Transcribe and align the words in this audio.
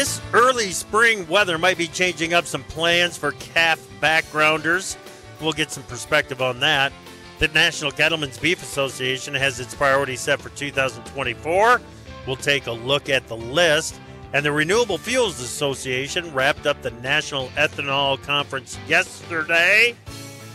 This 0.00 0.18
early 0.32 0.70
spring 0.70 1.28
weather 1.28 1.58
might 1.58 1.76
be 1.76 1.86
changing 1.86 2.32
up 2.32 2.46
some 2.46 2.64
plans 2.64 3.18
for 3.18 3.32
calf 3.32 3.86
backgrounders. 4.00 4.96
We'll 5.42 5.52
get 5.52 5.70
some 5.70 5.82
perspective 5.82 6.40
on 6.40 6.58
that. 6.60 6.90
The 7.38 7.48
National 7.48 7.90
Cattlemen's 7.90 8.38
Beef 8.38 8.62
Association 8.62 9.34
has 9.34 9.60
its 9.60 9.74
priorities 9.74 10.20
set 10.20 10.40
for 10.40 10.48
2024. 10.48 11.82
We'll 12.26 12.36
take 12.36 12.66
a 12.66 12.72
look 12.72 13.10
at 13.10 13.28
the 13.28 13.36
list. 13.36 14.00
And 14.32 14.42
the 14.42 14.52
Renewable 14.52 14.96
Fuels 14.96 15.38
Association 15.38 16.32
wrapped 16.32 16.66
up 16.66 16.80
the 16.80 16.92
National 16.92 17.48
Ethanol 17.48 18.22
Conference 18.22 18.78
yesterday. 18.88 19.94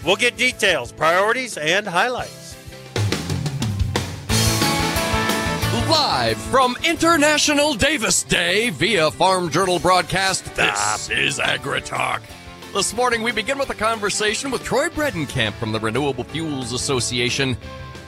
We'll 0.03 0.15
get 0.15 0.37
details, 0.37 0.91
priorities, 0.91 1.55
and 1.55 1.87
highlights. 1.87 2.44
Live 5.89 6.37
from 6.37 6.75
International 6.83 7.75
Davis 7.75 8.23
Day 8.23 8.71
via 8.71 9.11
Farm 9.11 9.51
Journal 9.51 9.77
broadcast, 9.77 10.43
this 10.55 11.11
is 11.11 11.37
AgriTalk. 11.37 12.21
This 12.73 12.91
morning 12.95 13.21
we 13.21 13.31
begin 13.31 13.59
with 13.59 13.69
a 13.69 13.75
conversation 13.75 14.49
with 14.49 14.63
Troy 14.63 14.89
Bredenkamp 14.89 15.53
from 15.53 15.71
the 15.71 15.79
Renewable 15.79 16.23
Fuels 16.23 16.73
Association. 16.73 17.55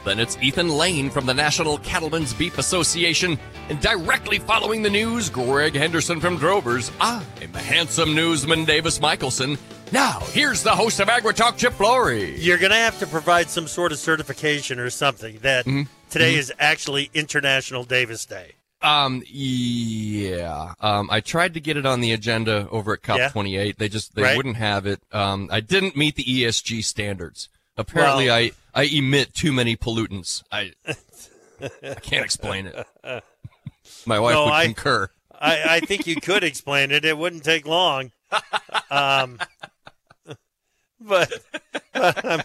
Then 0.05 0.19
it's 0.19 0.37
Ethan 0.41 0.69
Lane 0.69 1.11
from 1.11 1.27
the 1.27 1.35
National 1.35 1.77
Cattlemen's 1.79 2.33
Beef 2.33 2.57
Association. 2.57 3.37
And 3.69 3.79
directly 3.79 4.39
following 4.39 4.81
the 4.81 4.89
news, 4.89 5.29
Greg 5.29 5.75
Henderson 5.75 6.19
from 6.19 6.37
Drovers. 6.37 6.91
I'm 6.99 7.23
the 7.51 7.59
handsome 7.59 8.15
newsman 8.15 8.65
Davis 8.65 8.99
Michaelsen. 8.99 9.55
Now, 9.91 10.19
here's 10.31 10.63
the 10.63 10.75
host 10.75 10.99
of 10.99 11.09
AgriTalk, 11.09 11.57
Chip 11.57 11.73
Flory. 11.73 12.39
You're 12.39 12.57
going 12.57 12.71
to 12.71 12.77
have 12.77 12.97
to 12.99 13.07
provide 13.07 13.49
some 13.49 13.67
sort 13.67 13.91
of 13.91 13.99
certification 13.99 14.79
or 14.79 14.89
something 14.89 15.37
that 15.43 15.65
Mm-hmm. 15.65 15.83
Today 16.09 16.35
is 16.35 16.51
actually 16.59 17.09
International 17.13 17.83
Davis 17.83 18.25
Day. 18.25 18.53
Um, 18.81 19.23
yeah. 19.27 20.73
Um, 20.79 21.09
I 21.11 21.19
tried 21.21 21.55
to 21.55 21.59
get 21.59 21.77
it 21.77 21.85
on 21.85 21.99
the 22.01 22.11
agenda 22.11 22.67
over 22.69 22.93
at 22.93 23.01
COP 23.01 23.17
Yeah. 23.17 23.29
28. 23.29 23.77
They 23.79 23.89
just, 23.89 24.13
they 24.15 24.21
Right. 24.21 24.37
wouldn't 24.37 24.57
have 24.57 24.85
it. 24.85 25.01
Um, 25.11 25.49
I 25.51 25.61
didn't 25.61 25.95
meet 25.95 26.15
the 26.15 26.23
ESG 26.23 26.83
standards. 26.83 27.49
Apparently 27.75 28.27
Well- 28.27 28.35
I, 28.35 28.51
I 28.75 28.83
emit 28.83 29.33
too 29.33 29.51
many 29.51 29.75
pollutants. 29.75 30.43
I, 30.51 30.73
I 30.87 31.95
can't 31.95 32.23
explain 32.23 32.67
it. 32.67 32.75
My 34.05 34.19
wife 34.19 34.33
No, 34.35 34.45
would 34.45 34.53
I- 34.53 34.65
concur. 34.65 35.09
I, 35.39 35.75
I 35.75 35.79
think 35.81 36.07
you 36.07 36.15
could 36.15 36.43
explain 36.43 36.89
it. 36.91 37.05
It 37.05 37.15
wouldn't 37.17 37.43
take 37.43 37.67
long. 37.67 38.11
Um, 38.89 39.39
but, 40.99 41.31
but 41.93 42.25
I'm 42.25 42.41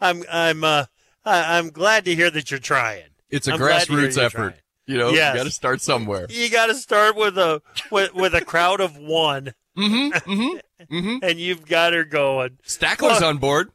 I'm 0.00 0.24
I'm 0.30 0.64
uh, 0.64 0.84
I, 1.24 1.58
I'm 1.58 1.70
glad 1.70 2.04
to 2.06 2.14
hear 2.14 2.30
that 2.30 2.50
you're 2.50 2.60
trying. 2.60 3.04
It's 3.30 3.48
a 3.48 3.52
I'm 3.52 3.58
glad 3.58 3.86
to 3.86 3.92
hear 3.96 4.08
grassroots 4.08 4.18
effort. 4.22 4.36
trying. 4.36 4.54
You 4.86 4.98
know, 4.98 5.10
Yes. 5.10 5.34
you 5.34 5.40
got 5.40 5.44
to 5.44 5.50
start 5.50 5.80
somewhere. 5.80 6.26
You 6.28 6.50
got 6.50 6.66
to 6.66 6.74
start 6.74 7.16
with 7.16 7.38
a 7.38 7.62
with, 7.90 8.14
with 8.14 8.34
a 8.34 8.44
crowd 8.44 8.80
of 8.80 8.96
one, 8.98 9.54
Mm-hmm. 9.76 10.30
Mm-hmm. 10.30 10.94
Mm-hmm. 10.94 11.16
and 11.22 11.40
you've 11.40 11.66
got 11.66 11.92
her 11.94 12.04
going. 12.04 12.58
Stackler's 12.66 13.20
Well- 13.20 13.24
on 13.30 13.38
board. 13.38 13.70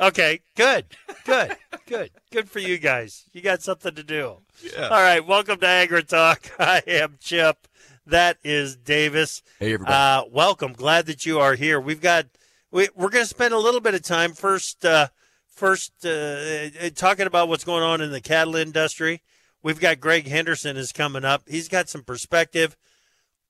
Okay, 0.00 0.40
good, 0.56 0.86
good, 1.24 1.56
good, 1.86 2.10
good 2.32 2.50
for 2.50 2.58
you 2.58 2.76
guys. 2.78 3.24
You 3.32 3.40
got 3.40 3.62
something 3.62 3.94
to 3.94 4.02
do. 4.02 4.38
Yeah. 4.60 4.88
All 4.88 5.00
right, 5.02 5.24
welcome 5.24 5.58
to 5.60 5.66
Agri 5.66 6.02
Talk. 6.02 6.50
I 6.58 6.82
am 6.88 7.18
Chip. 7.20 7.68
That 8.06 8.38
is 8.42 8.74
Davis. 8.76 9.42
Hey, 9.60 9.74
everybody. 9.74 9.94
Uh, 9.94 10.24
welcome. 10.32 10.72
Glad 10.72 11.06
that 11.06 11.24
you 11.24 11.38
are 11.38 11.54
here. 11.54 11.78
We've 11.80 12.00
got 12.00 12.26
we, 12.72 12.88
we're 12.96 13.10
going 13.10 13.24
to 13.24 13.28
spend 13.28 13.54
a 13.54 13.58
little 13.58 13.80
bit 13.80 13.94
of 13.94 14.02
time 14.02 14.32
first 14.32 14.84
uh, 14.84 15.08
first 15.54 15.92
uh, 16.04 16.08
uh, 16.08 16.90
talking 16.94 17.26
about 17.26 17.48
what's 17.48 17.64
going 17.64 17.82
on 17.82 18.00
in 18.00 18.10
the 18.10 18.20
cattle 18.20 18.56
industry. 18.56 19.22
We've 19.62 19.80
got 19.80 20.00
Greg 20.00 20.26
Henderson 20.26 20.76
is 20.76 20.92
coming 20.92 21.24
up. 21.24 21.42
He's 21.48 21.68
got 21.68 21.88
some 21.88 22.02
perspective 22.02 22.76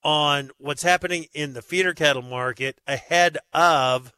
on 0.03 0.51
what's 0.57 0.83
happening 0.83 1.27
in 1.33 1.53
the 1.53 1.61
feeder 1.61 1.93
cattle 1.93 2.21
market 2.21 2.79
ahead 2.85 3.37
of 3.53 4.11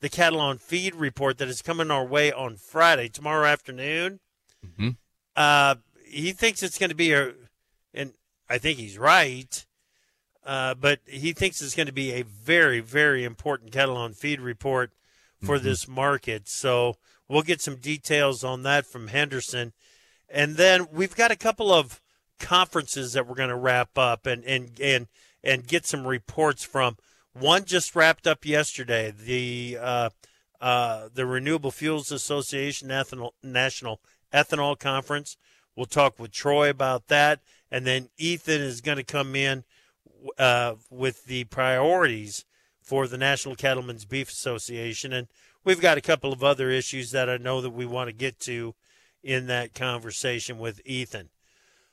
the 0.00 0.08
cattle 0.08 0.40
on 0.40 0.58
feed 0.58 0.94
report 0.94 1.38
that 1.38 1.48
is 1.48 1.62
coming 1.62 1.90
our 1.90 2.04
way 2.06 2.32
on 2.32 2.56
Friday 2.56 3.08
tomorrow 3.08 3.46
afternoon. 3.46 4.20
Mhm. 4.64 4.96
Uh, 5.34 5.76
he 6.06 6.32
thinks 6.32 6.62
it's 6.62 6.78
going 6.78 6.90
to 6.90 6.96
be 6.96 7.12
a, 7.12 7.34
and 7.92 8.12
I 8.48 8.58
think 8.58 8.78
he's 8.78 8.98
right. 8.98 9.66
Uh, 10.44 10.74
but 10.74 11.00
he 11.06 11.32
thinks 11.32 11.60
it's 11.60 11.74
going 11.74 11.88
to 11.88 11.92
be 11.92 12.12
a 12.12 12.22
very, 12.22 12.78
very 12.78 13.24
important 13.24 13.72
cattle 13.72 13.96
on 13.96 14.12
feed 14.12 14.40
report 14.40 14.92
for 15.42 15.58
this 15.58 15.88
market. 15.88 16.48
So 16.48 16.96
we'll 17.28 17.42
get 17.42 17.60
some 17.60 17.76
details 17.76 18.44
on 18.44 18.62
that 18.62 18.86
from 18.86 19.08
Henderson. 19.08 19.72
And 20.28 20.56
then 20.56 20.88
we've 20.92 21.14
got 21.14 21.30
a 21.30 21.36
couple 21.36 21.72
of 21.72 22.00
conferences 22.38 23.12
that 23.12 23.26
we're 23.26 23.34
going 23.34 23.48
to 23.48 23.56
wrap 23.56 23.96
up 23.96 24.26
and, 24.26 24.44
and, 24.44 24.78
and, 24.80 25.06
and 25.42 25.66
get 25.66 25.86
some 25.86 26.06
reports 26.06 26.64
from. 26.64 26.96
One 27.32 27.64
just 27.64 27.94
wrapped 27.94 28.26
up 28.26 28.44
yesterday. 28.44 29.12
The, 29.12 29.78
uh, 29.80 30.10
uh, 30.60 31.08
the 31.12 31.26
Renewable 31.26 31.70
Fuels 31.70 32.10
Association 32.10 32.88
Ethanol, 32.88 33.30
National 33.42 34.00
Ethanol 34.32 34.78
Conference. 34.78 35.36
We'll 35.74 35.86
talk 35.86 36.18
with 36.18 36.32
Troy 36.32 36.70
about 36.70 37.08
that. 37.08 37.40
And 37.70 37.86
then 37.86 38.08
Ethan 38.16 38.62
is 38.62 38.80
going 38.80 38.96
to 38.96 39.04
come 39.04 39.36
in 39.36 39.64
uh, 40.38 40.74
with 40.90 41.26
the 41.26 41.44
priorities 41.44 42.44
for 42.80 43.06
the 43.06 43.18
National 43.18 43.56
Cattlemen's 43.56 44.04
Beef 44.04 44.30
Association. 44.30 45.12
And 45.12 45.28
we've 45.66 45.80
got 45.80 45.98
a 45.98 46.00
couple 46.02 46.32
of 46.32 46.42
other 46.42 46.70
issues 46.70 47.10
that 47.10 47.28
I 47.28 47.36
know 47.36 47.60
that 47.60 47.70
we 47.70 47.84
want 47.84 48.08
to 48.08 48.14
get 48.14 48.40
to 48.40 48.74
in 49.22 49.48
that 49.48 49.74
conversation 49.74 50.58
with 50.58 50.80
Ethan. 50.86 51.28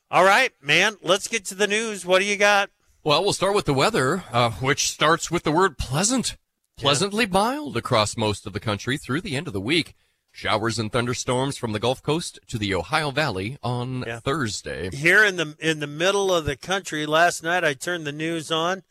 All 0.10 0.24
right, 0.24 0.52
man, 0.62 0.96
let's 1.02 1.28
get 1.28 1.44
to 1.46 1.56
the 1.56 1.68
news. 1.68 2.06
What 2.06 2.20
do 2.20 2.26
you 2.26 2.38
got? 2.38 2.70
Well, 3.04 3.24
we'll 3.24 3.34
start 3.34 3.56
with 3.56 3.66
the 3.66 3.74
weather, 3.74 4.24
uh, 4.32 4.52
which 4.52 4.90
starts 4.90 5.30
with 5.30 5.44
the 5.44 5.52
word 5.52 5.78
pleasant. 5.78 6.38
Pleasantly 6.78 7.26
mild 7.28 7.78
across 7.78 8.18
most 8.18 8.48
of 8.48 8.54
the 8.54 8.60
country 8.60 8.98
through 8.98 9.22
the 9.22 9.36
end 9.36 9.46
of 9.48 9.54
the 9.54 9.62
week. 9.62 9.94
Showers 10.32 10.80
and 10.80 10.92
thunderstorms 10.92 11.56
from 11.58 11.72
the 11.72 11.80
Gulf 11.80 12.02
Coast 12.02 12.40
to 12.48 12.58
the 12.58 12.74
Ohio 12.74 13.12
Valley 13.12 13.58
on 13.62 14.04
Yeah. 14.08 14.20
Thursday. 14.20 14.90
Here 14.92 15.24
in 15.24 15.36
the 15.36 15.56
in 15.60 15.80
the 15.80 15.88
middle 15.88 16.34
of 16.34 16.46
the 16.46 16.56
country 16.56 17.06
last 17.06 17.44
night, 17.44 17.64
I 17.64 17.74
turned 17.76 18.08
the 18.08 18.12
news 18.12 18.52
on 18.52 18.82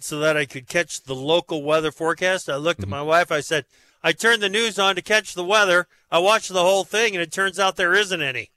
so 0.00 0.18
that 0.18 0.36
I 0.36 0.44
could 0.44 0.66
catch 0.66 1.02
the 1.02 1.14
local 1.14 1.62
weather 1.62 1.92
forecast. 1.92 2.48
I 2.48 2.56
looked 2.56 2.82
at 2.82 2.88
my 2.88 3.02
wife. 3.02 3.30
I 3.30 3.40
said, 3.40 3.66
"I 4.02 4.12
turned 4.12 4.42
the 4.42 4.48
news 4.48 4.78
on 4.78 4.94
to 4.96 5.02
catch 5.02 5.34
the 5.34 5.44
weather." 5.44 5.86
I 6.10 6.18
watched 6.18 6.48
the 6.48 6.62
whole 6.62 6.84
thing, 6.84 7.14
and 7.14 7.22
it 7.22 7.30
turns 7.32 7.58
out 7.58 7.76
there 7.76 7.94
isn't 7.94 8.20
any. 8.22 8.50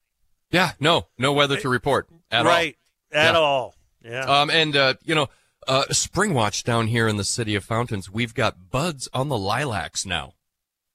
Yeah, 0.52 0.72
no, 0.80 1.08
no 1.18 1.32
weather 1.34 1.58
to 1.60 1.70
report 1.70 2.08
at 2.32 2.46
right 2.46 2.78
at 3.12 3.34
Yeah. 3.34 3.40
all. 3.40 3.76
Yeah. 4.04 4.22
Um, 4.26 4.50
and 4.50 4.76
uh, 4.76 4.94
you 5.04 5.16
know, 5.16 5.30
uh, 5.68 5.84
Spring 5.92 6.34
Watch 6.34 6.64
down 6.64 6.88
here 6.88 7.08
in 7.08 7.18
the 7.18 7.24
city 7.24 7.56
of 7.56 7.64
Fountains, 7.64 8.10
we've 8.10 8.34
got 8.34 8.70
buds 8.72 9.08
on 9.14 9.30
the 9.30 9.38
lilacs 9.38 10.06
now. 10.06 10.34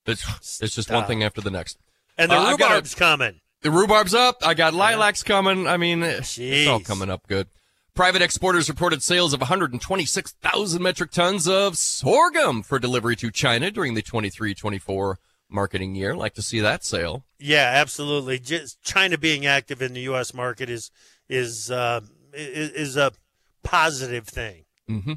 It's 0.07 0.25
it's 0.63 0.75
just 0.75 0.91
one 0.91 1.07
thing 1.07 1.23
after 1.23 1.41
the 1.41 1.51
next. 1.51 1.79
and 2.17 2.31
the 2.31 2.37
uh, 2.37 2.41
I've 2.41 2.61
a- 2.61 2.65
rhubarb's 2.65 2.95
coming. 2.95 3.41
The 3.63 3.71
rhubarb's 3.73 4.15
up. 4.15 4.37
I 4.47 4.55
got 4.55 4.73
lilacs 4.75 5.25
coming. 5.25 5.67
I 5.67 5.77
mean, 5.79 6.03
it's 6.05 6.39
all 6.69 6.79
coming 6.81 7.11
up 7.11 7.27
good. 7.27 7.49
Private 7.99 8.23
exporters 8.23 8.69
reported 8.69 9.03
sales 9.03 9.33
of 9.33 9.41
126,000 9.41 10.81
metric 10.81 11.11
tons 11.11 11.49
of 11.49 11.77
sorghum 11.77 12.63
for 12.63 12.79
delivery 12.79 13.17
to 13.17 13.29
China 13.33 13.73
during 13.73 13.95
the 13.95 14.05
23-24 14.05 15.17
marketing 15.51 15.97
year. 15.97 16.15
Like 16.15 16.35
to 16.35 16.43
see 16.43 16.61
that 16.61 16.85
sale. 16.85 17.25
Yeah, 17.41 17.73
absolutely. 17.75 18.39
Just 18.39 18.81
China 18.83 19.19
being 19.19 19.47
active 19.47 19.83
in 19.83 19.95
the 19.95 20.03
U.S. 20.03 20.33
market 20.33 20.71
is 20.71 20.93
is 21.29 21.73
uh, 21.73 22.03
is, 22.33 22.71
is 22.71 22.97
a 22.97 23.11
positive 23.65 24.29
thing. 24.29 24.67
Mm-hmm. 24.89 25.15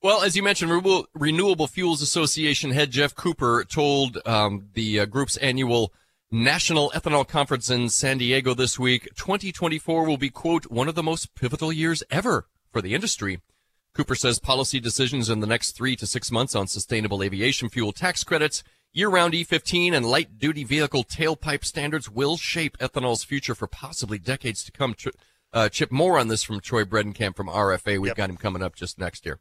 Well, 0.00 0.22
as 0.22 0.36
you 0.36 0.44
mentioned, 0.44 0.70
Renewable, 0.70 1.08
Renewable 1.12 1.66
Fuels 1.66 2.02
Association 2.02 2.70
head 2.70 2.92
Jeff 2.92 3.16
Cooper 3.16 3.64
told 3.64 4.18
um, 4.24 4.68
the 4.74 5.00
uh, 5.00 5.06
group's 5.06 5.38
annual 5.38 5.92
National 6.32 6.90
Ethanol 6.90 7.26
Conference 7.26 7.70
in 7.70 7.88
San 7.88 8.18
Diego 8.18 8.52
this 8.52 8.80
week 8.80 9.04
2024 9.14 10.04
will 10.04 10.16
be, 10.16 10.28
quote, 10.28 10.68
one 10.68 10.88
of 10.88 10.96
the 10.96 11.02
most 11.02 11.36
pivotal 11.36 11.72
years 11.72 12.02
ever 12.10 12.48
for 12.72 12.82
the 12.82 12.94
industry. 12.94 13.40
Cooper 13.94 14.16
says 14.16 14.40
policy 14.40 14.80
decisions 14.80 15.30
in 15.30 15.38
the 15.38 15.46
next 15.46 15.72
three 15.76 15.94
to 15.94 16.04
six 16.04 16.32
months 16.32 16.56
on 16.56 16.66
sustainable 16.66 17.22
aviation 17.22 17.68
fuel 17.68 17.92
tax 17.92 18.24
credits, 18.24 18.64
year-round 18.92 19.34
E15 19.34 19.92
and 19.92 20.04
light-duty 20.04 20.64
vehicle 20.64 21.04
tailpipe 21.04 21.64
standards 21.64 22.10
will 22.10 22.36
shape 22.36 22.76
ethanol's 22.78 23.22
future 23.22 23.54
for 23.54 23.68
possibly 23.68 24.18
decades 24.18 24.64
to 24.64 24.72
come. 24.72 24.96
Uh, 25.52 25.68
Chip, 25.68 25.92
more 25.92 26.18
on 26.18 26.26
this 26.26 26.42
from 26.42 26.58
Troy 26.58 26.82
Bredenkamp 26.82 27.36
from 27.36 27.46
RFA. 27.46 28.00
We've 28.00 28.08
Yep. 28.10 28.16
got 28.16 28.30
him 28.30 28.36
coming 28.36 28.62
up 28.62 28.74
just 28.74 28.98
next 28.98 29.24
year. 29.24 29.38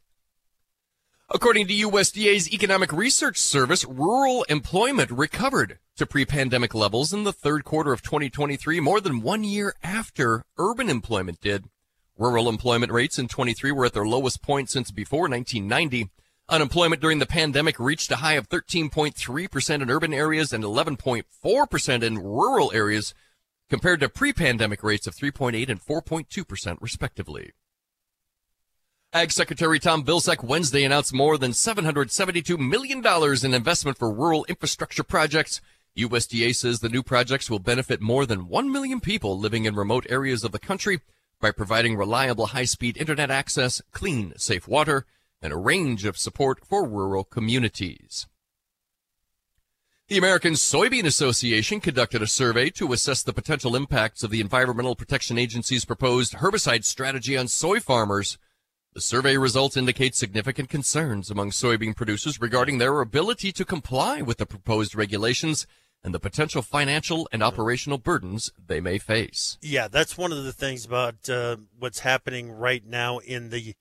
According 1.34 1.68
to 1.68 1.74
USDA's 1.74 2.54
Economic 2.54 2.94
Research 2.94 3.40
Service, 3.40 3.84
rural 3.84 4.44
employment 4.44 5.10
recovered 5.10 5.80
to 5.98 6.06
pre-pandemic 6.06 6.76
levels 6.76 7.12
in 7.12 7.24
the 7.24 7.34
third 7.34 7.64
quarter 7.64 7.92
of 7.92 8.04
2023, 8.04 8.80
more 8.80 9.02
than 9.02 9.22
one 9.22 9.44
year 9.44 9.74
after 9.82 10.44
urban 10.60 10.88
employment 10.88 11.42
did. 11.42 11.66
Rural 12.16 12.48
employment 12.48 12.92
rates 12.92 13.18
in 13.18 13.28
23 13.28 13.72
were 13.72 13.86
at 13.86 13.94
their 13.94 14.06
lowest 14.06 14.44
point 14.44 14.70
since 14.70 14.92
before 14.92 15.28
1990. 15.28 16.12
Unemployment 16.48 17.02
during 17.02 17.18
the 17.18 17.26
pandemic 17.26 17.80
reached 17.80 18.12
a 18.12 18.18
high 18.18 18.34
of 18.34 18.48
13.3% 18.48 19.82
in 19.82 19.90
urban 19.90 20.14
areas 20.14 20.54
and 20.54 20.64
11.4% 20.64 22.04
in 22.04 22.20
rural 22.20 22.72
areas, 22.72 23.16
compared 23.68 24.00
to 24.02 24.10
pre-pandemic 24.10 24.84
rates 24.84 25.08
of 25.08 25.16
3.8 25.16 25.70
and 25.70 25.84
4.2% 25.84 26.78
respectively. 26.82 27.52
Ag 29.16 29.32
Secretary 29.32 29.80
Tom 29.80 30.04
Vilsack 30.04 30.44
Wednesday 30.44 30.84
announced 30.84 31.14
more 31.14 31.38
than 31.38 31.52
$772 31.52 32.60
million 32.60 33.02
in 33.46 33.54
investment 33.54 33.98
for 33.98 34.12
rural 34.12 34.46
infrastructure 34.50 35.04
projects. 35.04 35.62
USDA 35.98 36.54
says 36.54 36.82
the 36.82 36.90
new 36.90 37.02
projects 37.02 37.50
will 37.50 37.60
benefit 37.60 38.02
more 38.02 38.26
than 38.26 38.50
1 38.50 38.70
million 38.70 39.00
people 39.00 39.40
living 39.40 39.64
in 39.64 39.74
remote 39.74 40.06
areas 40.10 40.44
of 40.44 40.52
the 40.52 40.60
country 40.60 41.00
by 41.40 41.52
providing 41.52 41.96
reliable 41.96 42.48
high-speed 42.48 42.98
internet 42.98 43.32
access, 43.32 43.82
clean, 43.94 44.34
safe 44.36 44.68
water, 44.68 45.06
and 45.42 45.54
a 45.54 45.58
range 45.58 46.04
of 46.04 46.18
support 46.18 46.66
for 46.66 46.86
rural 46.86 47.24
communities. 47.24 48.28
The 50.10 50.18
American 50.18 50.56
Soybean 50.56 51.06
Association 51.06 51.80
conducted 51.80 52.22
a 52.22 52.28
survey 52.28 52.70
to 52.72 52.92
assess 52.92 53.24
the 53.24 53.32
potential 53.32 53.78
impacts 53.78 54.24
of 54.24 54.30
the 54.30 54.42
Environmental 54.42 54.94
Protection 54.94 55.38
Agency's 55.38 55.86
proposed 55.86 56.34
herbicide 56.34 56.84
strategy 56.84 57.38
on 57.38 57.48
soy 57.48 57.80
farmers. 57.80 58.38
The 58.96 59.02
survey 59.02 59.36
results 59.36 59.76
indicate 59.76 60.16
significant 60.16 60.70
concerns 60.70 61.30
among 61.30 61.52
soybean 61.52 61.98
producers 61.98 62.40
regarding 62.40 62.78
their 62.78 63.02
ability 63.02 63.52
to 63.52 63.66
comply 63.66 64.22
with 64.22 64.38
the 64.38 64.46
proposed 64.46 64.96
regulations 64.96 65.68
and 66.02 66.14
the 66.14 66.20
potential 66.20 66.62
financial 66.62 67.28
and 67.34 67.44
operational 67.44 67.98
burdens 67.98 68.54
they 68.68 68.80
may 68.80 68.98
face. 68.98 69.58
Yeah, 69.62 69.90
that's 69.90 70.18
one 70.18 70.32
of 70.32 70.46
the 70.46 70.54
things 70.54 70.86
about 70.86 71.28
uh, 71.28 71.58
what's 71.78 72.00
happening 72.00 72.54
right 72.54 72.86
now 72.86 73.18
in 73.18 73.50
the 73.50 73.76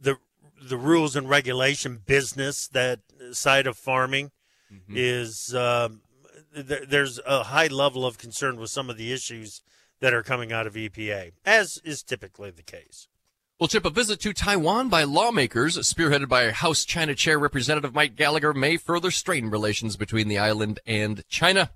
the 0.00 0.16
the 0.60 0.76
rules 0.76 1.14
and 1.14 1.28
regulation 1.28 2.00
business 2.04 2.66
that 2.66 3.02
side 3.30 3.68
of 3.68 3.76
farming 3.76 4.32
mm-hmm. 4.72 4.94
is 4.96 5.54
um, 5.54 6.00
th- 6.56 6.88
there's 6.88 7.20
a 7.24 7.44
high 7.44 7.68
level 7.68 8.04
of 8.04 8.18
concern 8.18 8.58
with 8.58 8.70
some 8.70 8.90
of 8.90 8.96
the 8.96 9.12
issues 9.12 9.62
that 10.00 10.12
are 10.12 10.24
coming 10.24 10.52
out 10.52 10.66
of 10.66 10.74
EPA, 10.74 11.30
as 11.44 11.78
is 11.84 12.02
typically 12.02 12.50
the 12.50 12.64
case. 12.64 13.06
Well, 13.60 13.68
Chip, 13.68 13.84
a 13.84 13.90
visit 13.90 14.20
to 14.20 14.32
Taiwan 14.32 14.88
by 14.88 15.04
lawmakers, 15.04 15.76
spearheaded 15.76 16.30
by 16.30 16.50
House 16.50 16.86
China 16.86 17.14
Chair 17.14 17.38
Representative 17.38 17.92
Mike 17.92 18.16
Gallagher, 18.16 18.54
may 18.54 18.78
further 18.78 19.10
strain 19.10 19.50
relations 19.50 19.98
between 19.98 20.28
the 20.28 20.38
island 20.38 20.80
and 20.86 21.22
China. 21.28 21.70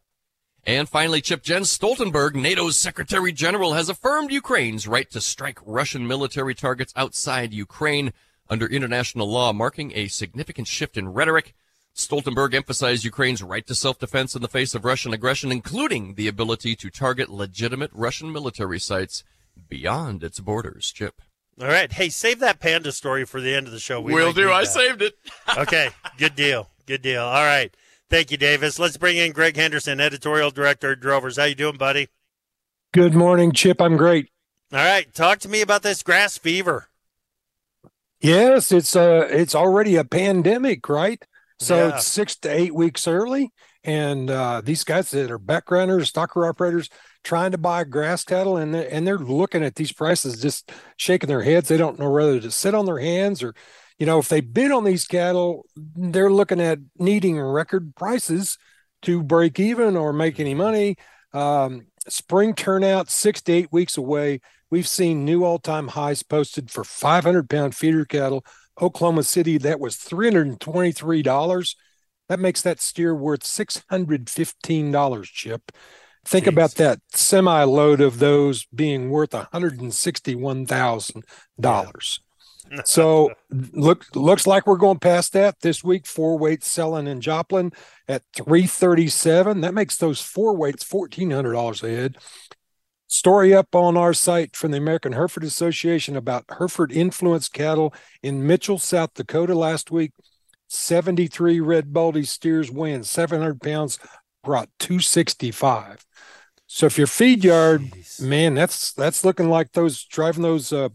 And 0.64 0.88
finally, 0.88 1.20
Chip 1.20 1.42
Jens 1.42 1.76
Stoltenberg, 1.76 2.36
NATO's 2.36 2.78
Secretary 2.78 3.32
General, 3.32 3.74
has 3.74 3.90
affirmed 3.90 4.32
Ukraine's 4.32 4.88
right 4.88 5.10
to 5.10 5.20
strike 5.20 5.58
Russian 5.66 6.06
military 6.06 6.54
targets 6.54 6.94
outside 6.96 7.52
Ukraine 7.52 8.14
under 8.48 8.66
international 8.66 9.30
law, 9.30 9.52
marking 9.52 9.92
a 9.94 10.08
significant 10.08 10.66
shift 10.66 10.96
in 10.96 11.10
rhetoric. 11.10 11.52
Stoltenberg 11.94 12.54
emphasized 12.54 13.04
Ukraine's 13.04 13.42
right 13.42 13.66
to 13.66 13.74
self-defense 13.74 14.34
in 14.34 14.40
the 14.40 14.48
face 14.48 14.74
of 14.74 14.86
Russian 14.86 15.12
aggression, 15.12 15.52
including 15.52 16.14
the 16.14 16.28
ability 16.28 16.76
to 16.76 16.88
target 16.88 17.28
legitimate 17.28 17.90
Russian 17.92 18.32
military 18.32 18.80
sites 18.80 19.22
beyond 19.68 20.24
its 20.24 20.40
borders. 20.40 20.90
Chip. 20.90 21.20
All 21.60 21.68
right. 21.68 21.92
Hey, 21.92 22.08
save 22.08 22.40
that 22.40 22.58
panda 22.58 22.90
story 22.90 23.24
for 23.24 23.40
the 23.40 23.54
end 23.54 23.66
of 23.66 23.72
the 23.72 23.78
show. 23.78 24.00
We 24.00 24.12
will 24.12 24.32
do. 24.32 24.50
I 24.50 24.64
saved 24.64 25.02
it. 25.02 25.14
okay. 25.56 25.90
Good 26.18 26.34
deal. 26.34 26.70
Good 26.86 27.02
deal. 27.02 27.22
All 27.22 27.44
right. 27.44 27.74
Thank 28.10 28.30
you, 28.30 28.36
Davis. 28.36 28.78
Let's 28.78 28.96
bring 28.96 29.16
in 29.16 29.32
Greg 29.32 29.56
Henderson, 29.56 30.00
editorial 30.00 30.50
director 30.50 30.92
at 30.92 31.00
Drovers. 31.00 31.36
How 31.36 31.44
you 31.44 31.54
doing, 31.54 31.76
buddy? 31.76 32.08
Good 32.92 33.14
morning, 33.14 33.52
Chip. 33.52 33.80
I'm 33.80 33.96
great. 33.96 34.30
All 34.72 34.78
right. 34.78 35.12
Talk 35.14 35.38
to 35.40 35.48
me 35.48 35.60
about 35.60 35.82
this 35.82 36.02
grass 36.02 36.36
fever. 36.36 36.88
Yes, 38.20 38.72
it's 38.72 38.96
uh 38.96 39.28
it's 39.30 39.54
already 39.54 39.96
a 39.96 40.04
pandemic, 40.04 40.88
right? 40.88 41.22
So 41.58 41.76
yeah. 41.76 41.96
it's 41.96 42.06
six 42.06 42.36
to 42.36 42.48
eight 42.48 42.74
weeks 42.74 43.06
early. 43.06 43.52
And 43.84 44.30
uh, 44.30 44.62
these 44.64 44.82
guys 44.82 45.10
that 45.10 45.30
are 45.30 45.38
backgrounders, 45.38 46.10
stocker 46.10 46.48
operators, 46.48 46.88
trying 47.22 47.50
to 47.50 47.58
buy 47.58 47.84
grass 47.84 48.24
cattle 48.24 48.56
and 48.56 48.74
they're, 48.74 48.92
and 48.92 49.06
they're 49.06 49.18
looking 49.18 49.62
at 49.62 49.74
these 49.74 49.92
prices 49.92 50.40
just 50.40 50.72
shaking 50.96 51.28
their 51.28 51.42
heads. 51.42 51.68
They 51.68 51.76
don't 51.76 51.98
know 51.98 52.10
whether 52.10 52.40
to 52.40 52.50
sit 52.50 52.74
on 52.74 52.86
their 52.86 52.98
hands 52.98 53.42
or 53.42 53.54
you 53.98 54.06
know 54.06 54.18
if 54.18 54.28
they 54.28 54.40
bid 54.40 54.72
on 54.72 54.84
these 54.84 55.06
cattle 55.06 55.66
they're 55.76 56.30
looking 56.30 56.60
at 56.60 56.78
needing 56.98 57.40
record 57.40 57.94
prices 57.94 58.58
to 59.02 59.22
break 59.22 59.60
even 59.60 59.96
or 59.96 60.12
make 60.12 60.40
any 60.40 60.54
money. 60.54 60.96
Um, 61.32 61.86
spring 62.08 62.54
turnout 62.54 63.10
six 63.10 63.40
to 63.42 63.52
eight 63.52 63.72
weeks 63.72 63.96
away 63.96 64.40
we've 64.70 64.88
seen 64.88 65.24
new 65.24 65.44
all-time 65.44 65.88
highs 65.88 66.22
posted 66.22 66.70
for 66.70 66.84
500 66.84 67.48
pound 67.48 67.74
feeder 67.74 68.04
cattle. 68.04 68.44
Oklahoma 68.80 69.22
city 69.22 69.56
that 69.58 69.78
was 69.78 69.96
$323 69.96 71.74
that 72.28 72.40
makes 72.40 72.62
that 72.62 72.80
steer 72.80 73.14
worth 73.14 73.42
$615 73.42 75.24
chip 75.24 75.72
Think 76.24 76.46
Jeez. 76.46 76.52
about 76.52 76.74
that 76.76 77.00
semi 77.12 77.64
load 77.64 78.00
of 78.00 78.18
those 78.18 78.64
being 78.74 79.10
worth 79.10 79.32
$161,000. 79.32 82.18
so 82.86 83.30
look 83.50 84.06
looks 84.16 84.46
like 84.46 84.66
we're 84.66 84.78
going 84.78 84.98
past 84.98 85.34
that 85.34 85.60
this 85.60 85.84
week. 85.84 86.06
Four 86.06 86.38
weights 86.38 86.66
selling 86.66 87.06
in 87.06 87.20
Joplin 87.20 87.74
at 88.08 88.22
337. 88.34 89.60
That 89.60 89.74
makes 89.74 89.98
those 89.98 90.22
four 90.22 90.56
weights 90.56 90.82
$1,400 90.82 91.82
a 91.82 91.88
head. 91.94 92.16
Story 93.06 93.54
up 93.54 93.74
on 93.74 93.98
our 93.98 94.14
site 94.14 94.56
from 94.56 94.70
the 94.70 94.78
American 94.78 95.12
Hereford 95.12 95.44
Association 95.44 96.16
about 96.16 96.46
Hereford 96.58 96.90
influenced 96.90 97.52
cattle 97.52 97.92
in 98.22 98.46
Mitchell, 98.46 98.78
South 98.78 99.12
Dakota 99.12 99.54
last 99.54 99.90
week. 99.90 100.12
73 100.68 101.60
red 101.60 101.92
baldy 101.92 102.24
steers 102.24 102.70
win, 102.70 103.04
700 103.04 103.60
pounds 103.60 103.98
brought 104.42 104.68
265. 104.78 106.04
So 106.66 106.86
if 106.86 106.98
your 106.98 107.06
feed 107.06 107.44
yard, 107.44 107.82
Jeez. 107.82 108.20
man, 108.20 108.54
that's 108.54 108.92
that's 108.92 109.24
looking 109.24 109.48
like 109.48 109.72
those 109.72 110.04
driving 110.04 110.42
those 110.42 110.72
uh 110.72 110.88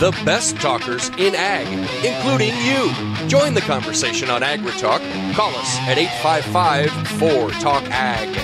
The 0.00 0.10
best 0.24 0.56
talkers 0.56 1.08
in 1.10 1.36
ag, 1.36 1.68
including 2.04 2.52
you. 2.64 2.92
Join 3.28 3.54
the 3.54 3.60
conversation 3.60 4.28
on 4.28 4.42
AgriTalk. 4.42 4.98
Call 5.34 5.54
us 5.54 5.78
at 5.82 5.98
855 5.98 6.90
4 7.18 7.50
Talk 7.60 7.84
Ag. 7.90 8.34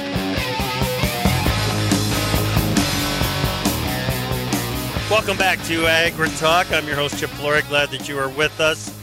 Welcome 5.10 5.36
back 5.36 5.60
to 5.64 5.86
Agri 5.86 6.28
Talk. 6.30 6.70
I'm 6.70 6.86
your 6.86 6.94
host, 6.94 7.18
Chip 7.18 7.30
Flory. 7.30 7.62
Glad 7.62 7.90
that 7.90 8.08
you 8.08 8.16
are 8.16 8.28
with 8.28 8.60
us. 8.60 8.96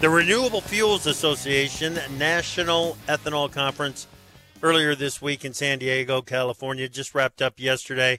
The 0.00 0.08
Renewable 0.08 0.60
Fuels 0.60 1.06
Association 1.06 1.98
National 2.16 2.96
Ethanol 3.08 3.50
Conference 3.50 4.06
earlier 4.64 4.94
this 4.94 5.20
week 5.20 5.44
in 5.44 5.52
San 5.52 5.78
Diego, 5.78 6.22
California, 6.22 6.88
just 6.88 7.14
wrapped 7.14 7.42
up 7.42 7.60
yesterday. 7.60 8.18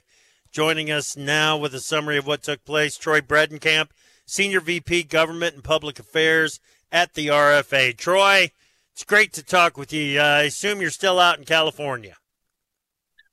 Joining 0.52 0.92
us 0.92 1.16
now 1.16 1.56
with 1.58 1.74
a 1.74 1.80
summary 1.80 2.16
of 2.16 2.26
what 2.28 2.44
took 2.44 2.64
place, 2.64 2.96
Troy 2.96 3.20
Bredenkamp, 3.20 3.88
Senior 4.26 4.60
VP 4.60 5.02
Government 5.02 5.56
and 5.56 5.64
Public 5.64 5.98
Affairs 5.98 6.60
at 6.92 7.14
the 7.14 7.26
RFA. 7.26 7.96
Troy, 7.96 8.52
it's 8.92 9.02
great 9.02 9.32
to 9.32 9.42
talk 9.42 9.76
with 9.76 9.92
you. 9.92 10.20
Uh, 10.20 10.22
I 10.22 10.42
assume 10.42 10.80
you're 10.80 10.90
still 10.90 11.18
out 11.18 11.36
in 11.36 11.44
California. 11.44 12.14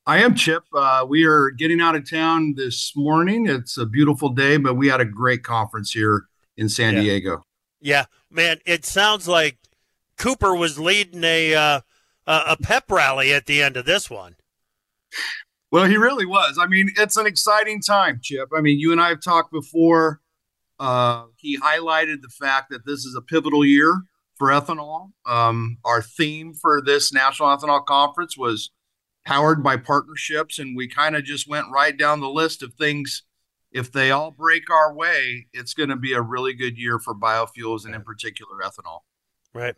I 0.08 0.18
am 0.24 0.34
Chip. 0.34 0.64
Uh, 0.76 1.06
we 1.08 1.24
are 1.26 1.52
getting 1.52 1.80
out 1.80 1.96
of 1.96 2.10
town 2.10 2.56
this 2.58 2.94
morning. 2.96 3.46
It's 3.46 3.78
a 3.78 3.86
beautiful 3.86 4.30
day, 4.30 4.58
but 4.58 4.74
we 4.74 4.88
had 4.88 5.02
a 5.02 5.06
great 5.06 5.44
conference 5.44 5.92
here 5.92 6.26
in 6.58 6.68
San 6.68 6.96
Yeah. 6.96 7.02
Diego. 7.02 7.46
Yeah, 7.80 8.06
man, 8.32 8.58
it 8.66 8.86
sounds 8.86 9.28
like 9.28 9.60
Cooper 10.18 10.56
was 10.56 10.80
leading 10.80 11.24
a 11.24 11.54
uh, 11.54 11.82
a 12.28 12.42
a 12.50 12.58
pep 12.62 12.90
rally 12.90 13.34
at 13.34 13.46
the 13.46 13.62
end 13.62 13.78
of 13.78 13.86
this 13.86 14.10
one. 14.10 14.36
Well, 15.72 15.86
he 15.86 15.98
really 15.98 16.26
was. 16.26 16.60
I 16.60 16.68
mean, 16.68 16.92
it's 16.98 17.18
an 17.18 17.26
exciting 17.26 17.82
time, 17.82 18.20
Chip. 18.22 18.50
I 18.56 18.62
mean, 18.62 18.80
you 18.80 18.92
and 18.92 19.02
I 19.02 19.10
have 19.10 19.24
talked 19.24 19.52
before. 19.52 20.22
Uh, 20.80 21.26
he 21.38 21.58
highlighted 21.58 22.22
the 22.22 22.30
fact 22.30 22.70
that 22.70 22.86
this 22.86 23.06
is 23.06 23.16
a 23.16 23.22
pivotal 23.22 23.66
year 23.66 24.04
for 24.36 24.50
ethanol. 24.50 25.12
Um, 25.26 25.78
our 25.84 26.02
theme 26.02 26.54
for 26.54 26.82
this 26.82 27.14
National 27.14 27.50
Ethanol 27.50 27.86
Conference 27.86 28.38
was 28.38 28.72
powered 29.26 29.64
by 29.64 29.78
partnerships, 29.78 30.60
and 30.60 30.76
we 30.76 30.88
kind 30.88 31.16
of 31.16 31.24
just 31.24 31.48
went 31.48 31.72
right 31.72 31.98
down 31.98 32.20
the 32.20 32.30
list 32.30 32.62
of 32.62 32.74
things. 32.74 33.24
If 33.72 33.92
they 33.92 34.12
all 34.12 34.30
break 34.30 34.70
our 34.70 34.94
way, 34.94 35.48
it's 35.54 35.74
going 35.74 35.90
to 35.90 35.96
be 35.96 36.14
a 36.14 36.22
really 36.22 36.54
good 36.54 36.78
year 36.78 37.00
for 37.00 37.16
biofuels 37.16 37.86
and, 37.86 37.96
in 37.96 38.04
particular, 38.04 38.58
ethanol. 38.64 39.00
Right. 39.54 39.76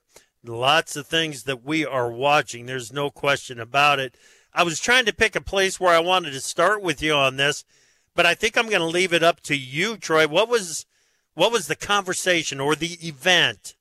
Lots 0.47 0.95
of 0.95 1.07
things 1.07 1.43
that 1.43 1.63
we 1.63 1.85
are 1.85 2.11
watching. 2.11 2.65
There's 2.65 2.93
no 2.93 3.09
question 3.09 3.59
about 3.59 3.99
it. 3.99 4.15
I 4.53 4.63
was 4.63 4.79
trying 4.79 5.05
to 5.05 5.13
pick 5.13 5.35
a 5.35 5.41
place 5.41 5.79
where 5.79 5.93
I 5.93 5.99
wanted 5.99 6.31
to 6.31 6.39
start 6.39 6.81
with 6.81 7.01
you 7.01 7.13
on 7.13 7.37
this, 7.37 7.65
but 8.13 8.25
I 8.25 8.35
think 8.35 8.57
I'm 8.57 8.69
going 8.69 8.81
to 8.81 8.87
leave 8.87 9.13
it 9.13 9.23
up 9.23 9.41
to 9.41 9.55
you, 9.55 9.97
Troy. 9.97 10.27
What 10.27 10.47
was 10.47 10.85
what 11.33 11.51
was 11.51 11.67
the 11.67 11.75
conversation 11.75 12.61
or 12.61 12.75
the 12.75 12.97
event 13.05 13.75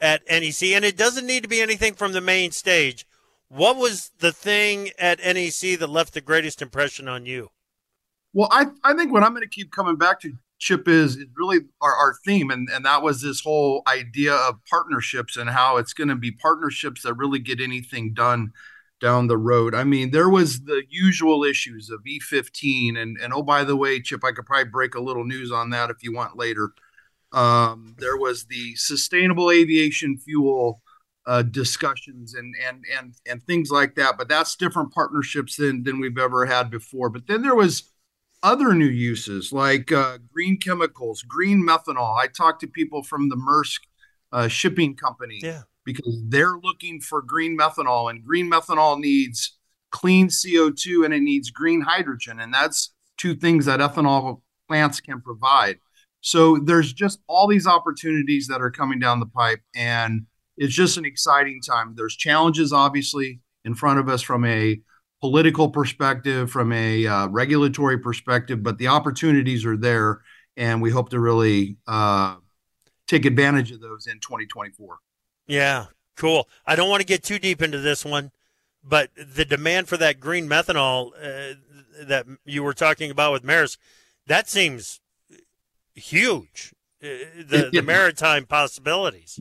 at 0.00 0.22
NEC? 0.28 0.62
And 0.72 0.84
it 0.84 0.96
doesn't 0.96 1.26
need 1.26 1.44
to 1.44 1.48
be 1.48 1.60
anything 1.60 1.94
from 1.94 2.12
the 2.12 2.20
main 2.20 2.50
stage. 2.50 3.06
What 3.48 3.76
was 3.76 4.10
the 4.18 4.32
thing 4.32 4.90
at 4.98 5.20
NEC 5.20 5.78
that 5.78 5.88
left 5.88 6.14
the 6.14 6.20
greatest 6.20 6.60
impression 6.60 7.06
on 7.06 7.24
you? 7.26 7.50
Well, 8.32 8.48
I, 8.50 8.66
I 8.82 8.94
think 8.94 9.12
what 9.12 9.22
I'm 9.22 9.32
going 9.32 9.42
to 9.42 9.48
keep 9.48 9.70
coming 9.70 9.96
back 9.96 10.20
to, 10.22 10.32
Chip, 10.62 10.86
is, 10.86 11.16
is 11.16 11.26
really 11.36 11.58
our, 11.80 11.92
our 11.92 12.14
theme. 12.24 12.52
And, 12.52 12.68
and 12.72 12.84
that 12.84 13.02
was 13.02 13.20
this 13.20 13.40
whole 13.40 13.82
idea 13.88 14.32
of 14.32 14.64
partnerships 14.70 15.36
and 15.36 15.50
how 15.50 15.76
it's 15.78 15.92
going 15.92 16.06
to 16.06 16.14
be 16.14 16.30
partnerships 16.30 17.02
that 17.02 17.14
really 17.14 17.40
get 17.40 17.60
anything 17.60 18.14
done 18.14 18.52
down 19.00 19.26
the 19.26 19.36
road. 19.36 19.74
I 19.74 19.82
mean, 19.82 20.12
there 20.12 20.28
was 20.28 20.60
the 20.60 20.84
usual 20.88 21.42
issues 21.42 21.90
of 21.90 22.04
E15. 22.04 22.96
And, 22.96 23.18
and 23.20 23.32
oh, 23.34 23.42
by 23.42 23.64
the 23.64 23.74
way, 23.74 24.00
Chip, 24.00 24.22
I 24.22 24.30
could 24.30 24.46
probably 24.46 24.70
break 24.70 24.94
a 24.94 25.00
little 25.00 25.24
news 25.24 25.50
on 25.50 25.70
that 25.70 25.90
if 25.90 26.04
you 26.04 26.14
want 26.14 26.38
later. 26.38 26.70
Um, 27.32 27.96
there 27.98 28.16
was 28.16 28.44
the 28.44 28.76
sustainable 28.76 29.50
aviation 29.50 30.16
fuel 30.16 30.80
uh, 31.26 31.42
discussions 31.42 32.34
and 32.34 32.52
and 32.66 32.84
and 32.98 33.14
and 33.26 33.42
things 33.44 33.70
like 33.70 33.94
that. 33.94 34.18
But 34.18 34.28
that's 34.28 34.56
different 34.56 34.92
partnerships 34.92 35.56
than 35.56 35.82
than 35.82 35.98
we've 35.98 36.18
ever 36.18 36.46
had 36.46 36.70
before. 36.70 37.08
But 37.08 37.26
then 37.26 37.42
there 37.42 37.54
was 37.54 37.91
other 38.42 38.74
new 38.74 38.86
uses 38.86 39.52
like 39.52 39.92
uh, 39.92 40.18
green 40.32 40.58
chemicals, 40.58 41.22
green 41.22 41.66
methanol. 41.66 42.18
I 42.18 42.26
talked 42.26 42.60
to 42.60 42.66
people 42.66 43.02
from 43.02 43.28
the 43.28 43.36
Maersk 43.36 43.80
uh, 44.32 44.48
shipping 44.48 44.96
company 44.96 45.40
Yeah. 45.42 45.62
because 45.84 46.18
they're 46.28 46.56
looking 46.62 47.00
for 47.00 47.22
green 47.22 47.56
methanol, 47.58 48.10
and 48.10 48.24
green 48.24 48.50
methanol 48.50 48.98
needs 48.98 49.56
clean 49.90 50.28
CO2 50.28 51.04
and 51.04 51.12
it 51.12 51.20
needs 51.20 51.50
green 51.50 51.82
hydrogen, 51.82 52.40
and 52.40 52.52
that's 52.52 52.94
two 53.18 53.34
things 53.34 53.66
that 53.66 53.80
ethanol 53.80 54.40
plants 54.68 55.00
can 55.00 55.20
provide. 55.20 55.76
So 56.22 56.56
there's 56.56 56.92
just 56.92 57.20
all 57.28 57.46
these 57.46 57.66
opportunities 57.66 58.46
that 58.48 58.62
are 58.62 58.70
coming 58.70 58.98
down 58.98 59.20
the 59.20 59.26
pipe, 59.26 59.60
and 59.74 60.22
it's 60.56 60.74
just 60.74 60.96
an 60.96 61.04
exciting 61.04 61.60
time. 61.60 61.94
There's 61.96 62.16
challenges, 62.16 62.72
obviously, 62.72 63.40
in 63.64 63.74
front 63.74 63.98
of 63.98 64.08
us 64.08 64.22
from 64.22 64.44
a 64.44 64.80
political 65.22 65.70
perspective, 65.70 66.50
from 66.50 66.72
a 66.72 67.06
uh, 67.06 67.28
regulatory 67.28 67.96
perspective, 67.96 68.60
but 68.60 68.76
the 68.78 68.88
opportunities 68.88 69.64
are 69.64 69.76
there, 69.76 70.20
and 70.56 70.82
we 70.82 70.90
hope 70.90 71.10
to 71.10 71.20
really 71.20 71.76
uh, 71.86 72.34
take 73.06 73.24
advantage 73.24 73.70
of 73.70 73.80
those 73.80 74.08
in 74.08 74.14
2024. 74.18 74.98
Yeah, 75.46 75.86
cool. 76.16 76.48
I 76.66 76.74
don't 76.74 76.90
want 76.90 77.02
to 77.02 77.06
get 77.06 77.22
too 77.22 77.38
deep 77.38 77.62
into 77.62 77.78
this 77.78 78.04
one, 78.04 78.32
but 78.82 79.10
the 79.14 79.44
demand 79.44 79.88
for 79.88 79.96
that 79.96 80.18
green 80.18 80.48
methanol 80.48 81.12
uh, 81.16 81.54
that 82.02 82.26
you 82.44 82.64
were 82.64 82.74
talking 82.74 83.08
about 83.08 83.32
with 83.32 83.44
Maersk, 83.44 83.76
that 84.26 84.48
seems 84.48 85.00
huge. 85.94 86.74
Uh, 87.00 87.06
the, 87.46 87.70
the 87.72 87.82
maritime 87.82 88.44
possibilities. 88.44 89.38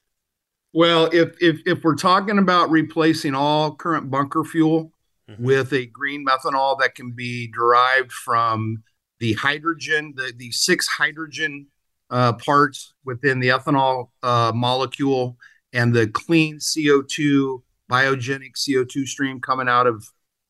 Well, 0.73 1.09
if 1.11 1.35
if 1.41 1.61
if 1.65 1.83
we're 1.83 1.95
talking 1.95 2.37
about 2.37 2.69
replacing 2.69 3.35
all 3.35 3.75
current 3.75 4.09
bunker 4.09 4.43
fuel 4.43 4.91
Mhm. 5.31 5.39
with 5.39 5.73
a 5.73 5.85
green 5.85 6.25
methanol 6.25 6.79
that 6.79 6.95
can 6.95 7.11
be 7.11 7.47
derived 7.47 8.11
from 8.11 8.83
the 9.19 9.33
hydrogen, 9.33 10.13
the 10.15 10.33
the 10.35 10.51
six 10.51 10.87
hydrogen 10.87 11.67
uh, 12.09 12.33
parts 12.33 12.93
within 13.05 13.39
the 13.39 13.47
ethanol 13.49 14.09
uh, 14.23 14.51
molecule, 14.53 15.37
and 15.71 15.93
the 15.93 16.07
clean 16.07 16.59
CO 16.59 17.01
two 17.01 17.63
biogenic 17.89 18.53
CO 18.55 18.83
two 18.83 19.05
stream 19.05 19.39
coming 19.39 19.69
out 19.69 19.87
of 19.87 20.09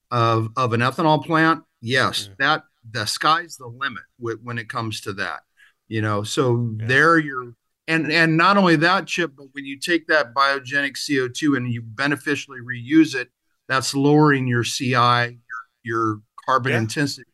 of 0.09 0.49
of 0.57 0.73
an 0.73 0.81
ethanol 0.81 1.23
plant, 1.23 1.63
yes, 1.81 2.27
Mhm. 2.29 2.37
that 2.37 2.63
the 2.89 3.05
sky's 3.05 3.57
the 3.57 3.67
limit 3.67 4.03
with, 4.17 4.39
when 4.41 4.57
it 4.57 4.67
comes 4.69 5.01
to 5.01 5.13
that. 5.13 5.41
You 5.87 6.01
know, 6.01 6.23
so 6.23 6.75
Yeah. 6.79 6.87
there 6.87 7.17
you're 7.19 7.53
and 7.87 8.11
and 8.11 8.37
not 8.37 8.57
only 8.57 8.75
that 8.77 9.05
chip 9.07 9.33
but 9.35 9.47
when 9.53 9.65
you 9.65 9.77
take 9.77 10.07
that 10.07 10.33
biogenic 10.33 10.95
co2 10.97 11.55
and 11.57 11.71
you 11.71 11.81
beneficially 11.81 12.59
reuse 12.59 13.13
it 13.15 13.29
that's 13.71 13.95
lowering 13.95 14.47
your 14.47 14.63
ci 14.63 14.89
your, 14.89 15.39
your 15.83 16.21
carbon 16.45 16.73
Yeah. 16.73 16.79
intensity 16.79 17.29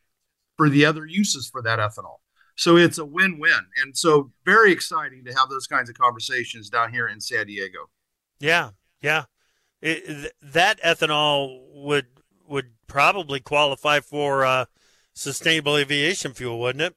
for 0.56 0.68
the 0.70 0.84
other 0.84 1.04
uses 1.06 1.48
for 1.50 1.60
that 1.62 1.78
ethanol 1.78 2.18
so 2.56 2.76
it's 2.76 2.98
a 2.98 3.04
win-win 3.04 3.66
and 3.82 3.96
so 3.96 4.30
very 4.44 4.72
exciting 4.72 5.24
to 5.24 5.32
have 5.34 5.48
those 5.50 5.66
kinds 5.66 5.88
of 5.90 5.96
conversations 5.98 6.70
down 6.70 6.92
here 6.92 7.08
in 7.08 7.20
san 7.20 7.46
diego 7.46 7.88
Yeah, 8.40 8.70
yeah. 9.02 9.24
It, 9.80 10.06
th- 10.06 10.32
that 10.42 10.80
ethanol 10.82 11.60
would 11.72 12.06
would 12.48 12.70
probably 12.88 13.40
qualify 13.40 14.00
for 14.00 14.44
uh, 14.44 14.64
sustainable 15.14 15.76
aviation 15.76 16.32
fuel, 16.34 16.58
wouldn't 16.58 16.82
it? 16.82 16.96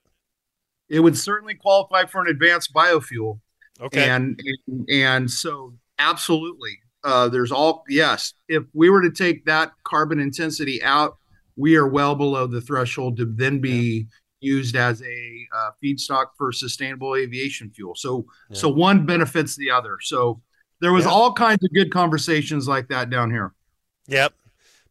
It 0.90 1.00
would 1.02 1.18
certainly 1.18 1.54
qualify 1.56 2.06
for 2.06 2.22
an 2.22 2.28
advanced 2.28 2.74
biofuel. 2.74 3.40
Okay. 3.80 4.10
And 4.10 4.40
and, 4.68 4.90
and 4.90 5.32
so 5.32 5.74
absolutely. 6.00 6.80
Uh, 7.04 7.30
there's 7.30 7.52
all 7.52 7.84
yes. 7.90 8.34
If 8.48 8.64
we 8.74 8.90
were 8.90 9.02
to 9.02 9.12
take 9.12 9.46
that 9.46 9.72
carbon 9.84 10.20
intensity 10.20 10.82
out, 10.84 11.18
we 11.56 11.76
are 11.76 11.88
well 11.88 12.16
below 12.16 12.48
the 12.48 12.62
threshold 12.62 13.18
to 13.18 13.26
then 13.26 13.60
be 13.60 14.08
yeah. 14.40 14.54
used 14.54 14.76
as 14.76 15.02
a 15.02 15.48
uh, 15.56 15.72
feedstock 15.84 16.28
for 16.38 16.52
sustainable 16.52 17.16
aviation 17.16 17.72
fuel. 17.72 17.96
So 17.96 18.26
yeah. 18.50 18.58
so 18.58 18.70
one 18.70 19.06
benefits 19.06 19.56
the 19.56 19.72
other. 19.72 19.98
So 20.02 20.42
there 20.80 20.94
was 20.94 21.06
yeah. 21.06 21.12
all 21.12 21.34
kinds 21.34 21.64
of 21.64 21.72
good 21.74 21.92
conversations 21.92 22.68
like 22.68 22.88
that 22.90 23.10
down 23.10 23.32
here. 23.32 23.54
Yep. 24.08 24.34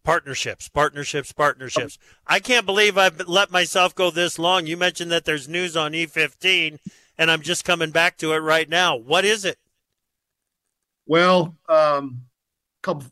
Partnerships, 0.02 0.69
partnerships, 0.69 1.31
partnerships. 1.33 1.99
I 2.26 2.40
can't 2.40 2.64
believe 2.64 2.97
I've 2.97 3.29
let 3.29 3.50
myself 3.50 3.95
go 3.95 4.11
this 4.11 4.38
long. 4.38 4.67
You 4.67 4.79
mentioned 4.79 5.11
that 5.11 5.26
there's 5.26 5.47
news 5.47 5.76
on 5.76 5.93
E15, 5.93 6.79
and 7.19 7.31
I'm 7.31 7.43
just 7.43 7.67
coming 7.67 7.90
back 7.90 8.17
to 8.19 8.33
it 8.33 8.38
right 8.38 8.69
now. 8.69 8.97
What 8.97 9.26
is 9.26 9.45
it? 9.45 9.59
Well, 11.07 11.57
um, 11.69 12.23
couple 12.83 13.07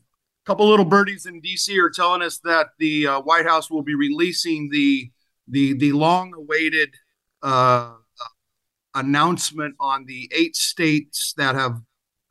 couple 0.45 0.67
little 0.67 0.85
birdies 0.85 1.25
in 1.25 1.41
D.C. 1.41 1.79
are 1.79 1.89
telling 1.89 2.21
us 2.21 2.39
that 2.39 2.69
the 2.79 3.07
uh, 3.07 3.21
White 3.21 3.45
House 3.45 3.69
will 3.69 3.83
be 3.83 3.95
releasing 3.95 4.69
the 4.69 5.11
the 5.47 5.73
the 5.73 5.91
long 5.91 6.33
awaited 6.33 6.95
uh, 7.43 7.93
announcement 8.95 9.75
on 9.79 10.05
the 10.05 10.29
eight 10.33 10.55
states 10.55 11.33
that 11.37 11.55
have 11.55 11.81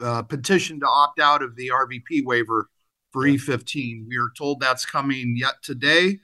uh, 0.00 0.22
petitioned 0.22 0.80
to 0.80 0.88
opt 0.88 1.20
out 1.20 1.42
of 1.42 1.56
the 1.56 1.68
RVP 1.68 2.24
waiver 2.24 2.68
for 3.12 3.22
E15. 3.22 4.06
We 4.08 4.16
are 4.16 4.30
told 4.36 4.60
that's 4.60 4.84
coming 4.84 5.34
yet 5.36 5.54
today. 5.62 6.18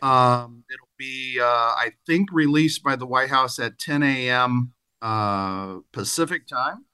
Um, 0.00 0.64
it'll 0.70 0.88
be, 0.98 1.38
uh, 1.40 1.44
I 1.44 1.92
think, 2.06 2.30
released 2.32 2.82
by 2.82 2.96
the 2.96 3.06
White 3.06 3.28
House 3.28 3.58
at 3.58 3.78
10 3.78 4.02
a.m. 4.02 4.72
Uh, 5.00 5.78
Pacific 5.92 6.46
time. 6.46 6.84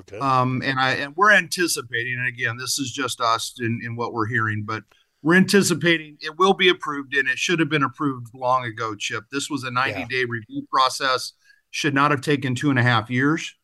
Okay. 0.00 0.18
Um, 0.18 0.62
and 0.64 0.78
I 0.78 0.92
and 0.94 1.14
we're 1.16 1.32
anticipating, 1.32 2.14
and 2.14 2.26
again, 2.26 2.56
this 2.56 2.78
is 2.78 2.90
just 2.90 3.20
us 3.20 3.54
in, 3.60 3.80
in 3.82 3.96
what 3.96 4.12
we're 4.12 4.26
hearing, 4.26 4.64
but 4.66 4.84
we're 5.22 5.36
anticipating 5.36 6.18
it 6.20 6.38
will 6.38 6.54
be 6.54 6.68
approved, 6.68 7.14
and 7.14 7.28
it 7.28 7.38
should 7.38 7.60
have 7.60 7.68
been 7.68 7.82
approved 7.82 8.28
long 8.34 8.64
ago. 8.64 8.94
Chip, 8.94 9.24
this 9.30 9.48
was 9.48 9.64
a 9.64 9.70
90 9.70 10.00
yeah. 10.00 10.06
day 10.08 10.24
review 10.24 10.66
process, 10.70 11.32
should 11.70 11.94
not 11.94 12.10
have 12.10 12.20
taken 12.20 12.54
two 12.54 12.70
and 12.70 12.78
a 12.78 12.82
half 12.82 13.10
years, 13.10 13.54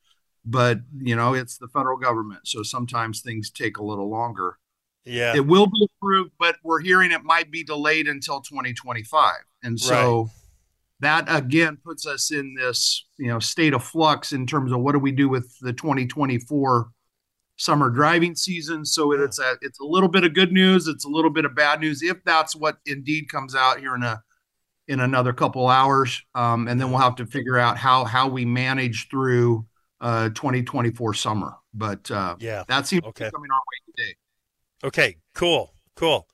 but 0.45 0.79
you 0.99 1.17
know 1.17 1.35
it's 1.35 1.59
the 1.59 1.69
federal 1.69 1.97
government, 1.97 2.47
so 2.47 2.63
sometimes 2.63 3.21
things 3.21 3.51
take 3.51 3.77
a 3.77 3.85
little 3.85 4.09
longer. 4.09 4.59
Yeah. 5.05 5.35
It 5.35 5.47
will 5.47 5.67
be 5.67 5.89
approved, 5.97 6.33
but 6.39 6.57
we're 6.63 6.81
hearing 6.81 7.11
it 7.11 7.25
might 7.25 7.51
be 7.51 7.65
delayed 7.65 8.07
until 8.07 8.41
2025. 8.41 9.35
And 9.63 9.81
so 9.81 10.21
right. 10.23 10.31
That 11.01 11.25
again 11.29 11.79
puts 11.85 12.07
us 12.07 12.31
in 12.31 12.55
this, 12.55 13.07
you 13.19 13.29
know, 13.29 13.39
state 13.39 13.75
of 13.75 13.83
flux 13.85 14.33
in 14.33 14.47
terms 14.47 14.73
of 14.73 14.81
what 14.81 14.93
do 14.93 14.99
we 14.99 15.13
do 15.13 15.29
with 15.29 15.53
the 15.61 15.73
2024 15.73 16.91
summer 17.57 17.91
driving 17.91 18.35
season. 18.35 18.85
So 18.85 19.13
it's 19.13 19.39
a 19.39 19.57
it's 19.63 19.81
a 19.81 19.85
little 19.85 20.09
bit 20.09 20.25
of 20.25 20.35
good 20.35 20.53
news, 20.53 20.87
it's 20.87 21.05
a 21.05 21.09
little 21.09 21.31
bit 21.31 21.45
of 21.45 21.55
bad 21.55 21.81
news 21.81 22.03
if 22.03 22.23
that's 22.25 22.55
what 22.55 22.79
indeed 22.87 23.29
comes 23.29 23.55
out 23.55 23.81
here 23.81 23.95
in 23.95 24.03
a 24.03 24.23
in 24.89 25.01
another 25.01 25.33
couple 25.33 25.69
hours. 25.69 26.23
Um, 26.35 26.69
and 26.69 26.81
then 26.81 26.91
we'll 26.91 27.01
have 27.01 27.17
to 27.17 27.27
figure 27.27 27.59
out 27.59 27.77
how 27.77 28.05
how 28.05 28.29
we 28.29 28.45
manage 28.45 29.09
through 29.09 29.67
uh 30.01 30.31
2024 30.31 31.15
summer. 31.15 31.55
But 31.75 32.11
uh 32.11 32.37
yeah, 32.39 32.65
that 32.69 32.87
seems 32.87 33.05
okay. 33.05 33.25
to 33.25 33.31
be 33.31 33.35
coming 33.35 33.51
our 33.51 33.59
way 33.59 33.95
today. 33.97 34.15
Okay, 34.83 35.17
cool, 35.35 35.75
cool. 35.95 36.27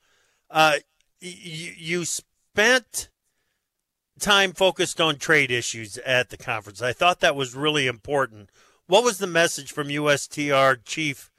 Uh, 0.49 0.77
you, 1.19 1.73
you 1.77 2.05
spent 2.05 3.09
time 4.19 4.53
focused 4.53 4.99
on 4.99 5.17
trade 5.17 5.51
issues 5.51 5.97
at 5.99 6.29
the 6.29 6.37
conference. 6.37 6.81
I 6.81 6.93
thought 6.93 7.19
that 7.19 7.35
was 7.35 7.55
really 7.55 7.87
important. 7.87 8.49
What 8.87 9.03
was 9.03 9.17
the 9.17 9.27
message 9.27 9.71
from 9.71 9.89
USTR 9.89 10.79
Chief 10.83 11.31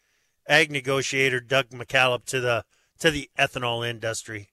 Ag 0.47 0.71
Negotiator 0.71 1.41
Doug 1.41 1.71
McKalip 1.71 2.25
to 2.27 2.41
the 2.41 2.65
to 2.99 3.11
the 3.11 3.31
ethanol 3.39 3.89
industry? 3.89 4.51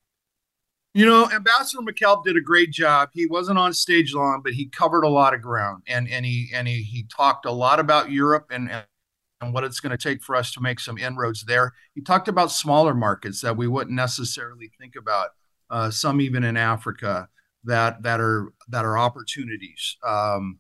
You 0.94 1.06
know, 1.06 1.30
Ambassador 1.30 1.84
McKalip 1.84 2.24
did 2.24 2.38
a 2.38 2.42
great 2.42 2.72
job. 2.72 3.10
He 3.12 3.26
wasn't 3.26 3.58
on 3.58 3.74
stage 3.74 4.14
long, 4.14 4.42
but 4.42 4.54
he 4.54 4.68
covered 4.68 5.04
a 5.04 5.10
lot 5.10 5.34
of 5.34 5.42
ground, 5.42 5.84
and 5.88 6.08
and 6.10 6.26
he 6.26 6.50
and 6.54 6.68
he, 6.68 6.84
he 6.84 7.04
talked 7.04 7.46
a 7.46 7.52
lot 7.52 7.80
about 7.80 8.12
Europe 8.12 8.48
and, 8.50 8.72
and 8.72 8.86
and 9.42 9.54
what 9.54 9.66
it's 9.66 9.82
going 9.82 9.92
to 9.92 9.98
take 9.98 10.24
for 10.24 10.36
us 10.36 10.54
to 10.54 10.62
make 10.62 10.80
some 10.80 10.98
inroads 10.98 11.44
there. 11.44 11.74
He 11.94 12.02
talked 12.02 12.30
about 12.30 12.52
smaller 12.52 12.94
markets 12.94 13.42
that 13.42 13.58
we 13.58 13.68
wouldn't 13.68 13.96
necessarily 13.96 14.72
think 14.80 14.96
about, 14.96 15.32
uh, 15.70 15.92
some 15.92 16.22
even 16.22 16.46
in 16.46 16.56
Africa 16.56 17.28
that 17.66 18.04
that 18.04 18.20
are 18.20 18.54
that 18.70 18.86
are 18.86 18.98
opportunities. 18.98 19.98
Um, 20.06 20.60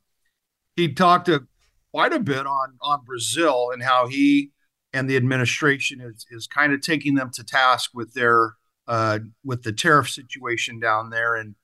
he 0.76 0.94
talked 0.94 1.30
a, 1.30 1.46
quite 1.92 2.14
a 2.14 2.20
bit 2.20 2.46
on 2.46 2.78
on 2.82 3.04
Brazil 3.06 3.70
and 3.72 3.82
how 3.82 4.08
he 4.08 4.52
and 4.94 5.10
the 5.10 5.18
administration 5.18 6.02
is 6.02 6.26
is 6.32 6.48
kind 6.48 6.74
of 6.74 6.82
taking 6.82 7.16
them 7.16 7.32
to 7.34 7.44
task 7.44 7.92
with 7.94 8.14
their 8.14 8.54
uh, 8.88 9.20
with 9.44 9.64
the 9.64 9.74
tariff 9.74 10.10
situation 10.10 10.80
down 10.80 11.10
there 11.10 11.36
and 11.36 11.56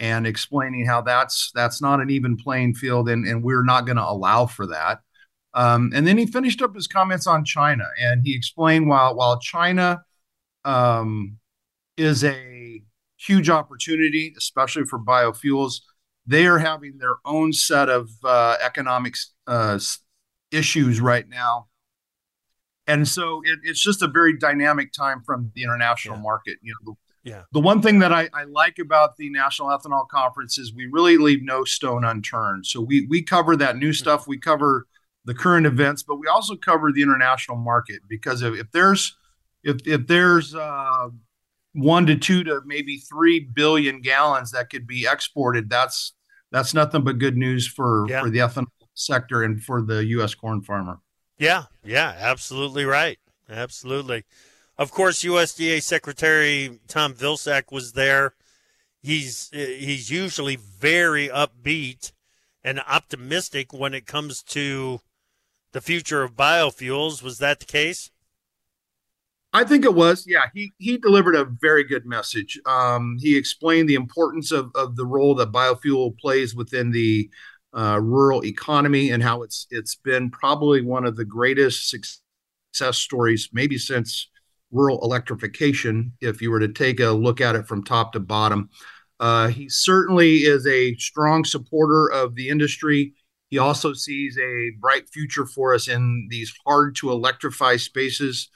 and 0.00 0.26
explaining 0.26 0.86
how 0.86 1.00
that's 1.00 1.50
that's 1.54 1.80
not 1.80 2.00
an 2.00 2.10
even 2.10 2.36
playing 2.36 2.74
field 2.74 3.08
and 3.08 3.26
and 3.26 3.42
we're 3.42 3.64
not 3.64 3.86
going 3.86 3.96
to 3.96 4.08
allow 4.08 4.46
for 4.46 4.66
that. 4.66 5.00
Um, 5.54 5.92
and 5.94 6.06
then 6.06 6.18
he 6.18 6.26
finished 6.26 6.62
up 6.62 6.74
his 6.74 6.88
comments 6.88 7.28
on 7.28 7.44
China, 7.44 7.84
and 8.00 8.22
he 8.24 8.34
explained 8.34 8.88
while 8.88 9.14
while 9.14 9.38
China 9.38 10.02
um, 10.64 11.36
is 11.96 12.24
a 12.24 12.82
huge 13.26 13.50
opportunity, 13.50 14.34
especially 14.36 14.84
for 14.84 14.98
biofuels, 14.98 15.80
they 16.26 16.46
are 16.46 16.58
having 16.58 16.98
their 16.98 17.16
own 17.24 17.52
set 17.52 17.88
of 17.88 18.10
uh, 18.24 18.56
economic 18.62 19.14
uh, 19.46 19.78
issues 20.50 21.00
right 21.00 21.28
now, 21.28 21.68
and 22.86 23.06
so 23.06 23.42
it, 23.44 23.58
it's 23.62 23.82
just 23.82 24.02
a 24.02 24.08
very 24.08 24.36
dynamic 24.36 24.92
time 24.92 25.22
from 25.24 25.50
the 25.54 25.62
international 25.62 26.16
yeah. 26.16 26.22
market. 26.22 26.58
You 26.62 26.72
know, 26.72 26.92
the, 26.92 27.30
yeah. 27.30 27.42
The 27.52 27.60
one 27.60 27.80
thing 27.80 28.00
that 28.00 28.12
I, 28.12 28.28
I, 28.34 28.44
like 28.44 28.78
about 28.78 29.16
the 29.16 29.30
National 29.30 29.68
Ethanol 29.68 30.06
Conference 30.08 30.58
is 30.58 30.74
we 30.74 30.86
really 30.86 31.16
leave 31.16 31.42
no 31.42 31.64
stone 31.64 32.04
unturned. 32.04 32.66
So 32.66 32.82
we 32.82 33.06
we 33.08 33.22
cover 33.22 33.56
that 33.56 33.78
new 33.78 33.94
stuff. 33.94 34.28
We 34.28 34.38
cover 34.38 34.86
the 35.24 35.34
current 35.34 35.64
events, 35.64 36.02
but 36.02 36.16
we 36.16 36.26
also 36.26 36.54
cover 36.54 36.92
the 36.92 37.00
international 37.00 37.56
market 37.56 38.00
because 38.08 38.42
if, 38.42 38.54
if 38.54 38.70
there's 38.72 39.16
if 39.62 39.86
if 39.86 40.06
there's 40.06 40.54
uh, 40.54 41.08
one 41.74 42.06
to 42.06 42.16
two 42.16 42.44
to 42.44 42.62
maybe 42.64 42.98
three 42.98 43.40
billion 43.40 44.00
gallons 44.00 44.52
that 44.52 44.70
could 44.70 44.86
be 44.86 45.06
exported, 45.06 45.68
that's 45.68 46.14
that's 46.50 46.72
nothing 46.72 47.02
but 47.02 47.18
good 47.18 47.36
news 47.36 47.66
for 47.66 48.06
yeah. 48.08 48.22
for 48.22 48.30
the 48.30 48.38
ethanol 48.38 48.66
sector 48.94 49.42
and 49.42 49.62
for 49.62 49.82
the 49.82 50.04
U.S. 50.06 50.34
corn 50.34 50.62
farmer. 50.62 51.00
Yeah, 51.36 51.64
yeah, 51.84 52.14
absolutely 52.18 52.84
right, 52.84 53.18
absolutely. 53.50 54.24
Of 54.78 54.90
course, 54.90 55.22
USDA 55.22 55.82
Secretary 55.82 56.80
Tom 56.88 57.14
Vilsack 57.14 57.72
was 57.72 57.92
there. 57.92 58.34
He's 59.02 59.50
he's 59.52 60.10
usually 60.10 60.56
very 60.56 61.28
upbeat 61.28 62.12
and 62.62 62.80
optimistic 62.88 63.72
when 63.72 63.92
it 63.92 64.06
comes 64.06 64.42
to 64.44 65.00
the 65.72 65.80
future 65.80 66.22
of 66.22 66.36
biofuels. 66.36 67.22
Was 67.22 67.38
that 67.38 67.60
the 67.60 67.66
case? 67.66 68.10
I 69.54 69.62
think 69.62 69.84
it 69.84 69.94
was. 69.94 70.24
Yeah, 70.26 70.46
he 70.52 70.72
he 70.78 70.98
delivered 70.98 71.36
a 71.36 71.44
very 71.44 71.84
good 71.84 72.04
message. 72.04 72.60
Um, 72.66 73.16
he 73.20 73.36
explained 73.36 73.88
the 73.88 73.94
importance 73.94 74.50
of 74.50 74.72
of 74.74 74.96
the 74.96 75.06
role 75.06 75.36
that 75.36 75.52
biofuel 75.52 76.18
plays 76.18 76.56
within 76.56 76.90
the 76.90 77.30
uh, 77.72 78.00
rural 78.02 78.44
economy 78.44 79.10
and 79.10 79.22
how 79.22 79.42
it's 79.42 79.68
it's 79.70 79.94
been 79.94 80.30
probably 80.30 80.82
one 80.82 81.06
of 81.06 81.14
the 81.14 81.24
greatest 81.24 81.88
success 81.88 82.98
stories, 82.98 83.48
maybe 83.52 83.78
since 83.78 84.28
rural 84.72 84.98
electrification. 85.04 86.12
If 86.20 86.42
you 86.42 86.50
were 86.50 86.60
to 86.60 86.68
take 86.68 86.98
a 86.98 87.10
look 87.10 87.40
at 87.40 87.54
it 87.54 87.68
from 87.68 87.84
top 87.84 88.12
to 88.14 88.20
bottom, 88.20 88.70
uh, 89.20 89.48
he 89.48 89.68
certainly 89.68 90.38
is 90.38 90.66
a 90.66 90.96
strong 90.96 91.44
supporter 91.44 92.10
of 92.10 92.34
the 92.34 92.48
industry. 92.48 93.14
He 93.50 93.58
also 93.58 93.92
sees 93.92 94.36
a 94.36 94.70
bright 94.80 95.08
future 95.10 95.46
for 95.46 95.74
us 95.74 95.86
in 95.86 96.26
these 96.28 96.52
hard 96.66 96.96
to 96.96 97.12
electrify 97.12 97.76
spaces 97.76 98.48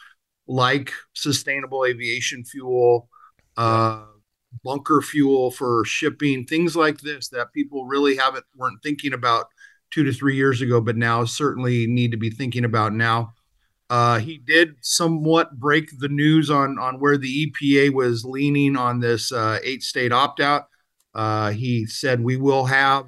like 0.48 0.92
sustainable 1.12 1.84
aviation 1.84 2.44
fuel, 2.44 3.08
uh, 3.56 4.04
bunker 4.64 5.02
fuel 5.02 5.50
for 5.50 5.84
shipping, 5.84 6.44
things 6.44 6.74
like 6.74 7.00
this 7.00 7.28
that 7.28 7.52
people 7.52 7.84
really 7.84 8.16
haven't 8.16 8.46
weren't 8.56 8.82
thinking 8.82 9.12
about 9.12 9.46
two 9.90 10.04
to 10.04 10.12
three 10.12 10.36
years 10.36 10.60
ago, 10.60 10.80
but 10.80 10.96
now 10.96 11.24
certainly 11.24 11.86
need 11.86 12.10
to 12.10 12.16
be 12.16 12.30
thinking 12.30 12.64
about 12.64 12.92
now. 12.92 13.34
Uh, 13.90 14.18
he 14.18 14.38
did 14.38 14.74
somewhat 14.82 15.58
break 15.58 15.98
the 15.98 16.08
news 16.08 16.50
on 16.50 16.78
on 16.78 17.00
where 17.00 17.16
the 17.16 17.46
EPA 17.46 17.92
was 17.92 18.24
leaning 18.24 18.76
on 18.76 19.00
this 19.00 19.32
uh, 19.32 19.58
eight 19.62 19.82
state 19.82 20.12
opt 20.12 20.40
out. 20.40 20.64
Uh, 21.14 21.50
he 21.50 21.86
said 21.86 22.20
we 22.20 22.36
will 22.36 22.66
have 22.66 23.06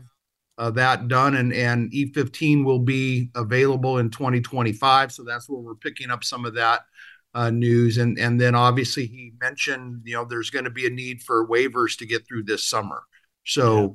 uh, 0.57 0.70
that 0.70 1.09
done, 1.09 1.37
and 1.37 1.53
and 1.53 1.92
E15 1.92 2.64
will 2.64 2.79
be 2.79 3.31
available 3.35 3.98
in 3.98 4.11
2025. 4.11 5.12
So 5.12 5.22
that's 5.22 5.48
where 5.48 5.61
we're 5.61 5.74
picking 5.74 6.11
up 6.11 6.24
some 6.24 6.44
of 6.46 6.55
that 6.55 6.81
uh, 7.34 7.50
news, 7.50 7.98
and 7.98 8.18
and 8.18 8.40
then 8.40 8.54
obviously 8.54 9.06
he 9.06 9.32
mentioned 9.40 10.02
you 10.04 10.14
know 10.14 10.24
there's 10.24 10.50
going 10.50 10.64
to 10.64 10.70
be 10.70 10.86
a 10.86 10.90
need 10.90 11.22
for 11.22 11.46
waivers 11.46 11.96
to 11.98 12.06
get 12.06 12.26
through 12.26 12.44
this 12.44 12.66
summer. 12.66 13.02
So. 13.44 13.80
Yeah. 13.80 13.88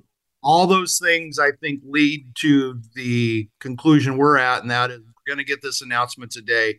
All 0.48 0.67
those 0.67 1.00
things 1.00 1.39
I 1.39 1.54
think 1.60 1.82
lead 1.84 2.28
to 2.41 2.80
the 2.93 3.50
conclusion 3.60 4.15
we're 4.15 4.38
at, 4.38 4.62
and 4.62 4.69
that 4.69 4.91
is 4.91 5.00
we're 5.00 5.34
going 5.34 5.43
to 5.43 5.52
get 5.52 5.63
this 5.63 5.82
announcement 5.82 6.32
today 6.32 6.76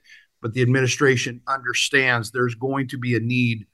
but 0.47 0.55
the 0.55 0.62
administration 0.62 1.40
understands 1.49 2.31
there's 2.31 2.55
going 2.55 2.87
to 2.87 2.99
be 2.99 3.16
a 3.16 3.19
need 3.19 3.66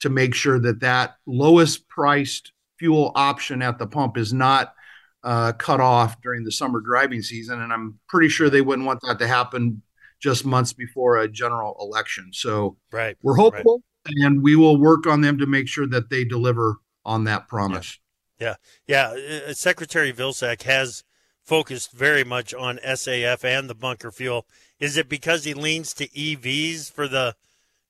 to 0.00 0.10
make 0.10 0.34
sure 0.34 0.58
that 0.58 0.80
that 0.80 1.14
lowest 1.26 1.88
priced 1.88 2.52
fuel 2.78 3.12
option 3.14 3.62
at 3.62 3.78
the 3.78 3.86
pump 3.86 4.16
is 4.16 4.32
not 4.32 4.74
uh, 5.22 5.52
cut 5.52 5.80
off 5.80 6.20
during 6.22 6.44
the 6.44 6.52
summer 6.52 6.80
driving 6.80 7.22
season. 7.22 7.60
And 7.60 7.72
I'm 7.72 7.98
pretty 8.08 8.28
sure 8.28 8.48
they 8.48 8.62
wouldn't 8.62 8.86
want 8.86 9.00
that 9.06 9.18
to 9.18 9.26
happen 9.26 9.82
just 10.20 10.44
months 10.44 10.72
before 10.72 11.18
a 11.18 11.28
general 11.28 11.76
election. 11.80 12.30
So 12.32 12.76
right, 12.92 13.16
we're 13.22 13.36
hopeful 13.36 13.82
right. 14.06 14.14
and 14.24 14.42
we 14.42 14.56
will 14.56 14.78
work 14.78 15.06
on 15.06 15.20
them 15.20 15.38
to 15.38 15.46
make 15.46 15.68
sure 15.68 15.86
that 15.88 16.10
they 16.10 16.24
deliver 16.24 16.76
on 17.04 17.24
that 17.24 17.48
promise. 17.48 17.98
Yeah. 18.38 18.54
Yeah. 18.86 19.14
yeah. 19.16 19.40
Uh, 19.48 19.52
Secretary 19.54 20.12
Vilsack 20.12 20.62
has 20.62 21.04
focused 21.42 21.92
very 21.92 22.22
much 22.22 22.54
on 22.54 22.78
SAF 22.78 23.44
and 23.44 23.68
the 23.68 23.74
bunker 23.74 24.10
fuel 24.10 24.46
is 24.80 24.96
it 24.96 25.08
because 25.08 25.44
he 25.44 25.52
leans 25.54 25.92
to 25.94 26.08
EVs 26.08 26.90
for 26.90 27.06
the 27.06 27.36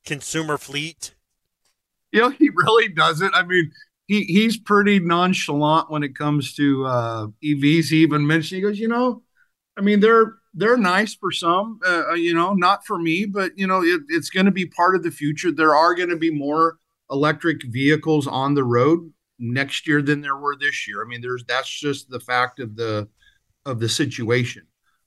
consumer 0.04 0.58
fleet? 0.58 1.14
You 2.10 2.22
know, 2.22 2.30
he 2.30 2.50
really 2.52 2.88
doesn't. 2.88 3.32
I 3.34 3.44
mean, 3.44 3.70
he 4.06 4.24
he's 4.24 4.58
pretty 4.58 4.98
nonchalant 4.98 5.88
when 5.88 6.02
it 6.02 6.16
comes 6.16 6.52
to 6.54 6.84
uh, 6.84 7.26
EVs. 7.44 7.90
He 7.90 7.98
even 7.98 8.26
mentioned 8.26 8.56
he 8.56 8.62
goes, 8.62 8.80
you 8.80 8.88
know, 8.88 9.22
I 9.76 9.82
mean, 9.82 10.00
they're 10.00 10.34
they're 10.54 10.76
nice 10.76 11.14
for 11.14 11.30
some, 11.30 11.80
uh, 11.86 12.02
uh 12.10 12.14
you 12.14 12.34
know, 12.34 12.54
not 12.54 12.84
for 12.86 12.98
me, 12.98 13.24
but 13.24 13.52
you 13.56 13.66
know, 13.66 13.82
it, 13.82 14.02
it's 14.08 14.30
going 14.30 14.46
to 14.46 14.52
be 14.52 14.66
part 14.66 14.94
of 14.94 15.02
the 15.02 15.10
future. 15.10 15.52
There 15.52 15.74
are 15.74 15.94
going 15.94 16.08
to 16.08 16.16
be 16.16 16.30
more 16.30 16.78
electric 17.10 17.62
vehicles 17.64 18.26
on 18.26 18.54
the 18.54 18.64
road 18.64 19.12
next 19.38 19.86
year 19.86 20.02
than 20.02 20.20
there 20.20 20.36
were 20.36 20.56
this 20.56 20.86
year. 20.86 21.02
I 21.02 21.08
mean, 21.08 21.20
there's 21.20 21.44
that's 21.46 21.70
just 21.70 22.10
the 22.10 22.20
fact 22.20 22.60
of 22.60 22.76
the 22.76 23.08
of 23.64 23.80
the 23.80 23.88
situation. 23.88 24.66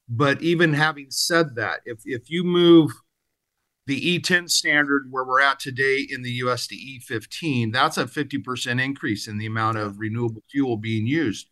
But 0.10 0.42
even 0.42 0.74
having 0.74 1.08
said 1.10 1.56
that, 1.56 1.82
if 1.86 2.00
if 2.06 2.30
you 2.30 2.44
move 2.44 2.92
the 3.86 4.20
E10 4.20 4.50
standard 4.50 5.08
where 5.10 5.26
we're 5.26 5.42
at 5.42 5.60
today 5.60 6.08
in 6.10 6.22
the 6.22 6.32
US 6.32 6.68
to 6.68 6.76
E15, 6.76 7.74
that's 7.74 7.98
a 7.98 8.06
50% 8.06 8.82
increase 8.82 9.28
in 9.28 9.38
the 9.38 9.46
amount 9.46 9.78
of 9.78 10.00
renewable 10.00 10.44
fuel 10.50 10.78
being 10.78 11.06
used. 11.06 11.50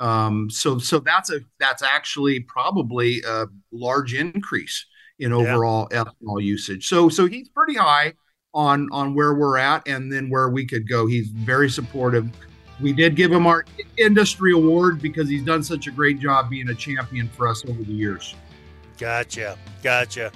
Um, 0.00 0.48
so 0.50 0.78
so 0.78 1.00
that's 1.00 1.30
a 1.30 1.40
that's 1.58 1.82
actually 1.82 2.40
probably 2.40 3.22
a 3.26 3.46
large 3.72 4.14
increase 4.14 4.86
in 5.18 5.32
overall 5.32 5.88
yeah. 5.90 6.04
ethanol 6.04 6.42
usage. 6.42 6.86
So 6.86 7.08
so 7.08 7.26
he's 7.26 7.48
pretty 7.48 7.74
high 7.74 8.14
on 8.54 8.88
on 8.92 9.14
where 9.14 9.34
we're 9.34 9.58
at 9.58 9.86
and 9.88 10.12
then 10.12 10.30
where 10.30 10.48
we 10.48 10.66
could 10.66 10.88
go. 10.88 11.06
He's 11.06 11.28
very 11.28 11.68
supportive 11.68 12.30
we 12.80 12.92
did 12.92 13.16
give 13.16 13.32
him 13.32 13.46
our 13.46 13.64
industry 13.96 14.52
award 14.52 15.02
because 15.02 15.28
he's 15.28 15.44
done 15.44 15.62
such 15.62 15.86
a 15.86 15.90
great 15.90 16.20
job 16.20 16.50
being 16.50 16.68
a 16.68 16.74
champion 16.74 17.28
for 17.28 17.48
us 17.48 17.64
over 17.68 17.82
the 17.82 17.92
years. 17.92 18.34
Gotcha. 18.98 19.58
Gotcha. 19.82 20.32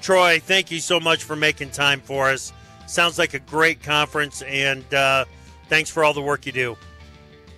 Troy, 0.00 0.40
thank 0.40 0.70
you 0.70 0.80
so 0.80 0.98
much 0.98 1.24
for 1.24 1.36
making 1.36 1.70
time 1.70 2.00
for 2.00 2.30
us. 2.30 2.52
Sounds 2.86 3.18
like 3.18 3.34
a 3.34 3.38
great 3.38 3.82
conference, 3.82 4.42
and 4.42 4.92
uh, 4.92 5.24
thanks 5.68 5.88
for 5.88 6.04
all 6.04 6.12
the 6.12 6.20
work 6.20 6.44
you 6.44 6.52
do. 6.52 6.76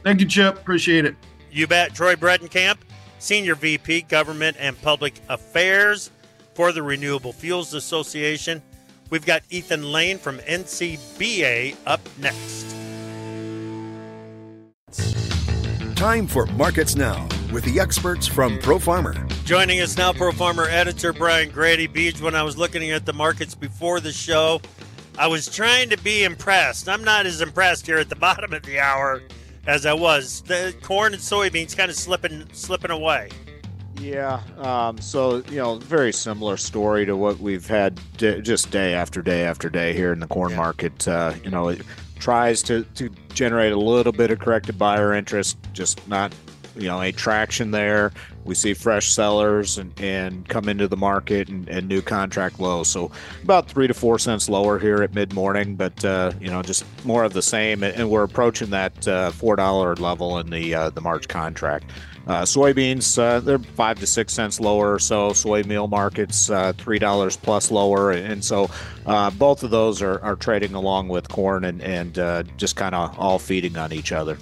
Thank 0.02 0.20
you, 0.20 0.26
Chip. 0.26 0.58
Appreciate 0.58 1.06
it. 1.06 1.16
You 1.54 1.68
bet. 1.68 1.94
Troy 1.94 2.16
Bredenkamp, 2.16 2.78
Senior 3.20 3.54
VP, 3.54 4.02
Government 4.02 4.56
and 4.58 4.80
Public 4.82 5.14
Affairs 5.28 6.10
for 6.54 6.72
the 6.72 6.82
Renewable 6.82 7.32
Fuels 7.32 7.74
Association. 7.74 8.60
We've 9.08 9.24
got 9.24 9.44
Ethan 9.50 9.92
Lane 9.92 10.18
from 10.18 10.38
NCBA 10.38 11.76
up 11.86 12.00
next. 12.18 12.74
Time 15.96 16.26
for 16.26 16.46
Markets 16.46 16.96
Now 16.96 17.28
with 17.52 17.62
the 17.62 17.78
experts 17.78 18.26
from 18.26 18.58
Pro 18.58 18.80
Farmer. 18.80 19.14
Joining 19.44 19.80
us 19.80 19.96
now, 19.96 20.12
Pro 20.12 20.32
Farmer 20.32 20.64
editor 20.64 21.12
Brian 21.12 21.50
Grete. 21.50 21.92
Beach, 21.92 22.20
when 22.20 22.34
I 22.34 22.42
was 22.42 22.58
looking 22.58 22.90
at 22.90 23.06
the 23.06 23.12
markets 23.12 23.54
before 23.54 24.00
the 24.00 24.10
show, 24.10 24.60
I 25.16 25.28
was 25.28 25.46
trying 25.46 25.90
to 25.90 25.98
be 25.98 26.24
impressed. 26.24 26.88
I'm 26.88 27.04
not 27.04 27.26
as 27.26 27.40
impressed 27.40 27.86
here 27.86 27.98
at 27.98 28.08
the 28.08 28.16
bottom 28.16 28.52
of 28.52 28.64
the 28.64 28.80
hour 28.80 29.22
as 29.66 29.86
I 29.86 29.92
was. 29.92 30.42
The 30.42 30.74
corn 30.82 31.14
and 31.14 31.22
soybeans 31.22 31.76
kind 31.76 31.90
of 31.90 31.96
slipping 31.96 32.46
slipping 32.52 32.90
away. 32.90 33.30
Yeah. 34.00 34.42
Um, 34.58 34.98
so, 34.98 35.36
you 35.50 35.58
know, 35.58 35.76
very 35.76 36.12
similar 36.12 36.56
story 36.56 37.06
to 37.06 37.16
what 37.16 37.38
we've 37.38 37.66
had 37.66 38.00
d- 38.16 38.40
just 38.40 38.70
day 38.70 38.92
after 38.92 39.22
day 39.22 39.44
after 39.44 39.70
day 39.70 39.92
here 39.92 40.12
in 40.12 40.20
the 40.20 40.26
corn 40.26 40.50
yeah. 40.50 40.56
market. 40.56 41.08
Uh, 41.08 41.34
you 41.42 41.50
know, 41.50 41.68
it 41.68 41.82
tries 42.18 42.62
to, 42.64 42.84
to 42.96 43.08
generate 43.32 43.72
a 43.72 43.78
little 43.78 44.12
bit 44.12 44.30
of 44.30 44.38
corrected 44.40 44.78
buyer 44.78 45.14
interest, 45.14 45.56
just 45.72 46.06
not, 46.08 46.34
you 46.76 46.88
know, 46.88 47.00
a 47.00 47.12
traction 47.12 47.70
there. 47.70 48.12
We 48.44 48.54
see 48.54 48.74
fresh 48.74 49.12
sellers 49.12 49.78
and, 49.78 49.98
and 50.00 50.48
come 50.48 50.68
into 50.68 50.88
the 50.88 50.96
market 50.96 51.48
and, 51.48 51.68
and 51.68 51.88
new 51.88 52.02
contract 52.02 52.60
lows. 52.60 52.88
So 52.88 53.10
about 53.42 53.68
three 53.68 53.86
to 53.86 53.94
four 53.94 54.18
cents 54.18 54.48
lower 54.48 54.78
here 54.78 55.02
at 55.02 55.14
mid 55.14 55.32
morning, 55.32 55.76
but, 55.76 56.04
uh, 56.04 56.32
you 56.40 56.48
know, 56.48 56.62
just 56.62 56.84
more 57.04 57.24
of 57.24 57.32
the 57.32 57.42
same. 57.42 57.82
And 57.82 58.10
we're 58.10 58.24
approaching 58.24 58.70
that 58.70 59.08
uh, 59.08 59.30
$4 59.32 59.98
level 60.00 60.38
in 60.38 60.50
the, 60.50 60.74
uh, 60.74 60.90
the 60.90 61.00
March 61.00 61.28
contract. 61.28 61.90
Uh, 62.26 62.42
soybeans, 62.42 63.18
uh, 63.18 63.38
they're 63.40 63.58
five 63.58 63.98
to 63.98 64.06
six 64.06 64.32
cents 64.32 64.58
lower 64.58 64.94
or 64.94 64.98
so. 64.98 65.34
Soy 65.34 65.62
meal 65.62 65.86
markets, 65.86 66.48
uh, 66.48 66.72
three 66.72 66.98
dollars 66.98 67.36
plus 67.36 67.70
lower, 67.70 68.12
and 68.12 68.42
so 68.42 68.70
uh, 69.04 69.30
both 69.32 69.62
of 69.62 69.70
those 69.70 70.00
are, 70.00 70.20
are 70.22 70.34
trading 70.34 70.72
along 70.72 71.08
with 71.08 71.28
corn 71.28 71.64
and 71.64 71.82
and 71.82 72.18
uh, 72.18 72.42
just 72.56 72.76
kind 72.76 72.94
of 72.94 73.18
all 73.18 73.38
feeding 73.38 73.76
on 73.76 73.92
each 73.92 74.10
other. 74.10 74.38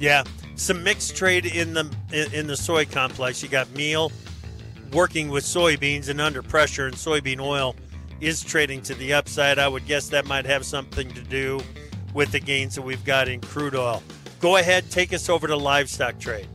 Yeah, 0.00 0.24
some 0.56 0.82
mixed 0.82 1.14
trade 1.14 1.44
in 1.44 1.74
the 1.74 1.94
in, 2.32 2.46
the 2.46 2.56
soy 2.56 2.86
complex. 2.86 3.42
You 3.42 3.50
got 3.50 3.70
meal 3.72 4.10
working 4.92 5.28
with 5.28 5.44
soybeans 5.44 6.08
and 6.08 6.22
under 6.22 6.42
pressure, 6.42 6.86
and 6.86 6.96
soybean 6.96 7.38
oil 7.38 7.76
is 8.18 8.42
trading 8.42 8.80
to 8.82 8.94
the 8.94 9.12
upside. 9.12 9.58
I 9.58 9.68
would 9.68 9.86
guess 9.86 10.08
that 10.08 10.26
might 10.26 10.46
have 10.46 10.64
something 10.64 11.12
to 11.12 11.20
do 11.20 11.60
with 12.14 12.32
the 12.32 12.40
gains 12.40 12.74
that 12.76 12.82
we've 12.82 13.04
got 13.04 13.28
in 13.28 13.42
crude 13.42 13.74
oil. 13.74 14.02
Go 14.40 14.56
ahead, 14.56 14.90
take 14.90 15.12
us 15.12 15.28
over 15.28 15.46
to 15.46 15.54
livestock 15.54 16.18
trade. 16.18 16.48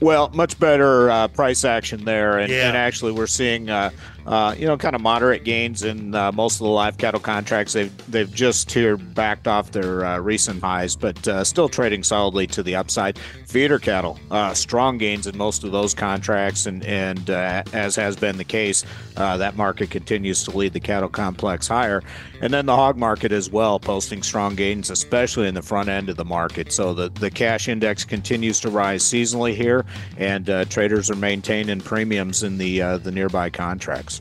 Well, 0.00 0.30
much 0.34 0.58
better 0.58 1.10
uh, 1.10 1.28
price 1.28 1.64
action 1.64 2.04
there, 2.04 2.38
and, 2.38 2.50
yeah. 2.50 2.68
and, 2.68 2.76
actually 2.76 3.12
we're 3.12 3.26
seeing 3.26 3.70
uh, 3.70 3.90
uh, 4.30 4.54
you 4.56 4.64
know 4.64 4.78
kind 4.78 4.94
of 4.94 5.02
moderate 5.02 5.42
gains 5.42 5.82
in 5.82 6.14
uh, 6.14 6.30
most 6.30 6.54
of 6.54 6.60
the 6.60 6.68
live 6.68 6.96
cattle 6.98 7.18
contracts. 7.18 7.72
They've 7.72 7.92
they've 8.10 8.32
just 8.32 8.70
here 8.70 8.96
backed 8.96 9.48
off 9.48 9.72
their 9.72 10.06
uh, 10.06 10.18
recent 10.20 10.62
highs, 10.62 10.94
but 10.94 11.26
uh, 11.26 11.42
still 11.42 11.68
trading 11.68 12.04
solidly 12.04 12.46
to 12.46 12.62
the 12.62 12.76
upside. 12.76 13.18
Feeder 13.48 13.80
cattle, 13.80 14.20
strong 14.54 14.96
gains 14.98 15.26
in 15.26 15.36
most 15.36 15.64
of 15.64 15.72
those 15.72 15.92
contracts, 15.92 16.66
and 16.66 16.84
and 16.84 17.28
as 17.28 17.96
has 17.96 18.14
been 18.14 18.36
the 18.36 18.44
case, 18.44 18.84
that 19.16 19.56
market 19.56 19.90
continues 19.90 20.44
to 20.44 20.56
lead 20.56 20.72
the 20.72 20.80
cattle 20.80 21.08
complex 21.08 21.66
higher. 21.66 22.00
And 22.40 22.54
then 22.54 22.66
the 22.66 22.76
hog 22.76 22.96
market 22.96 23.32
as 23.32 23.50
well, 23.50 23.78
posting 23.78 24.22
strong 24.22 24.54
gains, 24.54 24.90
especially 24.90 25.46
in 25.46 25.54
the 25.54 25.62
front 25.62 25.88
end 25.88 26.08
of 26.08 26.16
the 26.16 26.24
market. 26.24 26.72
So 26.72 26.94
the, 26.94 27.10
the 27.10 27.30
cash 27.30 27.68
index 27.68 28.04
continues 28.04 28.60
to 28.60 28.70
rise 28.70 29.02
seasonally 29.02 29.54
here, 29.54 29.84
and 30.16 30.48
uh, 30.48 30.64
traders 30.66 31.10
are 31.10 31.16
maintaining 31.16 31.80
premiums 31.80 32.42
in 32.42 32.56
the 32.56 32.80
uh, 32.80 32.98
the 32.98 33.10
nearby 33.10 33.50
contracts. 33.50 34.19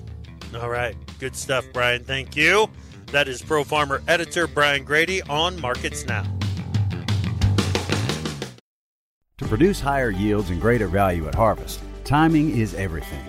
All 0.55 0.69
right, 0.69 0.95
good 1.19 1.35
stuff, 1.35 1.65
Brian. 1.73 2.03
Thank 2.03 2.35
you. 2.35 2.69
That 3.07 3.27
is 3.27 3.41
Pro 3.41 3.63
Farmer 3.63 4.01
editor 4.07 4.47
Brian 4.47 4.83
Grete 4.83 5.21
on 5.29 5.59
Markets 5.59 6.05
Now. 6.05 6.23
To 9.37 9.45
produce 9.47 9.79
higher 9.79 10.09
yields 10.09 10.49
and 10.49 10.59
greater 10.59 10.87
value 10.87 11.27
at 11.27 11.35
harvest, 11.35 11.79
timing 12.03 12.55
is 12.57 12.73
everything. 12.75 13.23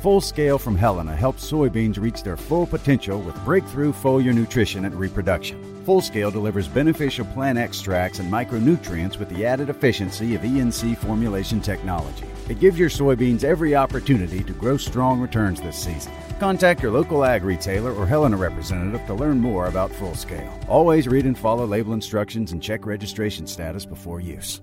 Full 0.00 0.20
Scale 0.20 0.58
from 0.58 0.76
Helena 0.76 1.16
helps 1.16 1.50
soybeans 1.50 1.98
reach 1.98 2.22
their 2.22 2.36
full 2.36 2.66
potential 2.66 3.20
with 3.20 3.42
breakthrough 3.44 3.92
foliar 3.92 4.34
nutrition 4.34 4.84
and 4.84 4.94
reproduction. 4.94 5.73
Full 5.84 6.00
Scale 6.00 6.30
delivers 6.30 6.66
beneficial 6.66 7.26
plant 7.26 7.58
extracts 7.58 8.18
and 8.18 8.32
micronutrients 8.32 9.18
with 9.18 9.28
the 9.28 9.44
added 9.44 9.68
efficiency 9.68 10.34
of 10.34 10.40
ENC 10.40 10.96
formulation 10.96 11.60
technology. 11.60 12.24
It 12.48 12.58
gives 12.58 12.78
your 12.78 12.88
soybeans 12.88 13.44
every 13.44 13.76
opportunity 13.76 14.42
to 14.44 14.52
grow 14.54 14.78
strong 14.78 15.20
returns 15.20 15.60
this 15.60 15.76
season. 15.76 16.12
Contact 16.40 16.82
your 16.82 16.90
local 16.90 17.22
ag 17.22 17.44
retailer 17.44 17.92
or 17.92 18.06
Helena 18.06 18.38
representative 18.38 19.04
to 19.06 19.12
learn 19.12 19.38
more 19.38 19.66
about 19.66 19.92
Full 19.92 20.14
Scale. 20.14 20.58
Always 20.68 21.06
read 21.06 21.26
and 21.26 21.36
follow 21.36 21.66
label 21.66 21.92
instructions 21.92 22.52
and 22.52 22.62
check 22.62 22.86
registration 22.86 23.46
status 23.46 23.84
before 23.84 24.20
use. 24.20 24.62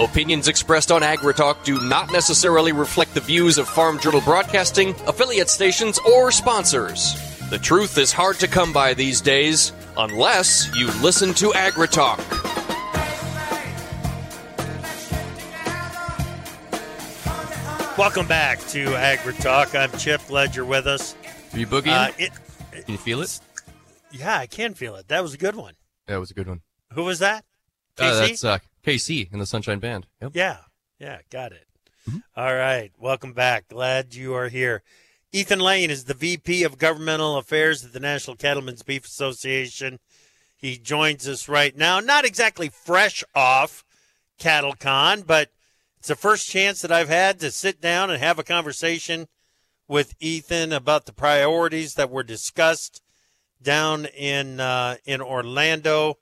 Opinions 0.00 0.48
expressed 0.48 0.90
on 0.90 1.02
AgriTalk 1.02 1.62
do 1.62 1.80
not 1.80 2.10
necessarily 2.10 2.72
reflect 2.72 3.14
the 3.14 3.20
views 3.20 3.58
of 3.58 3.68
Farm 3.68 4.00
Journal 4.00 4.20
Broadcasting, 4.22 4.90
affiliate 5.06 5.48
stations, 5.48 6.00
or 6.00 6.32
sponsors. 6.32 7.14
The 7.48 7.58
truth 7.58 7.96
is 7.96 8.12
hard 8.12 8.36
to 8.40 8.48
come 8.48 8.72
by 8.72 8.94
these 8.94 9.20
days 9.20 9.72
unless 9.96 10.74
you 10.74 10.86
listen 11.00 11.32
to 11.34 11.50
AgriTalk. 11.50 12.18
Welcome 17.96 18.26
back 18.26 18.58
to 18.70 18.86
AgriTalk. 18.86 19.78
I'm 19.78 19.96
Chip. 19.96 20.20
Glad 20.26 20.56
you're 20.56 20.64
with 20.64 20.88
us. 20.88 21.14
Are 21.52 21.58
you 21.60 21.66
boogieing? 21.68 21.92
Uh, 21.92 22.10
it, 22.18 22.32
Can 22.72 22.82
you 22.88 22.98
feel 22.98 23.22
it? 23.22 23.38
yeah, 24.10 24.36
I 24.38 24.48
can 24.48 24.74
feel 24.74 24.96
it. 24.96 25.06
That 25.06 25.22
was 25.22 25.34
a 25.34 25.38
good 25.38 25.54
one. 25.54 25.74
That 26.08 26.16
was 26.16 26.32
a 26.32 26.34
good 26.34 26.48
one. 26.48 26.62
Who 26.94 27.04
was 27.04 27.20
that? 27.20 27.44
Uh, 27.96 28.02
KC? 28.02 28.18
that's 28.28 28.44
uh, 28.44 28.58
KC 28.84 29.32
in 29.32 29.38
the 29.38 29.46
Sunshine 29.46 29.78
Band. 29.78 30.06
Yep. 30.20 30.32
Yeah, 30.34 30.58
yeah, 30.98 31.18
got 31.30 31.52
it. 31.52 31.66
Mm-hmm. 32.08 32.18
All 32.36 32.54
right, 32.54 32.92
welcome 32.98 33.32
back. 33.32 33.68
Glad 33.68 34.14
you 34.14 34.34
are 34.34 34.48
here. 34.48 34.82
Ethan 35.32 35.58
Lane 35.58 35.90
is 35.90 36.04
the 36.04 36.14
VP 36.14 36.62
of 36.62 36.78
Governmental 36.78 37.36
Affairs 37.36 37.84
at 37.84 37.92
the 37.92 38.00
National 38.00 38.36
Cattlemen's 38.36 38.82
Beef 38.82 39.04
Association. 39.04 39.98
He 40.54 40.78
joins 40.78 41.26
us 41.26 41.48
right 41.48 41.76
now. 41.76 41.98
Not 42.00 42.24
exactly 42.24 42.68
fresh 42.68 43.24
off 43.34 43.84
CattleCon, 44.38 45.26
but 45.26 45.50
it's 45.98 46.08
the 46.08 46.14
first 46.14 46.48
chance 46.48 46.82
that 46.82 46.92
I've 46.92 47.08
had 47.08 47.40
to 47.40 47.50
sit 47.50 47.80
down 47.80 48.10
and 48.10 48.22
have 48.22 48.38
a 48.38 48.44
conversation 48.44 49.26
with 49.88 50.14
Ethan 50.20 50.72
about 50.72 51.06
the 51.06 51.12
priorities 51.12 51.94
that 51.94 52.10
were 52.10 52.22
discussed 52.22 53.02
down 53.60 54.04
in 54.06 54.60
uh, 54.60 54.96
in 55.04 55.20
Orlando 55.20 56.18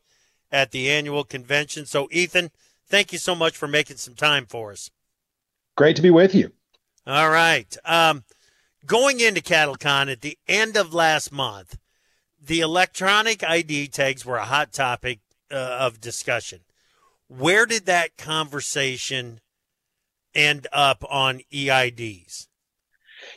at 0.52 0.70
the 0.70 0.90
annual 0.90 1.24
convention. 1.24 1.86
So, 1.86 2.08
Ethan, 2.12 2.50
thank 2.86 3.12
you 3.12 3.18
so 3.18 3.34
much 3.34 3.56
for 3.56 3.66
making 3.66 3.96
some 3.96 4.14
time 4.14 4.46
for 4.46 4.70
us. 4.70 4.90
Great 5.76 5.96
to 5.96 6.02
be 6.02 6.10
with 6.10 6.34
you. 6.34 6.52
All 7.06 7.30
right. 7.30 7.74
Um, 7.84 8.24
going 8.86 9.20
into 9.20 9.40
CattleCon 9.40 10.12
at 10.12 10.20
the 10.20 10.38
end 10.46 10.76
of 10.76 10.92
last 10.94 11.32
month, 11.32 11.78
the 12.40 12.60
electronic 12.60 13.42
ID 13.42 13.88
tags 13.88 14.26
were 14.26 14.36
a 14.36 14.44
hot 14.44 14.72
topic 14.72 15.20
uh, 15.50 15.56
of 15.56 16.00
discussion. 16.00 16.60
Where 17.28 17.66
did 17.66 17.86
that 17.86 18.16
conversation 18.18 19.40
end 20.34 20.66
up 20.72 21.04
on 21.08 21.40
EIDs? 21.52 22.48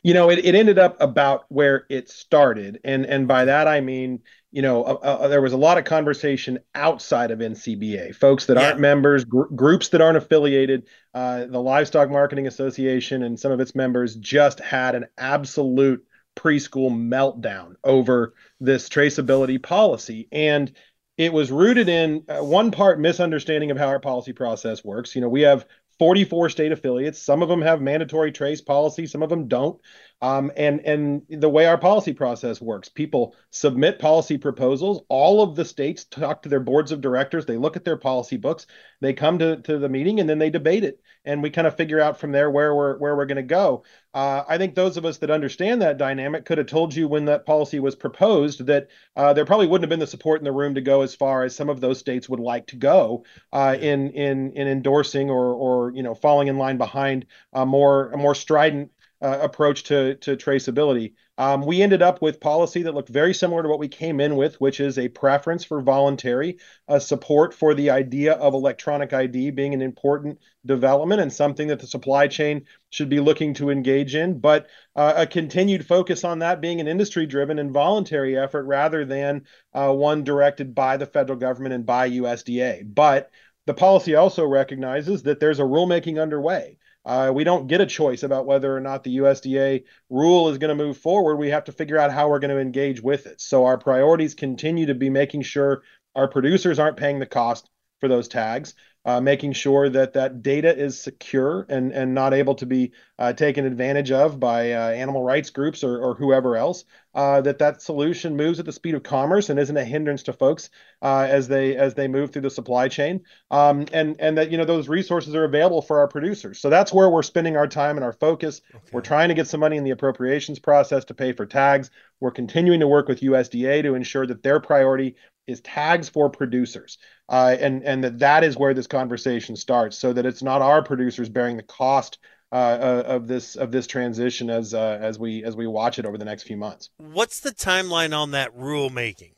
You 0.04 0.14
know, 0.14 0.30
it, 0.30 0.40
it 0.44 0.56
ended 0.56 0.80
up 0.80 1.00
about 1.00 1.46
where 1.50 1.86
it 1.90 2.10
started, 2.10 2.80
and 2.84 3.06
and 3.06 3.28
by 3.28 3.46
that 3.46 3.68
I 3.68 3.82
mean, 3.82 4.22
you 4.56 4.62
know, 4.62 4.86
uh, 4.86 4.98
uh, 5.04 5.28
there 5.28 5.42
was 5.42 5.52
a 5.52 5.58
lot 5.58 5.78
of 5.78 5.84
conversation 5.84 6.60
outside 6.76 7.30
of 7.30 7.40
NCBA, 7.42 8.16
folks 8.16 8.46
that 8.46 8.56
Yeah. 8.56 8.68
aren't 8.68 8.80
members, 8.80 9.26
gr- 9.26 9.54
groups 9.54 9.90
that 9.90 10.00
aren't 10.00 10.16
affiliated. 10.18 10.84
Uh, 11.14 11.44
the 11.46 11.62
Livestock 11.62 12.10
Marketing 12.10 12.48
Association 12.48 13.24
and 13.24 13.38
some 13.38 13.52
of 13.52 13.60
its 13.60 13.76
members 13.76 14.16
just 14.16 14.62
had 14.62 14.96
an 14.96 15.08
absolute 15.18 16.06
preschool 16.38 16.90
meltdown 16.90 17.74
over 17.84 18.34
this 18.62 18.88
traceability 18.88 19.62
policy, 19.62 20.30
and 20.32 20.72
it 21.18 21.34
was 21.34 21.52
rooted 21.52 21.90
in 21.90 22.24
uh, 22.30 22.42
one 22.42 22.72
part 22.72 22.98
misunderstanding 22.98 23.72
of 23.72 23.78
how 23.78 23.88
our 23.88 24.00
policy 24.00 24.32
process 24.32 24.86
works. 24.86 25.16
You 25.16 25.22
know, 25.22 25.30
we 25.30 25.42
have 25.42 25.66
44 26.00 26.50
state 26.50 26.72
affiliates. 26.72 27.22
Some 27.22 27.42
of 27.42 27.50
them 27.50 27.62
have 27.62 27.82
mandatory 27.82 28.32
trace 28.32 28.62
policy, 28.62 29.06
some 29.06 29.22
of 29.22 29.30
them 29.30 29.50
don't. 29.50 29.80
Um, 30.22 30.52
and 30.56 30.80
and 30.82 31.24
the 31.30 31.50
way 31.50 31.66
our 31.66 31.78
policy 31.78 32.14
process 32.14 32.62
works, 32.62 32.88
people 32.88 33.36
submit 33.52 34.00
policy 34.00 34.38
proposals. 34.38 35.04
All 35.10 35.42
of 35.42 35.56
the 35.56 35.66
states 35.66 36.06
talk 36.06 36.42
to 36.44 36.50
their 36.50 36.62
boards 36.62 36.92
of 36.92 37.02
directors. 37.02 37.46
They 37.46 37.58
look 37.58 37.76
at 37.76 37.84
their 37.84 37.98
policy 37.98 38.38
books. 38.38 38.66
They 39.02 39.14
come 39.14 39.40
to, 39.40 39.58
to 39.58 39.78
the 39.78 39.90
meeting 39.90 40.20
and 40.20 40.30
then 40.30 40.40
they 40.40 40.50
debate 40.50 40.84
it. 40.84 41.02
And 41.26 41.44
we 41.44 41.50
kind 41.50 41.68
of 41.68 41.76
figure 41.76 42.00
out 42.00 42.20
from 42.20 42.32
there 42.32 42.50
where 42.50 42.74
we're 42.74 42.98
where 42.98 43.16
we're 43.16 43.26
going 43.26 43.36
to 43.38 43.44
go. 43.44 43.84
Uh, 44.14 44.44
I 44.48 44.58
think 44.58 44.74
those 44.76 44.96
of 44.96 45.06
us 45.06 45.18
that 45.18 45.30
understand 45.30 45.82
that 45.82 45.98
dynamic 45.98 46.46
could 46.46 46.60
have 46.60 46.68
told 46.68 46.96
you 46.96 47.08
when 47.08 47.26
that 47.26 47.46
policy 47.46 47.80
was 47.80 47.96
proposed 47.96 48.66
that 48.68 48.88
uh, 49.18 49.34
there 49.34 49.44
probably 49.44 49.68
wouldn't 49.68 49.84
have 49.84 49.90
been 49.90 50.00
the 50.00 50.08
support 50.08 50.40
in 50.40 50.46
the 50.46 50.52
room 50.54 50.76
to 50.76 50.82
go 50.82 51.02
as 51.02 51.14
far 51.14 51.44
as 51.44 51.56
some 51.56 51.70
of 51.70 51.82
those 51.82 52.00
states 52.00 52.30
would 52.30 52.40
like 52.40 52.68
to 52.68 52.78
go 52.78 53.26
uh, 53.52 53.76
in 53.78 54.12
in 54.12 54.54
in 54.54 54.68
endorsing 54.68 55.30
or 55.30 55.54
or 55.54 55.92
you 55.94 56.04
know 56.04 56.16
falling 56.16 56.48
in 56.48 56.58
line 56.58 56.78
behind 56.78 57.26
a 57.52 57.66
more 57.66 58.12
a 58.12 58.18
more 58.18 58.34
strident 58.34 58.92
uh, 59.26 59.40
approach 59.42 59.84
to 59.84 60.16
to 60.16 60.38
traceability. 60.38 61.14
Um, 61.38 61.66
we 61.66 61.82
ended 61.82 62.02
up 62.02 62.22
with 62.22 62.40
policy 62.40 62.84
that 62.84 62.94
looked 62.94 63.10
very 63.10 63.34
similar 63.34 63.64
to 63.64 63.68
what 63.68 63.80
we 63.80 63.88
came 63.88 64.22
in 64.22 64.36
with, 64.36 64.62
which 64.62 64.80
is 64.80 64.98
a 64.98 65.10
preference 65.10 65.66
for 65.66 65.82
voluntary, 65.82 66.60
support 67.00 67.54
for 67.54 67.74
the 67.74 67.90
idea 67.90 68.34
of 68.34 68.54
electronic 68.54 69.12
ID 69.12 69.52
being 69.52 69.74
an 69.74 69.82
important 69.82 70.40
development 70.66 71.22
and 71.22 71.34
something 71.34 71.68
that 71.68 71.80
the 71.80 71.88
supply 71.88 72.28
chain 72.28 72.66
should 72.90 73.10
be 73.10 73.20
looking 73.20 73.54
to 73.56 73.70
engage 73.70 74.16
in, 74.16 74.40
but 74.40 74.68
uh, 74.96 75.14
a 75.18 75.28
continued 75.28 75.86
focus 75.86 76.24
on 76.24 76.40
that 76.40 76.62
being 76.62 76.80
an 76.80 76.88
industry 76.88 77.26
driven 77.26 77.60
and 77.60 77.74
voluntary 77.74 78.38
effort 78.38 78.64
rather 78.64 79.04
than 79.04 79.44
uh, 79.74 79.92
one 79.92 80.24
directed 80.24 80.74
by 80.74 80.96
the 80.96 81.06
federal 81.06 81.38
government 81.38 81.74
and 81.74 81.86
by 81.86 82.10
USDA. 82.10 82.94
But 82.96 83.30
the 83.66 83.74
policy 83.74 84.16
also 84.16 84.46
recognizes 84.46 85.24
that 85.24 85.40
there's 85.40 85.60
a 85.60 85.64
rulemaking 85.64 86.22
underway. 86.22 86.78
Uh, 87.06 87.32
we 87.34 87.44
don't 87.44 87.68
get 87.68 87.82
a 87.82 87.86
choice 87.86 88.24
about 88.24 88.46
whether 88.46 88.76
or 88.76 88.80
not 88.80 89.04
the 89.04 89.18
USDA 89.18 89.84
rule 90.10 90.50
is 90.50 90.58
going 90.58 90.76
to 90.76 90.84
move 90.84 90.98
forward. 90.98 91.36
We 91.36 91.50
have 91.50 91.66
to 91.66 91.72
figure 91.72 92.00
out 92.00 92.12
how 92.12 92.30
we're 92.30 92.40
going 92.40 92.56
to 92.56 92.60
engage 92.60 93.02
with 93.02 93.28
it. 93.28 93.40
So 93.40 93.66
our 93.66 93.78
priorities 93.78 94.34
continue 94.34 94.88
to 94.88 94.96
be 94.96 95.10
making 95.10 95.44
sure 95.44 95.84
our 96.16 96.28
producers 96.28 96.80
aren't 96.80 96.98
paying 96.98 97.20
the 97.20 97.26
cost 97.26 97.70
for 98.00 98.08
those 98.08 98.28
tags, 98.28 98.74
uh, 99.06 99.22
making 99.22 99.54
sure 99.54 99.90
that 99.90 100.14
that 100.14 100.42
data 100.42 100.76
is 100.76 101.00
secure 101.00 101.66
and 101.70 101.92
and 101.92 102.14
not 102.14 102.34
able 102.34 102.56
to 102.56 102.66
be 102.66 102.92
uh, 103.20 103.34
taken 103.34 103.66
advantage 103.66 104.12
of 104.12 104.40
by 104.40 104.74
uh, 104.74 104.90
animal 104.90 105.24
rights 105.24 105.50
groups 105.50 105.84
or, 105.84 106.00
or 106.00 106.16
whoever 106.16 106.58
else. 106.58 106.86
Uh, 107.16 107.40
that 107.40 107.60
that 107.60 107.82
solution 107.82 108.36
moves 108.36 108.60
at 108.60 108.66
the 108.66 108.74
speed 108.74 108.94
of 108.94 109.02
commerce 109.02 109.50
and 109.50 109.58
isn't 109.58 109.78
a 109.78 109.86
hindrance 109.86 110.22
to 110.24 110.34
folks 110.34 110.70
uh, 111.02 111.26
as 111.30 111.48
they 111.48 111.74
as 111.78 111.94
they 111.94 112.10
move 112.10 112.32
through 112.32 112.42
the 112.42 112.50
supply 112.50 112.90
chain. 112.90 113.22
Um, 113.52 113.86
and 113.94 114.20
and 114.20 114.38
that 114.38 114.52
you 114.52 114.58
know 114.58 114.66
those 114.66 114.90
resources 114.90 115.34
are 115.34 115.46
available 115.46 115.82
for 115.82 116.00
our 116.00 116.10
producers. 116.10 116.60
So 116.60 116.70
that's 116.70 116.92
where 116.92 117.10
we're 117.10 117.24
spending 117.24 117.56
our 117.56 117.68
time 117.68 117.96
and 117.96 118.04
our 118.04 118.12
focus. 118.12 118.62
We're 118.92 119.00
trying 119.00 119.30
to 119.30 119.34
get 119.34 119.48
some 119.48 119.62
money 119.62 119.78
in 119.78 119.86
the 119.86 119.92
appropriations 119.92 120.60
process 120.60 121.06
to 121.06 121.14
pay 121.14 121.32
for 121.32 121.46
tags. 121.46 121.90
We're 122.20 122.32
continuing 122.32 122.82
to 122.82 122.88
work 122.88 123.08
with 123.08 123.22
USDA 123.22 123.84
to 123.84 123.96
ensure 123.96 124.28
that 124.28 124.44
their 124.44 124.60
priority 124.60 125.16
is 125.48 125.62
tags 125.62 126.10
for 126.10 126.30
producers, 126.30 126.98
uh, 127.30 127.56
and 127.60 127.84
and 127.84 128.04
that 128.04 128.20
that 128.20 128.44
is 128.44 128.58
where 128.58 128.74
this 128.74 128.88
conversation 128.88 129.56
starts, 129.56 129.98
so 129.98 130.12
that 130.12 130.26
it's 130.26 130.44
not 130.44 130.62
our 130.62 130.84
producers 130.84 131.30
bearing 131.30 131.56
the 131.56 131.64
cost 131.64 132.18
uh, 132.52 132.56
uh, 132.56 133.04
of 133.08 133.28
this 133.28 133.56
of 133.56 133.72
this 133.72 133.88
transition 133.88 134.50
as 134.50 134.74
uh, 134.74 134.98
as 135.02 135.18
we 135.20 135.44
as 135.44 135.56
we 135.56 135.68
watch 135.68 136.00
it 136.00 136.06
over 136.06 136.18
the 136.18 136.26
next 136.26 136.44
few 136.44 136.58
months. 136.58 136.90
What's 136.98 137.40
the 137.40 137.52
timeline 137.52 138.18
on 138.18 138.32
that 138.32 138.56
rule 138.56 138.90
making? 138.90 139.34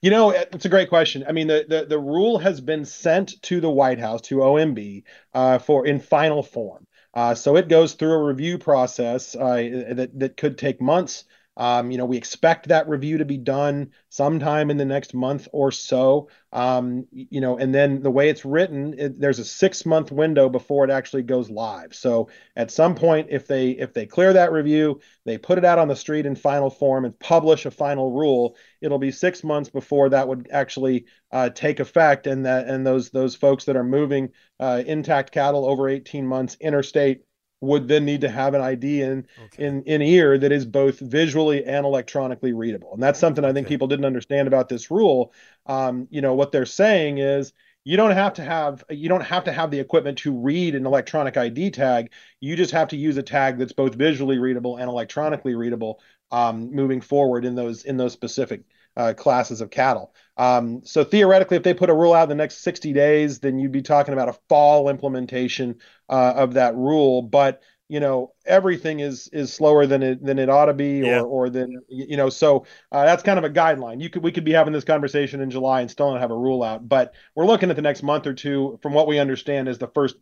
You 0.00 0.10
know, 0.10 0.30
it's 0.30 0.64
a 0.64 0.68
great 0.68 0.88
question. 0.88 1.24
I 1.28 1.32
mean, 1.32 1.46
the 1.46 1.64
the, 1.68 1.84
the 1.84 1.98
rule 1.98 2.38
has 2.38 2.60
been 2.60 2.84
sent 2.84 3.40
to 3.42 3.60
the 3.60 3.70
White 3.70 4.00
House 4.00 4.20
to 4.22 4.36
OMB 4.36 5.04
uh, 5.34 5.58
for 5.58 5.86
in 5.86 6.00
final 6.00 6.42
form. 6.42 6.86
Uh, 7.14 7.34
so 7.34 7.56
it 7.56 7.68
goes 7.68 7.92
through 7.92 8.12
a 8.12 8.24
review 8.24 8.58
process 8.58 9.36
uh, 9.36 9.84
that 9.92 10.10
that 10.18 10.36
could 10.36 10.56
take 10.58 10.80
months 10.80 11.24
Um, 11.56 11.90
you 11.90 11.98
know, 11.98 12.06
we 12.06 12.16
expect 12.16 12.68
that 12.68 12.88
review 12.88 13.18
to 13.18 13.26
be 13.26 13.36
done 13.36 13.90
sometime 14.08 14.70
in 14.70 14.78
the 14.78 14.86
next 14.86 15.12
month 15.12 15.48
or 15.52 15.70
so. 15.70 16.28
Um, 16.50 17.06
you 17.12 17.40
know, 17.40 17.58
and 17.58 17.74
then 17.74 18.02
the 18.02 18.10
way 18.10 18.30
it's 18.30 18.44
written, 18.44 18.94
it, 18.98 19.20
there's 19.20 19.38
a 19.38 19.44
six 19.44 19.84
month 19.84 20.10
window 20.10 20.48
before 20.48 20.84
it 20.84 20.90
actually 20.90 21.24
goes 21.24 21.50
live. 21.50 21.94
So 21.94 22.30
at 22.56 22.70
some 22.70 22.94
point, 22.94 23.28
if 23.30 23.46
they 23.46 23.70
if 23.70 23.92
they 23.92 24.06
clear 24.06 24.32
that 24.32 24.52
review, 24.52 25.00
they 25.26 25.36
put 25.36 25.58
it 25.58 25.64
out 25.64 25.78
on 25.78 25.88
the 25.88 25.96
street 25.96 26.24
in 26.24 26.36
final 26.36 26.70
form 26.70 27.04
and 27.04 27.18
publish 27.18 27.66
a 27.66 27.70
final 27.70 28.10
rule. 28.10 28.56
It'll 28.80 28.98
be 28.98 29.12
six 29.12 29.44
months 29.44 29.68
before 29.68 30.08
that 30.10 30.28
would 30.28 30.48
actually 30.50 31.06
uh, 31.30 31.50
take 31.50 31.80
effect, 31.80 32.26
and 32.26 32.46
that 32.46 32.66
and 32.66 32.86
those 32.86 33.10
those 33.10 33.36
folks 33.36 33.66
that 33.66 33.76
are 33.76 33.84
moving 33.84 34.30
uh, 34.58 34.82
intact 34.86 35.32
cattle 35.32 35.66
over 35.66 35.88
18 35.88 36.26
months 36.26 36.56
interstate 36.60 37.24
would 37.62 37.88
then 37.88 38.04
need 38.04 38.20
to 38.20 38.28
have 38.28 38.54
an 38.54 38.60
ID 38.60 39.02
in 39.02 39.26
okay. 39.44 39.64
in 39.64 39.82
in 39.84 40.02
ear 40.02 40.36
that 40.36 40.52
is 40.52 40.66
both 40.66 40.98
visually 40.98 41.64
and 41.64 41.86
electronically 41.86 42.52
readable. 42.52 42.92
And 42.92 43.02
that's 43.02 43.18
something 43.18 43.44
I 43.44 43.52
think 43.52 43.66
okay. 43.66 43.74
people 43.74 43.86
didn't 43.86 44.04
understand 44.04 44.48
about 44.48 44.68
this 44.68 44.90
rule. 44.90 45.32
Um, 45.66 46.08
you 46.10 46.20
know, 46.20 46.34
what 46.34 46.52
they're 46.52 46.66
saying 46.66 47.18
is 47.18 47.52
you 47.84 47.96
don't 47.96 48.10
have 48.10 48.34
to 48.34 48.42
have 48.42 48.84
you 48.90 49.08
don't 49.08 49.24
have 49.24 49.44
to 49.44 49.52
have 49.52 49.70
the 49.70 49.80
equipment 49.80 50.18
to 50.18 50.32
read 50.32 50.74
an 50.74 50.86
electronic 50.86 51.36
ID 51.36 51.70
tag. 51.70 52.10
You 52.40 52.56
just 52.56 52.72
have 52.72 52.88
to 52.88 52.96
use 52.96 53.16
a 53.16 53.22
tag 53.22 53.58
that's 53.58 53.72
both 53.72 53.94
visually 53.94 54.38
readable 54.38 54.76
and 54.76 54.88
electronically 54.88 55.54
readable 55.54 56.00
um, 56.32 56.74
moving 56.74 57.00
forward 57.00 57.44
in 57.44 57.54
those 57.54 57.84
in 57.84 57.96
those 57.96 58.12
specific 58.12 58.62
uh, 58.96 59.14
classes 59.14 59.60
of 59.60 59.70
cattle. 59.70 60.14
Um, 60.36 60.82
so 60.84 61.04
theoretically, 61.04 61.56
if 61.56 61.62
they 61.62 61.74
put 61.74 61.90
a 61.90 61.94
rule 61.94 62.14
out 62.14 62.24
in 62.24 62.28
the 62.30 62.34
next 62.34 62.58
60 62.58 62.92
days, 62.92 63.40
then 63.40 63.58
you'd 63.58 63.72
be 63.72 63.82
talking 63.82 64.14
about 64.14 64.28
a 64.28 64.38
fall 64.48 64.88
implementation 64.88 65.76
uh, 66.08 66.34
of 66.36 66.54
that 66.54 66.74
rule. 66.74 67.22
But 67.22 67.62
you 67.92 68.00
know 68.00 68.32
everything 68.46 69.00
is 69.00 69.28
is 69.34 69.52
slower 69.52 69.84
than 69.86 70.02
it 70.02 70.24
than 70.24 70.38
it 70.38 70.48
ought 70.48 70.64
to 70.64 70.72
be, 70.72 71.00
yeah. 71.00 71.20
or 71.20 71.26
or 71.26 71.50
than 71.50 71.82
you 71.88 72.16
know. 72.16 72.30
So 72.30 72.64
uh, 72.90 73.04
that's 73.04 73.22
kind 73.22 73.38
of 73.38 73.44
a 73.44 73.50
guideline. 73.50 74.00
You 74.00 74.08
could 74.08 74.22
we 74.22 74.32
could 74.32 74.46
be 74.46 74.52
having 74.52 74.72
this 74.72 74.82
conversation 74.82 75.42
in 75.42 75.50
July 75.50 75.82
and 75.82 75.90
still 75.90 76.10
not 76.10 76.22
have 76.22 76.30
a 76.30 76.36
rule 76.36 76.62
out, 76.62 76.88
but 76.88 77.12
we're 77.34 77.44
looking 77.44 77.68
at 77.68 77.76
the 77.76 77.82
next 77.82 78.02
month 78.02 78.26
or 78.26 78.32
two, 78.32 78.78
from 78.80 78.94
what 78.94 79.06
we 79.06 79.18
understand, 79.18 79.68
is 79.68 79.76
the 79.76 79.88
first 79.88 80.16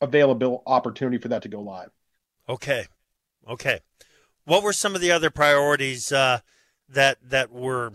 available 0.00 0.64
opportunity 0.66 1.18
for 1.18 1.28
that 1.28 1.42
to 1.42 1.48
go 1.48 1.60
live. 1.60 1.90
Okay, 2.48 2.86
okay. 3.48 3.78
What 4.44 4.64
were 4.64 4.72
some 4.72 4.96
of 4.96 5.00
the 5.00 5.12
other 5.12 5.30
priorities 5.30 6.10
uh, 6.10 6.40
that 6.88 7.18
that 7.22 7.52
were 7.52 7.92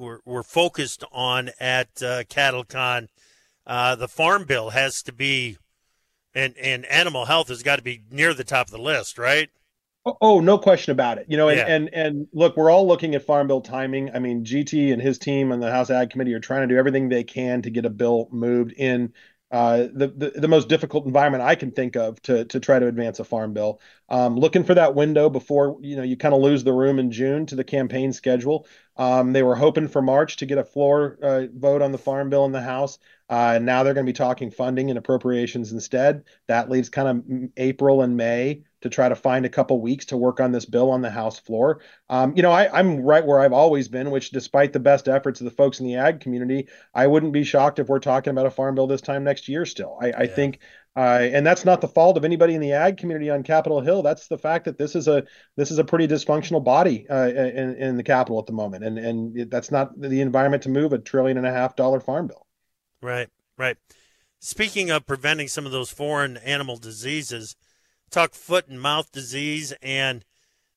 were, 0.00 0.20
were 0.24 0.42
focused 0.42 1.04
on 1.12 1.50
at 1.60 1.88
uh, 2.02 2.24
CattleCon. 2.24 3.08
Uh, 3.66 3.94
the 3.94 4.08
farm 4.08 4.44
bill 4.44 4.70
has 4.70 5.02
to 5.02 5.12
be, 5.12 5.58
and 6.34 6.56
and 6.56 6.84
animal 6.86 7.26
health 7.26 7.48
has 7.48 7.62
got 7.62 7.76
to 7.76 7.82
be 7.82 8.02
near 8.10 8.34
the 8.34 8.42
top 8.42 8.66
of 8.66 8.72
the 8.72 8.78
list, 8.78 9.18
right? 9.18 9.50
Oh, 10.06 10.16
oh 10.20 10.40
no 10.40 10.58
question 10.58 10.92
about 10.92 11.18
it. 11.18 11.26
You 11.28 11.36
know, 11.36 11.48
and, 11.48 11.58
yeah. 11.58 11.66
and 11.66 11.90
and 11.92 12.28
look, 12.32 12.56
we're 12.56 12.70
all 12.70 12.88
looking 12.88 13.14
at 13.14 13.22
farm 13.22 13.46
bill 13.46 13.60
timing. 13.60 14.10
I 14.14 14.18
mean, 14.18 14.44
GT 14.44 14.92
and 14.92 15.00
his 15.00 15.18
team 15.18 15.52
and 15.52 15.62
the 15.62 15.70
House 15.70 15.90
Ag 15.90 16.10
Committee 16.10 16.34
are 16.34 16.40
trying 16.40 16.66
to 16.66 16.74
do 16.74 16.78
everything 16.78 17.08
they 17.08 17.22
can 17.22 17.62
to 17.62 17.70
get 17.70 17.84
a 17.84 17.90
bill 17.90 18.28
moved 18.32 18.72
in 18.72 19.12
uh, 19.50 19.88
the, 19.92 20.08
the, 20.08 20.30
the 20.36 20.48
most 20.48 20.68
difficult 20.68 21.06
environment 21.06 21.42
I 21.42 21.56
can 21.56 21.72
think 21.72 21.96
of 21.96 22.22
to 22.22 22.44
to 22.44 22.60
try 22.60 22.78
to 22.78 22.86
advance 22.86 23.18
a 23.18 23.24
farm 23.24 23.52
bill. 23.52 23.80
Um, 24.08 24.36
looking 24.36 24.62
for 24.62 24.74
that 24.74 24.94
window 24.94 25.28
before 25.28 25.76
you 25.80 25.96
know 25.96 26.02
you 26.02 26.16
kind 26.16 26.34
of 26.34 26.40
lose 26.40 26.62
the 26.62 26.72
room 26.72 26.98
in 26.98 27.10
June 27.10 27.46
to 27.46 27.56
the 27.56 27.64
campaign 27.64 28.12
schedule. 28.12 28.66
Um, 28.96 29.32
they 29.32 29.42
were 29.42 29.56
hoping 29.56 29.88
for 29.88 30.02
March 30.02 30.36
to 30.36 30.46
get 30.46 30.58
a 30.58 30.64
floor 30.64 31.18
uh, 31.22 31.46
vote 31.52 31.82
on 31.82 31.90
the 31.90 31.98
farm 31.98 32.30
bill 32.30 32.44
in 32.44 32.52
the 32.52 32.60
House. 32.60 32.98
Uh, 33.30 33.60
now 33.62 33.82
they're 33.84 33.94
going 33.94 34.04
to 34.04 34.12
be 34.12 34.16
talking 34.16 34.50
funding 34.50 34.90
and 34.90 34.98
appropriations 34.98 35.70
instead. 35.70 36.24
That 36.48 36.68
leaves 36.68 36.88
kind 36.88 37.08
of 37.08 37.50
April 37.56 38.02
and 38.02 38.16
May 38.16 38.64
to 38.80 38.90
try 38.90 39.08
to 39.08 39.14
find 39.14 39.46
a 39.46 39.50
couple 39.50 39.80
weeks 39.80 40.06
to 40.06 40.16
work 40.16 40.40
on 40.40 40.50
this 40.50 40.64
bill 40.64 40.90
on 40.90 41.00
the 41.00 41.10
House 41.10 41.38
floor. 41.38 41.80
Um, 42.08 42.34
you 42.34 42.42
know, 42.42 42.50
I, 42.50 42.78
am 42.78 43.00
right 43.02 43.24
where 43.24 43.38
I've 43.38 43.52
always 43.52 43.86
been, 43.86 44.10
which 44.10 44.30
despite 44.30 44.72
the 44.72 44.80
best 44.80 45.06
efforts 45.06 45.40
of 45.40 45.44
the 45.44 45.52
folks 45.52 45.78
in 45.78 45.86
the 45.86 45.94
ag 45.94 46.18
community, 46.20 46.66
I 46.92 47.06
wouldn't 47.06 47.32
be 47.32 47.44
shocked 47.44 47.78
if 47.78 47.88
we're 47.88 48.00
talking 48.00 48.32
about 48.32 48.46
a 48.46 48.50
farm 48.50 48.74
bill 48.74 48.88
this 48.88 49.00
time 49.00 49.22
next 49.22 49.48
year 49.48 49.64
still. 49.64 49.96
I, 50.02 50.12
I 50.12 50.26
think 50.26 50.58
uh, 50.96 51.28
and 51.32 51.46
that's 51.46 51.64
not 51.64 51.80
the 51.80 51.88
fault 51.88 52.16
of 52.16 52.24
anybody 52.24 52.54
in 52.54 52.60
the 52.60 52.72
ag 52.72 52.96
community 52.96 53.30
on 53.30 53.44
Capitol 53.44 53.80
Hill. 53.80 54.02
That's 54.02 54.26
the 54.26 54.38
fact 54.38 54.64
that 54.64 54.76
this 54.76 54.96
is 54.96 55.06
a 55.06 55.24
this 55.56 55.70
is 55.70 55.78
a 55.78 55.84
pretty 55.84 56.08
dysfunctional 56.08 56.64
body 56.64 57.08
uh, 57.08 57.28
in, 57.28 57.76
in 57.76 57.96
the 57.96 58.02
Capitol 58.02 58.40
at 58.40 58.46
the 58.46 58.52
moment, 58.52 58.84
and 58.84 58.98
and 58.98 59.50
that's 59.50 59.70
not 59.70 59.98
the 60.00 60.20
environment 60.20 60.64
to 60.64 60.68
move 60.68 60.92
a 60.92 60.98
trillion 60.98 61.38
and 61.38 61.46
a 61.46 61.52
half 61.52 61.76
dollar 61.76 62.00
farm 62.00 62.26
bill. 62.26 62.44
Right, 63.02 63.28
right. 63.56 63.76
Speaking 64.38 64.90
of 64.90 65.06
preventing 65.06 65.48
some 65.48 65.66
of 65.66 65.72
those 65.72 65.90
foreign 65.90 66.36
animal 66.38 66.76
diseases, 66.76 67.56
talk 68.10 68.34
foot 68.34 68.68
and 68.68 68.80
mouth 68.80 69.12
disease 69.12 69.72
and 69.82 70.24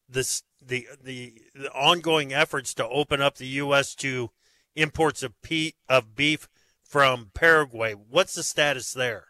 this 0.07 0.43
the 0.61 0.87
the, 1.01 1.41
the 1.55 1.69
ongoing 1.71 2.33
efforts 2.33 2.73
to 2.75 2.87
open 2.87 3.21
up 3.21 3.37
the 3.37 3.47
U.S. 3.47 3.95
to 3.95 4.29
imports 4.75 5.23
of 5.23 5.39
pe- 5.41 5.71
of 5.89 6.15
beef 6.15 6.47
from 6.83 7.31
Paraguay. 7.33 7.93
What's 7.93 8.35
the 8.35 8.43
status 8.43 8.93
there? 8.93 9.27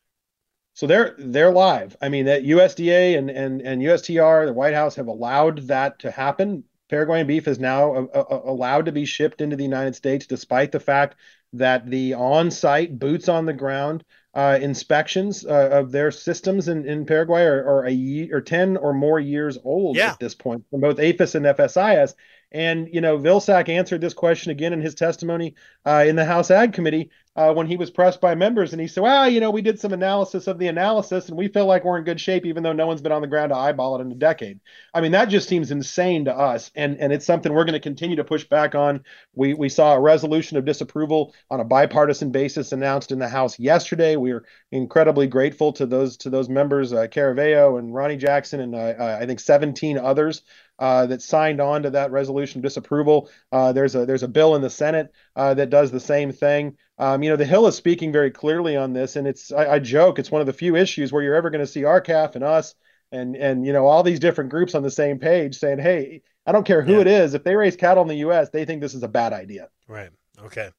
So 0.73 0.87
they're 0.87 1.15
they're 1.17 1.51
live. 1.51 1.95
I 2.01 2.09
mean 2.09 2.25
that 2.25 2.43
USDA 2.43 3.17
and 3.17 3.29
and 3.29 3.61
and 3.61 3.81
USTR, 3.81 4.47
the 4.47 4.53
White 4.53 4.73
House 4.73 4.95
have 4.95 5.07
allowed 5.07 5.67
that 5.67 5.99
to 5.99 6.11
happen. 6.11 6.63
Paraguayan 6.93 7.25
beef 7.25 7.47
is 7.47 7.57
now 7.57 7.95
a, 7.95 8.03
a, 8.03 8.51
allowed 8.51 8.85
to 8.85 8.91
be 8.91 9.03
shipped 9.03 9.41
into 9.41 9.55
the 9.55 9.63
United 9.63 9.95
States, 9.95 10.27
despite 10.27 10.71
the 10.71 10.79
fact 10.79 11.15
that 11.53 11.89
the 11.89 12.13
on-site 12.13 12.99
boots 12.99 13.27
on 13.27 13.47
the 13.47 13.53
ground 13.53 14.03
uh, 14.35 14.59
inspections 14.61 15.43
uh, 15.43 15.69
of 15.71 15.91
their 15.91 16.11
systems 16.11 16.67
in, 16.67 16.85
in 16.85 17.03
Paraguay 17.03 17.45
are, 17.45 17.65
are 17.65 17.85
a 17.85 17.91
year 17.91 18.37
or 18.37 18.41
10 18.41 18.77
or 18.77 18.93
more 18.93 19.19
years 19.19 19.57
old 19.63 19.97
yeah. 19.97 20.11
at 20.11 20.19
this 20.19 20.35
point 20.35 20.63
from 20.69 20.81
both 20.81 20.99
APHIS 20.99 21.33
and 21.33 21.47
FSIS. 21.47 22.13
And, 22.53 22.87
you 22.93 23.01
know, 23.01 23.17
Vilsack 23.17 23.67
answered 23.67 24.01
this 24.01 24.13
question 24.13 24.51
again 24.51 24.73
in 24.73 24.81
his 24.81 24.93
testimony 24.93 25.55
uh, 25.85 26.05
in 26.07 26.15
the 26.15 26.25
House 26.25 26.51
Ag 26.51 26.73
Committee 26.73 27.09
uh, 27.35 27.51
when 27.51 27.65
he 27.65 27.77
was 27.77 27.89
pressed 27.89 28.21
by 28.21 28.35
members. 28.35 28.73
And 28.73 28.81
he 28.81 28.87
said, 28.87 29.01
well, 29.01 29.27
you 29.27 29.39
know, 29.39 29.49
we 29.49 29.63
did 29.63 29.79
some 29.79 29.91
analysis 29.91 30.45
of 30.45 30.59
the 30.59 30.67
analysis 30.67 31.29
and 31.29 31.37
we 31.37 31.47
feel 31.47 31.65
like 31.65 31.83
we're 31.83 31.97
in 31.97 32.03
good 32.03 32.21
shape, 32.21 32.45
even 32.45 32.61
though 32.61 32.73
no 32.73 32.85
one's 32.85 33.01
been 33.01 33.11
on 33.11 33.23
the 33.23 33.27
ground 33.27 33.49
to 33.49 33.57
eyeball 33.57 33.97
it 33.97 34.01
in 34.01 34.11
a 34.11 34.15
decade. 34.15 34.59
I 34.93 35.01
mean, 35.01 35.13
that 35.13 35.29
just 35.29 35.49
seems 35.49 35.71
insane 35.71 36.25
to 36.25 36.37
us. 36.37 36.69
And, 36.75 36.97
and 36.99 37.11
it's 37.11 37.25
something 37.25 37.51
we're 37.51 37.65
going 37.65 37.73
to 37.73 37.79
continue 37.79 38.17
to 38.17 38.23
push 38.23 38.43
back 38.43 38.75
on. 38.75 39.03
We, 39.33 39.55
we 39.55 39.69
saw 39.69 39.95
a 39.95 39.99
resolution 39.99 40.57
of 40.57 40.65
disapproval 40.65 41.33
on 41.49 41.59
a 41.59 41.65
bipartisan 41.65 42.31
basis 42.31 42.71
announced 42.71 43.11
in 43.11 43.17
the 43.17 43.29
House 43.29 43.57
yesterday. 43.57 44.15
We 44.15 44.31
are 44.31 44.45
incredibly 44.71 45.25
grateful 45.25 45.73
to 45.73 45.87
those 45.87 46.17
to 46.17 46.29
those 46.29 46.49
members, 46.49 46.93
uh, 46.93 47.07
Caraveo 47.07 47.79
and 47.79 47.93
Ronny 47.93 48.17
Jackson, 48.17 48.59
and 48.59 48.75
uh, 48.75 48.93
uh 48.99 49.17
I 49.19 49.25
think 49.25 49.39
17 49.39 49.97
others 49.97 50.43
uh, 50.83 51.05
that 51.05 51.21
signed 51.21 51.61
on 51.61 51.81
to 51.81 51.89
that 51.89 52.11
resolution 52.11 52.59
of 52.59 52.63
disapproval. 52.63 53.29
Uh, 53.53 53.71
there's 53.71 53.95
a 53.95 54.05
there's 54.05 54.21
a 54.21 54.27
bill 54.27 54.53
in 54.53 54.61
the 54.61 54.69
Senate 54.69 55.13
uh, 55.37 55.53
that 55.53 55.69
does 55.69 55.91
the 55.91 55.99
same 55.99 56.33
thing. 56.33 56.75
Um, 56.97 57.23
you 57.23 57.29
know, 57.29 57.37
the 57.37 57.45
Hill 57.45 57.67
is 57.67 57.75
speaking 57.77 58.11
very 58.11 58.29
clearly 58.29 58.75
on 58.75 58.91
this, 58.91 59.15
and 59.15 59.25
it's 59.25 59.49
I, 59.53 59.75
I 59.75 59.79
joke 59.79 60.19
it's 60.19 60.29
one 60.29 60.41
of 60.41 60.47
the 60.47 60.51
few 60.51 60.75
issues 60.75 61.13
where 61.13 61.23
you're 61.23 61.35
ever 61.35 61.49
going 61.49 61.65
to 61.65 61.71
see 61.71 61.85
R-CALF 61.85 62.35
and 62.35 62.43
us 62.43 62.75
and 63.13 63.37
and 63.37 63.65
you 63.65 63.71
know 63.71 63.87
all 63.87 64.03
these 64.03 64.19
different 64.19 64.49
groups 64.49 64.75
on 64.75 64.83
the 64.83 64.91
same 64.91 65.19
page 65.19 65.57
saying, 65.57 65.79
hey, 65.79 66.21
I 66.45 66.51
don't 66.51 66.65
care 66.65 66.81
who 66.81 66.95
yeah. 66.95 67.01
it 67.01 67.07
is, 67.07 67.33
if 67.33 67.45
they 67.45 67.55
raise 67.55 67.77
cattle 67.77 68.01
in 68.01 68.09
the 68.09 68.17
U.S., 68.17 68.49
they 68.49 68.65
think 68.65 68.81
this 68.81 68.93
is 68.93 69.03
a 69.03 69.07
bad 69.07 69.31
idea. 69.31 69.69
Right. 69.87 70.09
Okay. 70.43 70.69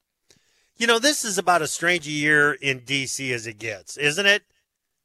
You 0.77 0.85
know, 0.85 0.99
this 0.99 1.25
is 1.25 1.39
about 1.39 1.63
as 1.63 1.71
strange 1.71 2.07
a 2.07 2.11
year 2.11 2.53
in 2.53 2.81
D.C. 2.85 3.33
as 3.33 3.47
it 3.47 3.57
gets, 3.57 3.97
isn't 3.97 4.25
it? 4.27 4.43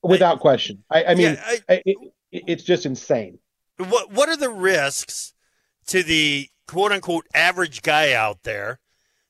Without 0.03 0.37
I, 0.37 0.41
question. 0.41 0.85
I, 0.91 1.05
I 1.05 1.15
mean, 1.15 1.35
yeah, 1.37 1.57
I, 1.71 1.83
it, 1.87 1.97
it's 2.31 2.65
just 2.65 2.85
insane. 2.85 3.39
What 3.81 4.13
What 4.13 4.29
are 4.29 4.37
the 4.37 4.51
risks 4.51 5.35
to 5.87 6.03
the 6.03 6.49
quote 6.67 6.93
unquote 6.93 7.27
average 7.35 7.83
guy 7.83 8.13
out 8.13 8.43
there 8.43 8.81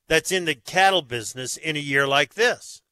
that's 0.09 0.33
in 0.33 0.45
the 0.45 0.55
cattle 0.55 1.03
business 1.03 1.57
in 1.57 1.77
a 1.77 1.81
year 1.81 2.07
like 2.07 2.35
this? 2.35 2.83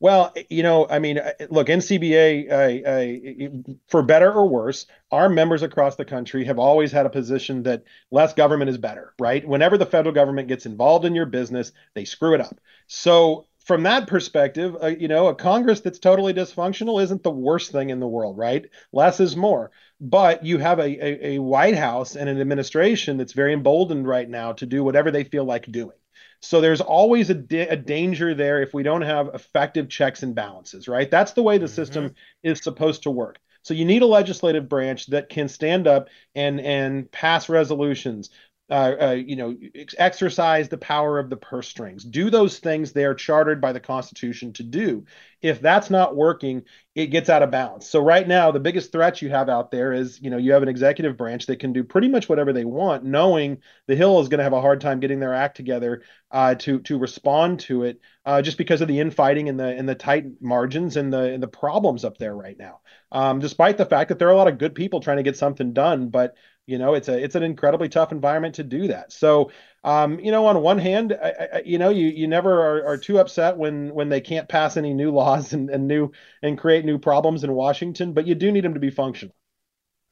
Well, 0.00 0.32
you 0.48 0.62
know, 0.62 0.88
I 0.88 0.98
mean, 0.98 1.20
look, 1.50 1.68
NCBA, 1.68 2.50
uh, 2.50 2.88
uh, 2.88 3.78
for 3.86 4.02
better 4.02 4.32
or 4.32 4.48
worse, 4.48 4.86
our 5.10 5.28
members 5.28 5.62
across 5.62 5.96
the 5.96 6.06
country 6.06 6.42
have 6.46 6.58
always 6.58 6.90
had 6.90 7.04
a 7.04 7.10
position 7.10 7.62
that 7.64 7.84
less 8.10 8.32
government 8.32 8.70
is 8.70 8.78
better, 8.78 9.12
right? 9.20 9.46
Whenever 9.46 9.76
the 9.76 9.84
federal 9.84 10.14
government 10.14 10.48
gets 10.48 10.64
involved 10.64 11.04
in 11.04 11.14
your 11.14 11.26
business, 11.26 11.72
they 11.94 12.06
screw 12.06 12.34
it 12.34 12.40
up. 12.40 12.58
So, 12.86 13.46
from 13.64 13.82
that 13.84 14.06
perspective, 14.06 14.76
uh, 14.82 14.88
you 14.88 15.08
know, 15.08 15.28
a 15.28 15.34
Congress 15.34 15.80
that's 15.80 15.98
totally 15.98 16.32
dysfunctional 16.32 17.02
isn't 17.02 17.22
the 17.22 17.30
worst 17.30 17.72
thing 17.72 17.90
in 17.90 18.00
the 18.00 18.08
world, 18.08 18.36
right? 18.38 18.66
Less 18.92 19.20
is 19.20 19.36
more. 19.36 19.70
But 20.00 20.44
you 20.44 20.58
have 20.58 20.78
a, 20.78 20.82
a, 20.82 21.34
a 21.34 21.38
White 21.38 21.76
House 21.76 22.16
and 22.16 22.28
an 22.28 22.40
administration 22.40 23.18
that's 23.18 23.34
very 23.34 23.52
emboldened 23.52 24.08
right 24.08 24.28
now 24.28 24.52
to 24.54 24.66
do 24.66 24.82
whatever 24.82 25.10
they 25.10 25.24
feel 25.24 25.44
like 25.44 25.70
doing. 25.70 25.96
So 26.40 26.60
there's 26.60 26.80
always 26.80 27.28
a, 27.28 27.34
da- 27.34 27.68
a, 27.68 27.76
danger 27.76 28.34
there 28.34 28.62
if 28.62 28.72
we 28.72 28.82
don't 28.82 29.02
have 29.02 29.28
effective 29.34 29.90
checks 29.90 30.22
and 30.22 30.34
balances, 30.34 30.88
right? 30.88 31.10
That's 31.10 31.32
the 31.32 31.42
way 31.42 31.58
the 31.58 31.66
mm-hmm. 31.66 31.74
system 31.74 32.14
is 32.42 32.62
supposed 32.62 33.02
to 33.02 33.10
work. 33.10 33.38
So 33.62 33.74
you 33.74 33.84
need 33.84 34.00
a 34.00 34.06
legislative 34.06 34.70
branch 34.70 35.06
that 35.08 35.28
can 35.28 35.48
stand 35.48 35.86
up 35.86 36.08
and 36.34 36.60
and 36.60 37.10
pass 37.12 37.50
resolutions, 37.50 38.30
uh, 38.70 38.96
uh, 39.00 39.10
you 39.10 39.34
know, 39.34 39.56
ex- 39.74 39.96
exercise 39.98 40.68
the 40.68 40.78
power 40.78 41.18
of 41.18 41.28
the 41.28 41.36
purse 41.36 41.68
strings. 41.68 42.04
Do 42.04 42.30
those 42.30 42.60
things 42.60 42.92
they 42.92 43.04
are 43.04 43.14
chartered 43.14 43.60
by 43.60 43.72
the 43.72 43.80
Constitution 43.80 44.52
to 44.54 44.62
do. 44.62 45.04
If 45.42 45.60
that's 45.60 45.90
not 45.90 46.14
working, 46.14 46.62
it 46.94 47.06
gets 47.06 47.28
out 47.28 47.42
of 47.42 47.50
balance. 47.50 47.88
So 47.88 48.00
right 48.00 48.26
now, 48.26 48.52
the 48.52 48.60
biggest 48.60 48.92
threat 48.92 49.22
you 49.22 49.30
have 49.30 49.48
out 49.48 49.70
there 49.70 49.92
is, 49.92 50.20
you 50.20 50.30
know, 50.30 50.36
you 50.36 50.52
have 50.52 50.62
an 50.62 50.68
executive 50.68 51.16
branch 51.16 51.46
that 51.46 51.58
can 51.58 51.72
do 51.72 51.82
pretty 51.82 52.08
much 52.08 52.28
whatever 52.28 52.52
they 52.52 52.64
want, 52.64 53.04
knowing 53.04 53.58
the 53.88 53.96
Hill 53.96 54.20
is 54.20 54.28
going 54.28 54.38
to 54.38 54.44
have 54.44 54.52
a 54.52 54.60
hard 54.60 54.80
time 54.80 55.00
getting 55.00 55.18
their 55.18 55.34
act 55.34 55.56
together 55.56 56.02
uh, 56.30 56.54
to 56.56 56.78
to 56.80 56.98
respond 56.98 57.60
to 57.60 57.84
it, 57.84 58.00
uh, 58.24 58.40
just 58.40 58.58
because 58.58 58.82
of 58.82 58.88
the 58.88 59.00
infighting 59.00 59.48
and 59.48 59.58
the 59.58 59.66
and 59.66 59.88
the 59.88 59.94
tight 59.96 60.26
margins 60.40 60.96
and 60.96 61.12
the 61.12 61.32
and 61.32 61.42
the 61.42 61.48
problems 61.48 62.04
up 62.04 62.18
there 62.18 62.36
right 62.36 62.58
now. 62.58 62.80
Um, 63.10 63.40
despite 63.40 63.78
the 63.78 63.86
fact 63.86 64.10
that 64.10 64.20
there 64.20 64.28
are 64.28 64.32
a 64.32 64.36
lot 64.36 64.46
of 64.48 64.58
good 64.58 64.76
people 64.76 65.00
trying 65.00 65.16
to 65.16 65.24
get 65.24 65.36
something 65.36 65.72
done, 65.72 66.10
but 66.10 66.34
you 66.70 66.78
know, 66.78 66.94
it's 66.94 67.08
a 67.08 67.18
it's 67.18 67.34
an 67.34 67.42
incredibly 67.42 67.88
tough 67.88 68.12
environment 68.12 68.54
to 68.54 68.62
do 68.62 68.86
that. 68.86 69.12
So, 69.12 69.50
um, 69.82 70.20
you 70.20 70.30
know, 70.30 70.46
on 70.46 70.62
one 70.62 70.78
hand, 70.78 71.18
I, 71.20 71.48
I, 71.54 71.62
you 71.64 71.78
know, 71.78 71.90
you 71.90 72.06
you 72.06 72.28
never 72.28 72.52
are, 72.52 72.86
are, 72.86 72.96
too 72.96 73.18
upset 73.18 73.56
when 73.56 73.92
when 73.92 74.08
they 74.08 74.20
can't 74.20 74.48
pass 74.48 74.76
any 74.76 74.94
new 74.94 75.10
laws 75.10 75.52
and, 75.52 75.68
and 75.68 75.88
new 75.88 76.12
and 76.42 76.56
create 76.56 76.84
new 76.84 76.96
problems 76.96 77.42
in 77.42 77.52
Washington, 77.52 78.12
but 78.12 78.24
you 78.24 78.36
do 78.36 78.52
need 78.52 78.62
them 78.62 78.74
to 78.74 78.80
be 78.80 78.90
functional. 78.90 79.34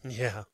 Yeah, 0.03 0.45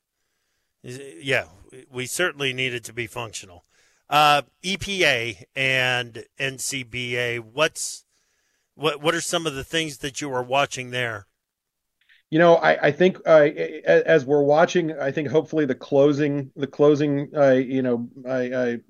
yeah, 0.82 1.46
we 1.90 2.05
certainly 2.05 2.52
need 2.52 2.74
it 2.74 2.84
to 2.84 2.92
be 2.92 3.07
functional. 3.07 3.64
Uh, 4.11 4.42
EPA 4.62 5.44
and 5.57 6.24
NCBA, 6.38 7.38
what's 7.40 8.05
what 8.74 9.00
what 9.00 9.14
are 9.14 9.22
some 9.22 9.46
of 9.46 9.55
the 9.55 9.64
things 9.64 9.98
that 9.98 10.20
you 10.20 10.30
are 10.30 10.42
watching 10.42 10.90
there? 10.90 11.26
You 12.35 12.41
know, 12.41 12.57
I, 12.57 12.89
I 12.89 12.91
think 12.91 13.18
uh, 13.26 13.49
as 13.87 14.24
we're 14.24 14.43
watching, 14.43 14.91
I 14.99 15.12
think 15.12 15.28
hopefully 15.28 15.66
the 15.66 15.76
closing, 15.76 16.51
the 16.57 16.66
closing, 16.66 17.30
uh, 17.32 17.53
you 17.53 17.80
know, 17.80 18.09
I, 18.28 18.80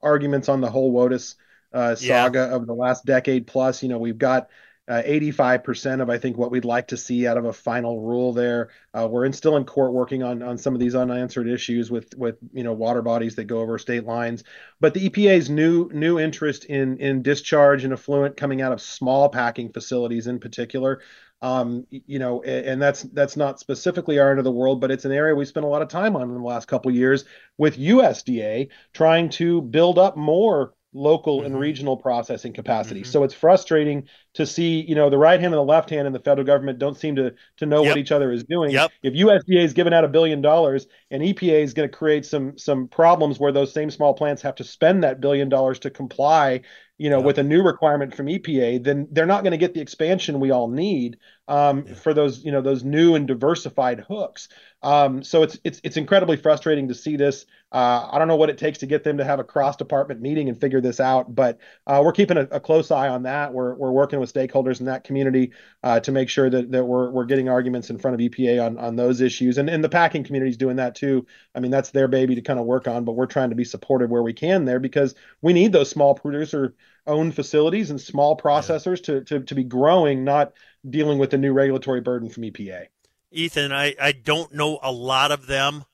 arguments 0.00 0.48
on 0.48 0.62
the 0.62 0.70
whole 0.70 0.90
WOTUS 0.90 1.34
uh, 1.74 1.96
saga 1.96 2.48
yeah. 2.48 2.56
of 2.56 2.66
the 2.66 2.72
last 2.72 3.04
decade 3.04 3.46
plus. 3.46 3.82
You 3.82 3.90
know, 3.90 3.98
we've 3.98 4.16
got 4.16 4.48
uh, 4.88 5.02
85% 5.04 6.00
of 6.00 6.08
I 6.08 6.16
think 6.16 6.38
what 6.38 6.50
we'd 6.50 6.64
like 6.64 6.88
to 6.88 6.96
see 6.96 7.26
out 7.26 7.36
of 7.36 7.44
a 7.44 7.52
final 7.52 8.00
rule 8.00 8.32
there. 8.32 8.70
Uh, 8.94 9.06
we're 9.10 9.26
in, 9.26 9.34
still 9.34 9.58
in 9.58 9.66
court 9.66 9.92
working 9.92 10.22
on 10.22 10.42
on 10.42 10.56
some 10.56 10.72
of 10.72 10.80
these 10.80 10.94
unanswered 10.94 11.46
issues 11.46 11.90
with 11.90 12.16
with 12.16 12.38
you 12.54 12.64
know 12.64 12.72
water 12.72 13.02
bodies 13.02 13.34
that 13.34 13.44
go 13.44 13.58
over 13.58 13.76
state 13.76 14.04
lines. 14.04 14.44
But 14.80 14.94
the 14.94 15.10
EPA's 15.10 15.50
new 15.50 15.90
new 15.92 16.18
interest 16.18 16.64
in 16.64 16.96
in 17.00 17.20
discharge 17.20 17.84
and 17.84 17.92
effluent 17.92 18.38
coming 18.38 18.62
out 18.62 18.72
of 18.72 18.80
small 18.80 19.28
packing 19.28 19.74
facilities 19.74 20.26
in 20.26 20.38
particular 20.38 21.02
um, 21.42 21.86
you 21.90 22.18
know, 22.18 22.42
and 22.42 22.80
that's 22.80 23.02
that's 23.02 23.36
not 23.36 23.60
specifically 23.60 24.18
our 24.18 24.30
end 24.30 24.38
of 24.38 24.44
the 24.44 24.50
world, 24.50 24.80
but 24.80 24.90
it's 24.90 25.04
an 25.04 25.12
area 25.12 25.34
we 25.34 25.44
spent 25.44 25.66
a 25.66 25.68
lot 25.68 25.82
of 25.82 25.88
time 25.88 26.16
on 26.16 26.22
in 26.22 26.34
the 26.34 26.40
last 26.40 26.68
couple 26.68 26.90
years 26.90 27.24
with 27.58 27.78
USDA 27.78 28.68
trying 28.92 29.28
to 29.30 29.60
build 29.60 29.98
up 29.98 30.16
more 30.16 30.74
local 30.94 31.38
mm-hmm. 31.38 31.46
and 31.46 31.60
regional 31.60 31.96
processing 31.96 32.52
capacity. 32.52 33.00
Mm-hmm. 33.00 33.10
So 33.10 33.24
it's 33.24 33.34
frustrating 33.34 34.08
to 34.34 34.46
see, 34.46 34.80
you 34.80 34.94
know, 34.94 35.10
the 35.10 35.18
right 35.18 35.40
hand 35.40 35.52
and 35.52 35.58
the 35.58 35.64
left 35.64 35.90
hand 35.90 36.06
in 36.06 36.12
the 36.12 36.20
federal 36.20 36.46
government 36.46 36.78
don't 36.78 36.96
seem 36.96 37.16
to 37.16 37.34
to 37.58 37.66
know 37.66 37.82
yep. 37.82 37.90
what 37.90 37.98
each 37.98 38.12
other 38.12 38.32
is 38.32 38.44
doing. 38.44 38.70
Yep. 38.70 38.92
If 39.02 39.14
USDA 39.14 39.64
is 39.64 39.74
giving 39.74 39.92
out 39.92 40.04
a 40.04 40.08
billion 40.08 40.40
dollars 40.40 40.86
and 41.10 41.22
EPA 41.22 41.62
is 41.62 41.74
going 41.74 41.88
to 41.88 41.94
create 41.94 42.24
some 42.24 42.56
some 42.56 42.88
problems 42.88 43.38
where 43.38 43.52
those 43.52 43.72
same 43.72 43.90
small 43.90 44.14
plants 44.14 44.40
have 44.42 44.54
to 44.56 44.64
spend 44.64 45.02
that 45.04 45.20
billion 45.20 45.48
dollars 45.48 45.80
to 45.80 45.90
comply 45.90 46.62
you 46.96 47.10
know, 47.10 47.20
with 47.20 47.38
a 47.38 47.42
new 47.42 47.62
requirement 47.62 48.14
from 48.14 48.26
EPA, 48.26 48.82
then 48.84 49.08
they're 49.10 49.26
not 49.26 49.42
going 49.42 49.50
to 49.50 49.56
get 49.56 49.74
the 49.74 49.80
expansion 49.80 50.38
we 50.38 50.52
all 50.52 50.68
need 50.68 51.18
um, 51.48 51.84
yeah. 51.86 51.94
for 51.94 52.14
those, 52.14 52.44
you 52.44 52.52
know, 52.52 52.62
those 52.62 52.84
new 52.84 53.16
and 53.16 53.26
diversified 53.26 54.00
hooks. 54.08 54.48
Um, 54.84 55.22
so 55.22 55.42
it's 55.42 55.58
it's 55.64 55.80
it's 55.82 55.96
incredibly 55.96 56.36
frustrating 56.36 56.88
to 56.88 56.94
see 56.94 57.16
this. 57.16 57.46
Uh, 57.72 58.08
I 58.12 58.18
don't 58.18 58.28
know 58.28 58.36
what 58.36 58.50
it 58.50 58.58
takes 58.58 58.78
to 58.78 58.86
get 58.86 59.02
them 59.02 59.16
to 59.18 59.24
have 59.24 59.40
a 59.40 59.44
cross 59.44 59.76
department 59.76 60.20
meeting 60.20 60.48
and 60.48 60.60
figure 60.60 60.80
this 60.80 61.00
out, 61.00 61.34
but 61.34 61.58
uh, 61.86 62.00
we're 62.04 62.12
keeping 62.12 62.36
a, 62.36 62.42
a, 62.52 62.60
close 62.60 62.90
eye 62.90 63.08
on 63.08 63.24
that. 63.24 63.52
We're 63.52 63.74
we're 63.74 63.90
working 63.90 64.20
with 64.20 64.32
stakeholders 64.32 64.80
in 64.80 64.86
that 64.86 65.02
community 65.02 65.52
uh, 65.82 66.00
to 66.00 66.12
make 66.12 66.28
sure 66.28 66.50
that 66.50 66.70
that 66.70 66.84
we're 66.84 67.10
we're 67.10 67.24
getting 67.24 67.48
arguments 67.48 67.90
in 67.90 67.98
front 67.98 68.14
of 68.14 68.20
EPA 68.20 68.64
on 68.64 68.78
on 68.78 68.94
those 68.94 69.20
issues, 69.22 69.58
and 69.58 69.68
and 69.70 69.82
the 69.82 69.88
packing 69.88 70.22
community 70.22 70.50
is 70.50 70.56
doing 70.58 70.76
that 70.76 70.94
too. 70.94 71.26
I 71.54 71.60
mean, 71.60 71.70
that's 71.70 71.90
their 71.90 72.06
baby 72.06 72.34
to 72.34 72.42
kind 72.42 72.60
of 72.60 72.66
work 72.66 72.86
on, 72.86 73.04
but 73.04 73.12
we're 73.12 73.26
trying 73.26 73.50
to 73.50 73.56
be 73.56 73.64
supportive 73.64 74.10
where 74.10 74.22
we 74.22 74.34
can 74.34 74.66
there 74.66 74.78
because 74.80 75.14
we 75.40 75.54
need 75.54 75.72
those 75.72 75.90
small 75.90 76.14
producer 76.14 76.74
owned 77.06 77.34
facilities 77.34 77.90
and 77.90 78.00
small 78.00 78.36
processors 78.36 78.98
yeah. 79.08 79.20
to, 79.20 79.24
to 79.24 79.40
to 79.40 79.54
be 79.54 79.64
growing, 79.64 80.24
not 80.24 80.52
dealing 80.88 81.18
with 81.18 81.30
the 81.30 81.38
new 81.38 81.52
regulatory 81.52 82.00
burden 82.00 82.28
from 82.28 82.44
EPA. 82.44 82.86
Ethan, 83.30 83.72
I, 83.72 83.94
I 84.00 84.12
don't 84.12 84.54
know 84.54 84.78
a 84.82 84.92
lot 84.92 85.32
of 85.32 85.46
them. 85.46 85.84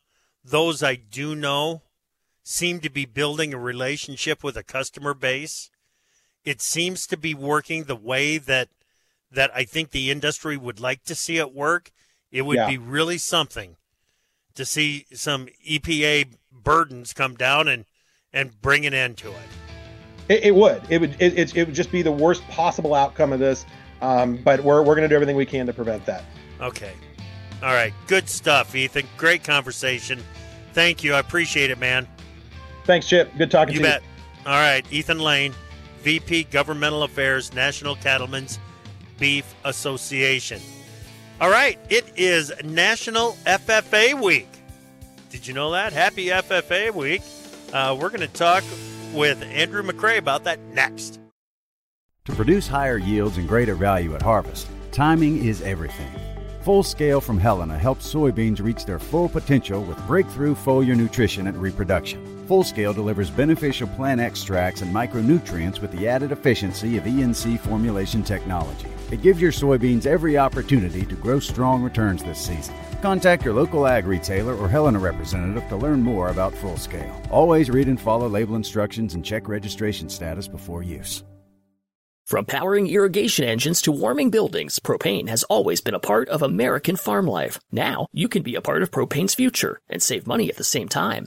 Those 0.45 0.83
I 0.83 0.97
do 0.97 1.35
know 1.35 1.83
seem 2.43 2.81
to 2.81 2.91
be 2.91 3.05
building 3.05 3.55
a 3.55 3.59
relationship 3.59 4.43
with 4.45 4.57
a 4.57 4.63
customer 4.63 5.15
base. 5.15 5.71
It 6.45 6.61
seems 6.61 7.07
to 7.07 7.17
be 7.17 7.35
working 7.35 7.85
the 7.85 7.97
way 7.97 8.39
that 8.39 8.69
that 9.31 9.51
I 9.55 9.65
think 9.65 9.91
the 9.91 10.11
industry 10.11 10.57
would 10.57 10.81
like 10.81 11.05
to 11.05 11.15
see 11.15 11.39
it 11.39 11.55
work. 11.55 11.93
It 12.33 12.43
would 12.43 12.57
yeah. 12.57 12.69
be 12.69 12.79
really 12.79 13.19
something 13.19 13.77
to 14.55 14.65
see 14.65 15.07
some 15.13 15.49
EPA 15.69 16.35
burdens 16.53 17.13
come 17.13 17.37
down 17.37 17.69
and 17.69 17.85
and 18.33 18.61
bring 18.61 18.87
an 18.87 18.95
end 18.95 19.19
to 19.19 19.31
it. 19.31 19.60
It, 20.31 20.45
it 20.45 20.55
would. 20.55 20.81
It 20.89 21.01
would. 21.01 21.17
It, 21.21 21.57
it, 21.57 21.67
would 21.67 21.75
just 21.75 21.91
be 21.91 22.03
the 22.03 22.13
worst 22.13 22.47
possible 22.49 22.95
outcome 22.95 23.33
of 23.33 23.41
this. 23.41 23.67
Um, 24.01 24.37
but 24.37 24.63
we're 24.63 24.79
we're 24.79 24.95
going 24.95 25.03
to 25.03 25.09
do 25.09 25.17
everything 25.17 25.37
we 25.37 25.45
can 25.45 25.67
to 25.67 25.73
prevent 25.73 26.07
that. 26.07 26.25
Okay. 26.61 26.93
All 27.63 27.75
right. 27.75 27.93
Good 28.07 28.29
stuff, 28.29 28.75
Ethan. 28.75 29.07
Great 29.17 29.43
conversation. 29.43 30.23
Thank 30.73 31.03
you. 31.03 31.15
I 31.15 31.19
appreciate 31.19 31.71
it, 31.71 31.79
man. 31.79 32.07
Thanks, 32.85 33.09
Chip. 33.09 33.37
Good 33.37 33.51
talking 33.51 33.75
you 33.75 33.81
to 33.81 33.85
bet. 33.85 34.03
you. 34.03 34.09
You 34.09 34.45
bet. 34.45 34.53
All 34.53 34.59
right. 34.59 34.87
Ethan 34.91 35.19
Lane, 35.19 35.53
VP 36.03 36.45
Governmental 36.45 37.03
Affairs, 37.03 37.53
National 37.53 37.97
Cattlemen's 37.97 38.61
Beef 39.19 39.53
Association. 39.65 40.63
All 41.41 41.51
right. 41.51 41.79
It 41.91 42.05
is 42.17 42.53
National 42.65 43.33
FFA 43.45 44.19
Week. 44.23 44.49
Did 45.29 45.47
you 45.47 45.55
know 45.55 45.73
that? 45.73 45.93
Happy 45.93 46.27
FFA 46.27 46.95
Week. 46.95 47.23
Uh, 47.73 47.97
we're 48.01 48.09
going 48.09 48.21
to 48.21 48.29
talk 48.29 48.65
with 49.13 49.43
Andrew 49.43 49.83
McCrea 49.83 50.19
about 50.19 50.45
that 50.45 50.61
next. 50.75 51.21
To 52.27 52.33
produce 52.35 52.69
higher 52.69 52.99
yields 52.99 53.39
and 53.39 53.49
greater 53.49 53.75
value 53.75 54.15
at 54.15 54.23
harvest, 54.23 54.69
timing 54.93 55.45
is 55.45 55.63
everything. 55.63 56.13
Full 56.63 56.83
Scale 56.83 57.23
from 57.23 57.39
Helena 57.39 57.79
helps 57.79 58.13
soybeans 58.13 58.63
reach 58.63 58.85
their 58.85 58.99
full 58.99 59.31
potential 59.31 59.83
with 59.83 60.07
breakthrough 60.07 60.55
foliar 60.55 60.95
nutrition 60.95 61.47
and 61.47 61.57
reproduction. 61.57 62.47
Full 62.47 62.65
Scale 62.65 62.93
delivers 62.93 63.31
beneficial 63.31 63.89
plant 63.89 64.21
extracts 64.21 64.83
and 64.83 64.95
micronutrients 64.95 65.81
with 65.81 65.91
the 65.93 66.07
added 66.07 66.33
efficiency 66.33 66.99
of 66.99 67.05
ENC 67.05 67.59
formulation 67.61 68.23
technology. 68.23 68.89
It 69.11 69.23
gives 69.23 69.41
your 69.41 69.53
soybeans 69.53 70.07
every 70.07 70.39
opportunity 70.39 71.05
to 71.05 71.15
grow 71.17 71.41
strong 71.41 71.83
returns 71.83 72.23
this 72.23 72.39
season. 72.39 72.75
Contact 73.03 73.45
your 73.45 73.55
local 73.55 73.87
ag 73.87 74.07
retailer 74.07 74.55
or 74.55 74.69
Helena 74.69 74.99
representative 74.99 75.69
to 75.69 75.77
learn 75.77 76.03
more 76.03 76.29
about 76.29 76.55
Full 76.55 76.77
Scale. 76.77 77.21
Always 77.31 77.71
read 77.71 77.89
and 77.89 78.01
follow 78.01 78.29
label 78.29 78.55
instructions 78.55 79.15
and 79.15 79.25
check 79.25 79.49
registration 79.49 80.09
status 80.09 80.47
before 80.47 80.83
use. 80.83 81.25
From 82.27 82.45
powering 82.45 82.87
irrigation 82.87 83.47
engines 83.47 83.83
to 83.83 83.91
warming 83.91 84.31
buildings, 84.31 84.79
propane 84.79 85.29
has 85.29 85.43
always 85.45 85.81
been 85.81 85.95
a 85.95 85.99
part 85.99 86.29
of 86.29 86.43
American 86.43 86.95
farm 86.95 87.27
life. 87.27 87.59
Now, 87.73 88.07
you 88.13 88.29
can 88.29 88.45
be 88.45 88.55
a 88.55 88.61
part 88.61 88.83
of 88.83 88.93
propane's 88.93 89.35
future 89.35 89.81
and 89.89 90.01
save 90.01 90.29
money 90.29 90.49
at 90.49 90.57
the 90.57 90.63
same 90.63 90.89
time. 90.89 91.27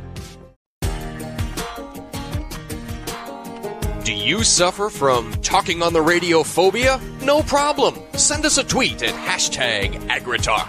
Do 4.11 4.17
you 4.17 4.43
suffer 4.43 4.89
from 4.89 5.31
talking 5.41 5.81
on 5.81 5.93
the 5.93 6.01
radio 6.01 6.43
phobia? 6.43 6.99
No 7.23 7.41
problem. 7.41 7.97
Send 8.17 8.45
us 8.45 8.57
a 8.57 8.63
tweet 8.65 9.01
at 9.03 9.15
hashtag 9.15 9.93
AgriTalk. 10.09 10.67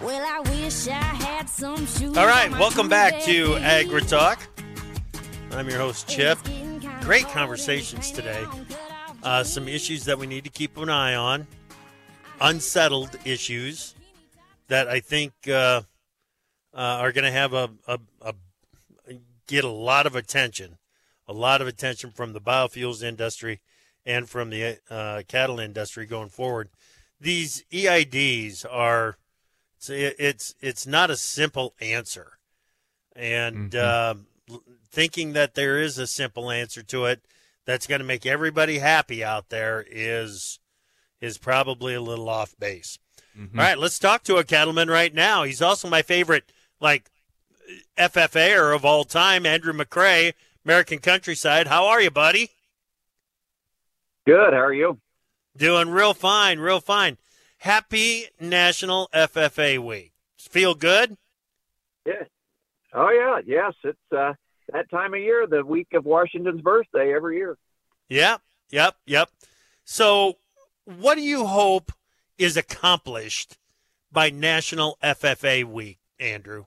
Well, 0.00 0.24
I 0.24 0.38
wish 0.50 0.86
I 0.86 0.92
had 0.92 1.48
some 1.48 1.84
shoes. 1.84 2.16
All 2.16 2.28
right, 2.28 2.48
welcome 2.52 2.88
back 2.88 3.20
to 3.22 3.54
AgriTalk. 3.54 4.38
I'm 5.50 5.68
your 5.68 5.80
host, 5.80 6.08
Chip. 6.08 6.38
Great 7.00 7.26
conversations 7.30 8.12
today. 8.12 8.44
Uh, 9.24 9.42
some 9.42 9.66
issues 9.66 10.04
that 10.04 10.16
we 10.16 10.28
need 10.28 10.44
to 10.44 10.50
keep 10.50 10.76
an 10.76 10.88
eye 10.88 11.16
on, 11.16 11.44
unsettled 12.40 13.18
issues 13.24 13.96
that 14.68 14.86
I 14.86 15.00
think 15.00 15.32
uh, 15.48 15.50
uh, 15.52 15.82
are 16.76 17.10
going 17.10 17.24
to 17.24 17.32
have 17.32 17.52
a, 17.52 17.68
a, 17.88 17.98
a 18.22 18.34
get 19.48 19.64
a 19.64 19.68
lot 19.68 20.06
of 20.06 20.14
attention, 20.14 20.78
a 21.26 21.32
lot 21.32 21.60
of 21.60 21.66
attention 21.68 22.10
from 22.10 22.32
the 22.32 22.40
biofuels 22.40 23.02
industry 23.02 23.60
and 24.04 24.28
from 24.28 24.50
the 24.50 24.78
uh, 24.90 25.22
cattle 25.26 25.58
industry 25.58 26.06
going 26.06 26.28
forward. 26.28 26.68
These 27.20 27.64
EIDs 27.72 28.64
are 28.70 29.16
it's 29.78 29.88
it's, 29.90 30.54
it's 30.60 30.86
not 30.86 31.10
a 31.10 31.16
simple 31.16 31.74
answer, 31.80 32.38
and 33.16 33.70
Mm-hmm. 33.70 34.20
uh, 34.50 34.56
thinking 34.90 35.32
that 35.32 35.54
there 35.54 35.78
is 35.80 35.98
a 35.98 36.06
simple 36.06 36.50
answer 36.50 36.82
to 36.82 37.06
it 37.06 37.24
that's 37.64 37.86
going 37.86 38.00
to 38.00 38.06
make 38.06 38.26
everybody 38.26 38.78
happy 38.78 39.24
out 39.24 39.48
there 39.48 39.84
is 39.90 40.58
is 41.20 41.38
probably 41.38 41.94
a 41.94 42.00
little 42.00 42.28
off 42.28 42.54
base. 42.58 42.98
Mhm. 43.36 43.58
All 43.58 43.64
right, 43.64 43.78
let's 43.78 43.98
talk 43.98 44.22
to 44.24 44.36
a 44.36 44.44
cattleman 44.44 44.88
right 44.88 45.12
now. 45.14 45.42
He's 45.44 45.62
also 45.62 45.88
my 45.88 46.02
favorite, 46.02 46.52
like 46.80 47.10
FFAer 47.96 48.74
of 48.74 48.84
all 48.84 49.04
time, 49.04 49.46
Andrew 49.46 49.72
McCrea, 49.72 50.34
American 50.64 50.98
Countryside. 50.98 51.66
How 51.66 51.86
are 51.86 52.00
you, 52.00 52.10
buddy? 52.10 52.50
Good. 54.26 54.52
How 54.52 54.60
are 54.60 54.72
you? 54.72 54.98
Doing 55.56 55.90
real 55.90 56.14
fine, 56.14 56.58
real 56.58 56.80
fine. 56.80 57.18
Happy 57.58 58.26
National 58.40 59.08
FFA 59.14 59.78
Week. 59.78 60.12
Feel 60.38 60.74
good? 60.74 61.16
Yeah. 62.06 62.24
Oh 62.92 63.10
yeah. 63.10 63.40
Yes. 63.44 63.74
It's 63.84 63.98
uh, 64.16 64.34
that 64.72 64.90
time 64.90 65.14
of 65.14 65.20
year, 65.20 65.46
the 65.46 65.64
week 65.64 65.88
of 65.94 66.04
Washington's 66.04 66.60
birthday 66.60 67.14
every 67.14 67.36
year. 67.36 67.56
Yep, 68.08 68.40
yep, 68.70 68.96
yep. 69.06 69.30
So, 69.84 70.34
what 70.84 71.16
do 71.16 71.22
you 71.22 71.46
hope 71.46 71.92
is 72.38 72.56
accomplished 72.56 73.56
by 74.12 74.30
National 74.30 74.98
FFA 75.02 75.64
Week, 75.64 75.98
Andrew? 76.18 76.64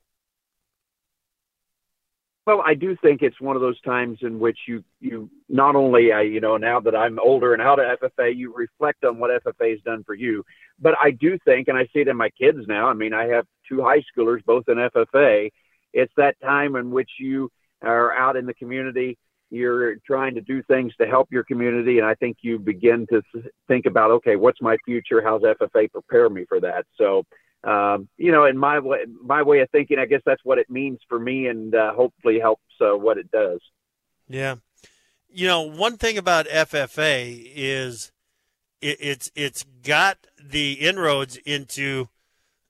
Well, 2.48 2.64
I 2.66 2.76
do 2.76 2.96
think 3.02 3.24
it's 3.24 3.42
one 3.42 3.58
of 3.58 3.62
those 3.62 3.80
times 3.82 4.20
in 4.22 4.40
which 4.40 4.58
you 4.70 4.82
you 5.02 5.30
not 5.50 5.76
only 5.76 6.14
uh, 6.14 6.20
you 6.20 6.40
know 6.40 6.56
now 6.56 6.80
that 6.80 6.96
I'm 6.96 7.20
older 7.20 7.52
and 7.52 7.62
out 7.62 7.78
of 7.78 8.00
FFA, 8.00 8.34
you 8.34 8.56
reflect 8.56 9.04
on 9.04 9.20
what 9.20 9.44
FFA 9.44 9.72
has 9.72 9.82
done 9.82 10.06
for 10.06 10.14
you. 10.14 10.46
But 10.80 10.94
I 11.04 11.12
do 11.12 11.38
think, 11.44 11.68
and 11.68 11.78
I 11.78 11.84
see 11.88 12.00
it 12.00 12.08
in 12.08 12.16
my 12.16 12.30
kids 12.30 12.60
now. 12.66 12.88
I 12.88 12.94
mean, 12.94 13.14
I 13.14 13.26
have 13.26 13.46
two 13.68 13.82
high 13.82 14.02
schoolers, 14.02 14.46
both 14.46 14.64
in 14.70 14.76
FFA. 14.78 15.50
It's 15.92 16.14
that 16.16 16.40
time 16.42 16.78
in 16.78 16.90
which 16.90 17.10
you 17.20 17.52
are 17.82 18.14
out 18.14 18.38
in 18.38 18.46
the 18.46 18.54
community. 18.54 19.18
You're 19.50 19.98
trying 20.08 20.34
to 20.36 20.42
do 20.42 20.64
things 20.64 20.94
to 21.02 21.06
help 21.06 21.28
your 21.30 21.44
community, 21.44 21.98
and 21.98 22.08
I 22.08 22.16
think 22.16 22.38
you 22.44 22.60
begin 22.60 23.08
to 23.12 23.22
th- 23.34 23.46
think 23.68 23.88
about, 23.88 24.12
okay, 24.12 24.38
what's 24.38 24.62
my 24.62 24.78
future? 24.86 25.22
How's 25.22 25.42
FFA 25.42 25.92
prepare 25.92 26.30
me 26.30 26.46
for 26.48 26.62
that? 26.62 26.86
So 26.98 27.26
um, 27.68 28.08
you 28.18 28.32
know, 28.32 28.46
in 28.46 28.58
my 28.58 28.80
way, 28.80 29.00
my 29.22 29.44
way 29.44 29.60
of 29.60 29.70
thinking, 29.72 30.00
I 30.00 30.06
guess 30.06 30.22
that's 30.26 30.44
what 30.46 30.58
it 30.58 30.70
means 30.70 31.00
for 31.10 31.20
me, 31.20 31.48
and 31.48 31.76
uh, 31.76 31.94
hopefully 31.94 32.40
helps 32.40 32.64
uh, 32.80 32.98
what 32.98 33.18
it 33.18 33.30
does. 33.30 33.60
Yeah. 34.30 34.56
You 35.30 35.48
know, 35.48 35.62
one 35.64 35.98
thing 35.98 36.18
about 36.18 36.48
FFA 36.48 37.52
is 37.54 38.14
it, 38.82 38.98
it's 39.02 39.32
it's 39.36 39.66
got 39.84 40.28
the 40.42 40.74
inroads 40.74 41.36
into 41.46 42.08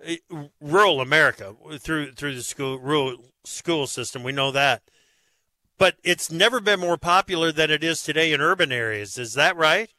uh, 0.04 0.46
rural 0.60 1.00
America 1.00 1.56
through 1.78 2.14
through 2.14 2.34
the 2.34 2.42
school 2.42 2.80
rural 2.80 3.18
school 3.46 3.86
system. 3.86 4.24
We 4.24 4.32
know 4.32 4.52
that, 4.52 4.82
but 5.78 5.98
it's 6.04 6.32
never 6.32 6.60
been 6.60 6.80
more 6.80 6.98
popular 6.98 7.52
than 7.52 7.70
it 7.70 7.84
is 7.84 8.02
today 8.02 8.34
in 8.34 8.42
urban 8.42 8.72
areas. 8.72 9.20
Is 9.20 9.36
that 9.36 9.56
right? 9.56 9.94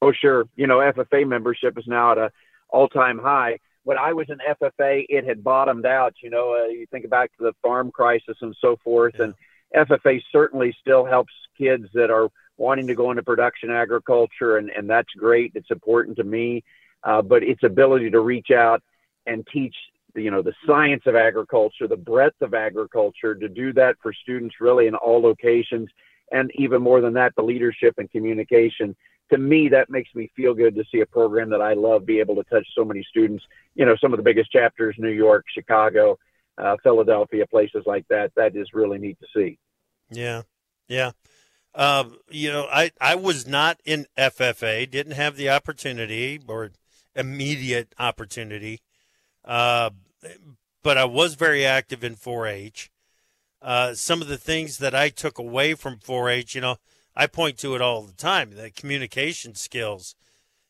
Oh, 0.00 0.12
sure. 0.12 0.48
You 0.56 0.66
know, 0.66 0.78
FFA 0.78 1.26
membership 1.26 1.76
is 1.76 1.86
now 1.86 2.12
at 2.12 2.18
a 2.18 2.32
all-time 2.68 3.18
high. 3.18 3.58
When 3.84 3.98
I 3.98 4.12
was 4.12 4.26
in 4.28 4.38
FFA, 4.38 5.06
it 5.08 5.24
had 5.24 5.44
bottomed 5.44 5.86
out. 5.86 6.14
You 6.22 6.30
know, 6.30 6.54
uh, 6.54 6.66
you 6.66 6.86
think 6.90 7.08
back 7.08 7.30
to 7.38 7.44
the 7.44 7.52
farm 7.62 7.90
crisis 7.92 8.36
and 8.40 8.56
so 8.60 8.76
forth, 8.82 9.20
and 9.20 9.34
FFA 9.74 10.20
certainly 10.32 10.76
still 10.80 11.04
helps 11.04 11.32
kids 11.56 11.86
that 11.94 12.10
are 12.10 12.28
wanting 12.56 12.86
to 12.86 12.94
go 12.94 13.10
into 13.10 13.22
production 13.22 13.70
agriculture, 13.70 14.56
and, 14.56 14.70
and 14.70 14.88
that's 14.88 15.12
great. 15.16 15.52
It's 15.54 15.70
important 15.70 16.16
to 16.16 16.24
me. 16.24 16.64
Uh, 17.04 17.22
but 17.22 17.42
its 17.42 17.62
ability 17.62 18.10
to 18.10 18.20
reach 18.20 18.50
out 18.50 18.82
and 19.26 19.46
teach, 19.52 19.74
you 20.14 20.30
know, 20.30 20.42
the 20.42 20.54
science 20.66 21.02
of 21.06 21.14
agriculture, 21.14 21.86
the 21.86 21.96
breadth 21.96 22.40
of 22.40 22.54
agriculture, 22.54 23.34
to 23.34 23.48
do 23.48 23.72
that 23.72 23.96
for 24.02 24.12
students 24.12 24.56
really 24.60 24.86
in 24.86 24.94
all 24.94 25.20
locations, 25.20 25.88
and 26.32 26.50
even 26.54 26.82
more 26.82 27.00
than 27.00 27.14
that, 27.14 27.32
the 27.36 27.42
leadership 27.42 27.94
and 27.98 28.10
communication. 28.10 28.96
To 29.30 29.38
me, 29.38 29.68
that 29.70 29.90
makes 29.90 30.14
me 30.14 30.30
feel 30.36 30.54
good 30.54 30.76
to 30.76 30.84
see 30.92 31.00
a 31.00 31.06
program 31.06 31.50
that 31.50 31.60
I 31.60 31.74
love 31.74 32.06
be 32.06 32.20
able 32.20 32.36
to 32.36 32.44
touch 32.44 32.66
so 32.76 32.84
many 32.84 33.04
students. 33.08 33.44
You 33.74 33.84
know, 33.84 33.96
some 34.00 34.12
of 34.12 34.18
the 34.18 34.22
biggest 34.22 34.52
chapters, 34.52 34.94
New 34.98 35.10
York, 35.10 35.44
Chicago, 35.52 36.18
uh, 36.58 36.76
Philadelphia, 36.82 37.46
places 37.46 37.82
like 37.86 38.06
that. 38.08 38.32
That 38.36 38.54
is 38.54 38.68
really 38.72 38.98
neat 38.98 39.18
to 39.20 39.26
see. 39.34 39.58
Yeah, 40.10 40.42
yeah. 40.88 41.10
Um, 41.74 42.16
you 42.30 42.50
know, 42.50 42.66
I 42.72 42.92
I 43.00 43.16
was 43.16 43.46
not 43.46 43.80
in 43.84 44.06
FFA, 44.16 44.90
didn't 44.90 45.12
have 45.12 45.36
the 45.36 45.50
opportunity 45.50 46.40
or 46.46 46.70
immediate 47.14 47.94
opportunity, 47.98 48.80
uh, 49.44 49.90
but 50.82 50.96
I 50.96 51.04
was 51.04 51.34
very 51.34 51.66
active 51.66 52.02
in 52.02 52.14
4-H. 52.16 52.90
Uh, 53.60 53.94
some 53.94 54.22
of 54.22 54.28
the 54.28 54.38
things 54.38 54.78
that 54.78 54.94
I 54.94 55.08
took 55.08 55.38
away 55.38 55.74
from 55.74 55.96
4-H, 55.96 56.54
you 56.54 56.60
know, 56.60 56.76
I 57.16 57.26
point 57.26 57.58
to 57.58 57.74
it 57.74 57.80
all 57.80 58.02
the 58.02 58.12
time. 58.12 58.50
The 58.54 58.70
communication 58.70 59.54
skills 59.54 60.14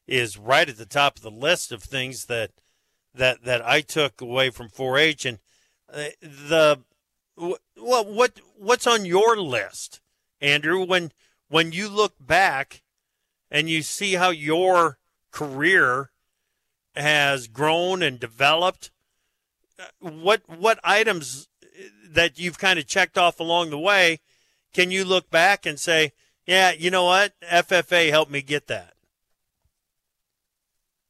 is 0.06 0.38
right 0.38 0.68
at 0.68 0.76
the 0.76 0.86
top 0.86 1.16
of 1.16 1.22
the 1.22 1.30
list 1.30 1.72
of 1.72 1.82
things 1.82 2.26
that 2.26 2.52
that 3.14 3.44
that 3.44 3.66
I 3.66 3.80
took 3.80 4.20
away 4.20 4.50
from 4.50 4.68
4-H, 4.68 5.24
and 5.24 5.38
uh, 5.92 6.08
the 6.20 6.80
well, 7.36 7.58
what 7.76 8.40
what's 8.56 8.86
on 8.86 9.04
your 9.04 9.36
list, 9.36 10.00
Andrew? 10.40 10.84
When 10.84 11.12
when 11.48 11.72
you 11.72 11.88
look 11.88 12.14
back 12.20 12.82
and 13.50 13.68
you 13.68 13.82
see 13.82 14.14
how 14.14 14.30
your 14.30 14.98
career 15.30 16.10
has 16.94 17.46
grown 17.48 18.02
and 18.02 18.20
developed, 18.20 18.90
uh, 19.78 20.10
what 20.10 20.42
what 20.46 20.78
items 20.84 21.48
that 22.08 22.38
you've 22.38 22.58
kind 22.58 22.78
of 22.78 22.86
checked 22.86 23.18
off 23.18 23.40
along 23.40 23.70
the 23.70 23.78
way 23.78 24.20
can 24.76 24.90
you 24.90 25.06
look 25.06 25.30
back 25.30 25.64
and 25.64 25.80
say, 25.80 26.12
yeah, 26.46 26.72
you 26.72 26.90
know 26.90 27.04
what, 27.04 27.34
FFA 27.42 28.10
helped 28.10 28.30
me 28.30 28.42
get 28.42 28.68
that? 28.68 28.94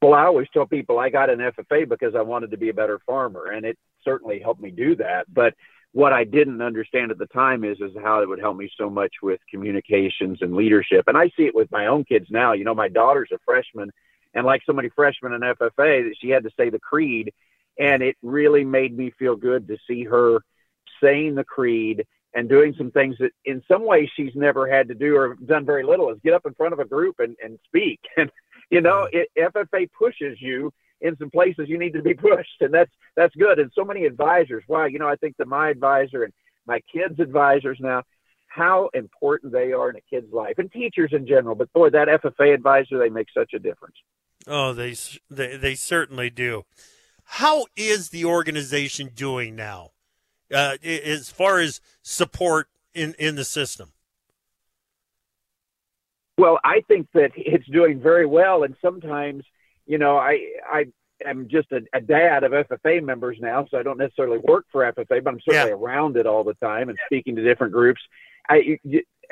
Well, 0.02 0.14
I 0.14 0.24
always 0.24 0.48
tell 0.52 0.66
people 0.66 0.98
I 0.98 1.08
got 1.08 1.30
an 1.30 1.38
FFA 1.38 1.88
because 1.88 2.14
I 2.14 2.22
wanted 2.22 2.50
to 2.50 2.56
be 2.56 2.68
a 2.68 2.74
better 2.74 3.00
farmer, 3.06 3.46
and 3.46 3.64
it 3.64 3.78
certainly 4.04 4.40
helped 4.40 4.60
me 4.60 4.70
do 4.70 4.94
that. 4.96 5.26
But 5.32 5.54
what 5.92 6.12
I 6.12 6.24
didn't 6.24 6.60
understand 6.60 7.10
at 7.10 7.18
the 7.18 7.26
time 7.26 7.64
is 7.64 7.80
is 7.80 7.92
how 8.02 8.20
it 8.22 8.28
would 8.28 8.38
help 8.38 8.56
me 8.56 8.70
so 8.76 8.90
much 8.90 9.14
with 9.22 9.40
communications 9.50 10.38
and 10.42 10.54
leadership. 10.54 11.04
And 11.08 11.16
I 11.16 11.28
see 11.36 11.44
it 11.44 11.54
with 11.54 11.70
my 11.70 11.86
own 11.86 12.04
kids 12.04 12.26
now. 12.30 12.52
You 12.52 12.64
know, 12.64 12.74
my 12.74 12.88
daughter's 12.88 13.30
a 13.32 13.38
freshman, 13.44 13.90
and 14.34 14.44
like 14.44 14.62
so 14.66 14.72
many 14.72 14.90
freshmen 14.90 15.32
in 15.32 15.40
FFA, 15.40 16.04
that 16.04 16.14
she 16.20 16.28
had 16.28 16.44
to 16.44 16.50
say 16.56 16.68
the 16.70 16.78
creed, 16.78 17.32
and 17.78 18.02
it 18.02 18.16
really 18.22 18.64
made 18.64 18.96
me 18.96 19.10
feel 19.18 19.36
good 19.36 19.68
to 19.68 19.78
see 19.88 20.04
her 20.04 20.40
saying 21.02 21.34
the 21.34 21.44
creed 21.44 22.06
and 22.36 22.48
doing 22.48 22.74
some 22.76 22.90
things 22.90 23.16
that 23.18 23.32
in 23.46 23.62
some 23.66 23.84
ways 23.84 24.08
she's 24.14 24.32
never 24.34 24.68
had 24.68 24.88
to 24.88 24.94
do 24.94 25.16
or 25.16 25.36
done 25.46 25.64
very 25.64 25.82
little 25.82 26.10
is 26.10 26.18
get 26.22 26.34
up 26.34 26.44
in 26.46 26.54
front 26.54 26.74
of 26.74 26.78
a 26.78 26.84
group 26.84 27.16
and, 27.18 27.34
and 27.42 27.58
speak. 27.66 28.00
And 28.16 28.30
you 28.70 28.80
know 28.80 29.08
it, 29.12 29.28
ffa 29.38 29.88
pushes 29.96 30.38
you 30.40 30.72
in 31.00 31.16
some 31.18 31.30
places 31.30 31.68
you 31.68 31.78
need 31.78 31.92
to 31.92 32.02
be 32.02 32.14
pushed 32.28 32.60
and 32.60 32.74
that's 32.74 32.90
that's 33.16 33.34
good. 33.36 33.58
And 33.58 33.70
so 33.74 33.84
many 33.84 34.04
advisors 34.04 34.64
wow 34.68 34.86
you 34.86 34.98
know 34.98 35.08
i 35.08 35.16
think 35.16 35.36
that 35.38 35.46
my 35.46 35.70
advisor 35.70 36.24
and 36.24 36.32
my 36.66 36.80
kids 36.92 37.20
advisors 37.20 37.78
now 37.80 38.02
how 38.48 38.90
important 38.94 39.52
they 39.52 39.72
are 39.72 39.90
in 39.90 39.96
a 39.96 40.00
kid's 40.10 40.32
life 40.32 40.54
and 40.58 40.72
teachers 40.72 41.10
in 41.12 41.26
general 41.26 41.54
but 41.54 41.72
boy 41.72 41.90
that 41.90 42.08
ffa 42.08 42.52
advisor 42.52 42.98
they 42.98 43.08
make 43.08 43.28
such 43.32 43.52
a 43.54 43.58
difference. 43.58 43.96
Oh, 44.48 44.72
they 44.72 44.94
they 45.30 45.56
they 45.56 45.74
certainly 45.74 46.30
do. 46.30 46.64
How 47.24 47.66
is 47.76 48.10
the 48.10 48.24
organization 48.24 49.10
doing 49.14 49.56
now, 49.56 49.90
uh, 50.54 50.76
as 50.84 51.30
far 51.30 51.58
as 51.58 51.80
support 52.02 52.68
in 52.94 53.14
in 53.18 53.36
the 53.36 53.44
system? 53.44 53.92
Well, 56.38 56.58
I 56.64 56.82
think 56.86 57.08
that 57.14 57.32
it's 57.34 57.66
doing 57.68 58.00
very 58.00 58.26
well, 58.26 58.62
and 58.64 58.76
sometimes, 58.82 59.44
you 59.86 59.98
know, 59.98 60.16
I 60.18 60.52
I 60.70 60.86
am 61.24 61.48
just 61.48 61.72
a, 61.72 61.80
a 61.94 62.00
dad 62.00 62.44
of 62.44 62.52
FFA 62.52 63.02
members 63.02 63.38
now, 63.40 63.66
so 63.70 63.78
I 63.78 63.82
don't 63.82 63.96
necessarily 63.98 64.38
work 64.38 64.66
for 64.70 64.82
FFA, 64.92 65.24
but 65.24 65.28
I'm 65.32 65.40
certainly 65.40 65.70
Yeah. 65.70 65.76
around 65.76 66.16
it 66.18 66.26
all 66.26 66.44
the 66.44 66.54
time 66.54 66.90
and 66.90 66.98
speaking 67.06 67.36
to 67.36 67.42
different 67.42 67.72
groups. 67.72 68.00
I 68.48 68.78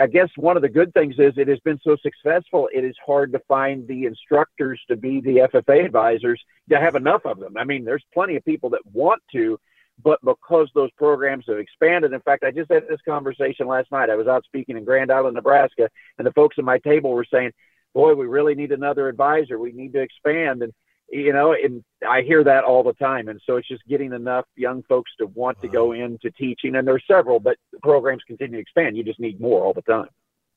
I 0.00 0.06
guess 0.08 0.28
one 0.36 0.56
of 0.56 0.62
the 0.62 0.68
good 0.68 0.92
things 0.94 1.14
is 1.18 1.34
it 1.36 1.46
has 1.46 1.60
been 1.60 1.78
so 1.84 1.96
successful. 2.02 2.68
It 2.74 2.84
is 2.84 2.96
hard 3.06 3.32
to 3.32 3.38
find 3.46 3.86
the 3.86 4.06
instructors 4.06 4.80
to 4.88 4.96
be 4.96 5.20
the 5.20 5.46
FFA 5.52 5.84
advisors 5.84 6.42
to 6.70 6.80
have 6.80 6.96
enough 6.96 7.24
of 7.26 7.38
them. 7.38 7.56
I 7.56 7.64
mean, 7.64 7.84
there's 7.84 8.04
plenty 8.12 8.34
of 8.34 8.44
people 8.44 8.70
that 8.70 8.80
want 8.92 9.22
to, 9.32 9.60
but 10.02 10.20
because 10.24 10.68
those 10.74 10.90
programs 10.92 11.44
have 11.48 11.58
expanded. 11.58 12.12
In 12.12 12.20
fact, 12.20 12.44
I 12.44 12.50
just 12.50 12.70
had 12.70 12.88
this 12.88 13.00
conversation 13.06 13.66
last 13.66 13.90
night. 13.92 14.10
I 14.10 14.16
was 14.16 14.26
out 14.26 14.44
speaking 14.44 14.76
in 14.76 14.84
Grand 14.84 15.12
Island, 15.12 15.34
Nebraska, 15.34 15.88
and 16.18 16.26
the 16.26 16.32
folks 16.32 16.56
at 16.58 16.64
my 16.64 16.78
table 16.78 17.12
were 17.12 17.26
saying, 17.30 17.52
"Boy, 17.94 18.14
we 18.14 18.26
really 18.26 18.54
need 18.54 18.72
another 18.72 19.08
advisor. 19.08 19.58
We 19.58 19.72
need 19.72 19.92
to 19.92 20.00
expand." 20.00 20.62
And 20.62 20.72
you 21.10 21.32
know, 21.32 21.52
and 21.52 21.84
I 22.08 22.22
hear 22.22 22.42
that 22.44 22.64
all 22.64 22.82
the 22.82 22.94
time. 22.94 23.28
And 23.28 23.40
so 23.46 23.56
it's 23.56 23.68
just 23.68 23.86
getting 23.86 24.12
enough 24.12 24.46
young 24.56 24.82
folks 24.84 25.12
to 25.18 25.26
want 25.26 25.60
to 25.60 25.68
go 25.68 25.92
into 25.92 26.30
teaching. 26.30 26.74
And 26.74 26.88
there's 26.88 27.04
several, 27.06 27.40
but 27.40 27.56
the 27.72 27.78
programs 27.80 28.22
continue 28.26 28.56
to 28.56 28.62
expand. 28.62 28.96
You 28.96 29.04
just 29.04 29.20
need 29.20 29.40
more 29.40 29.62
all 29.62 29.74
the 29.74 29.82
time. 29.82 30.08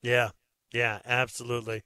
Yeah, 0.02 0.30
yeah, 0.72 1.00
absolutely. 1.04 1.82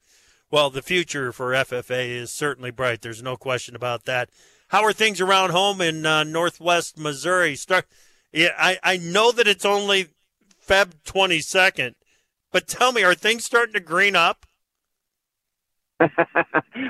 Well, 0.50 0.70
the 0.70 0.82
future 0.82 1.32
for 1.32 1.52
FFA 1.52 2.08
is 2.08 2.30
certainly 2.30 2.70
bright. 2.70 3.00
There's 3.00 3.22
no 3.22 3.36
question 3.36 3.74
about 3.74 4.04
that. 4.04 4.28
How 4.72 4.84
are 4.84 4.94
things 4.94 5.20
around 5.20 5.50
home 5.50 5.82
in 5.82 6.06
uh, 6.06 6.24
Northwest 6.24 6.98
Missouri? 6.98 7.56
Start. 7.56 7.84
Yeah, 8.32 8.54
I, 8.58 8.78
I 8.82 8.96
know 8.96 9.30
that 9.30 9.46
it's 9.46 9.66
only 9.66 10.06
Feb 10.66 10.94
22nd, 11.04 11.92
but 12.50 12.68
tell 12.68 12.90
me, 12.90 13.02
are 13.02 13.14
things 13.14 13.44
starting 13.44 13.74
to 13.74 13.80
green 13.80 14.16
up? 14.16 14.46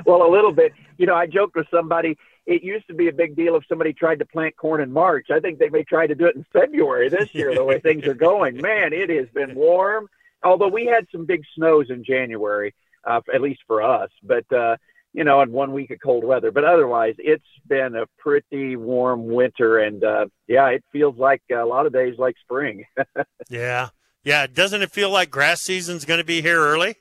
well, 0.07 0.25
a 0.25 0.31
little 0.31 0.53
bit. 0.53 0.75
You 0.97 1.07
know, 1.07 1.17
I 1.17 1.27
joked 1.27 1.57
with 1.57 1.67
somebody. 1.73 2.17
It 2.47 2.63
used 2.63 2.87
to 2.87 2.95
be 2.95 3.09
a 3.09 3.13
big 3.13 3.35
deal 3.35 3.57
if 3.57 3.65
somebody 3.69 3.93
tried 3.93 4.21
to 4.21 4.27
plant 4.27 4.57
corn 4.57 4.81
in 4.81 4.93
March. 4.93 5.27
I 5.33 5.41
think 5.41 5.59
they 5.59 5.69
may 5.69 5.83
try 5.83 6.07
to 6.07 6.15
do 6.15 6.27
it 6.27 6.37
in 6.37 6.47
February 6.53 7.09
this 7.09 7.35
year, 7.35 7.53
the 7.53 7.65
way 7.65 7.81
things 7.81 8.07
are 8.07 8.15
going. 8.15 8.57
Man, 8.63 8.93
it 8.93 9.11
has 9.11 9.27
been 9.35 9.57
warm. 9.57 10.07
Although 10.45 10.69
we 10.69 10.87
had 10.87 11.09
some 11.11 11.27
big 11.27 11.43
snows 11.57 11.91
in 11.91 12.05
January, 12.05 12.77
uh, 13.03 13.23
at 13.35 13.41
least 13.41 13.63
for 13.67 13.83
us. 13.83 14.11
But 14.23 14.51
uh, 14.53 14.77
you 15.13 15.25
know, 15.25 15.41
and 15.41 15.53
one 15.53 15.73
week 15.73 15.91
of 15.91 15.99
cold 16.03 16.25
weather. 16.25 16.51
But 16.51 16.65
otherwise, 16.65 17.15
it's 17.19 17.45
been 17.67 17.95
a 17.95 18.07
pretty 18.19 18.77
warm 18.77 19.27
winter, 19.27 19.79
and 19.79 20.03
uh, 20.03 20.27
yeah, 20.47 20.69
it 20.69 20.85
feels 20.93 21.17
like 21.17 21.43
a 21.51 21.65
lot 21.65 21.87
of 21.87 21.93
days 21.93 22.15
like 22.19 22.37
spring. 22.41 22.85
yeah, 23.51 23.89
yeah. 24.25 24.47
Doesn't 24.47 24.83
it 24.83 24.91
feel 24.91 25.11
like 25.11 25.31
grass 25.31 25.61
season's 25.61 26.05
going 26.05 26.19
to 26.19 26.25
be 26.25 26.41
here 26.41 26.59
early? 26.59 26.97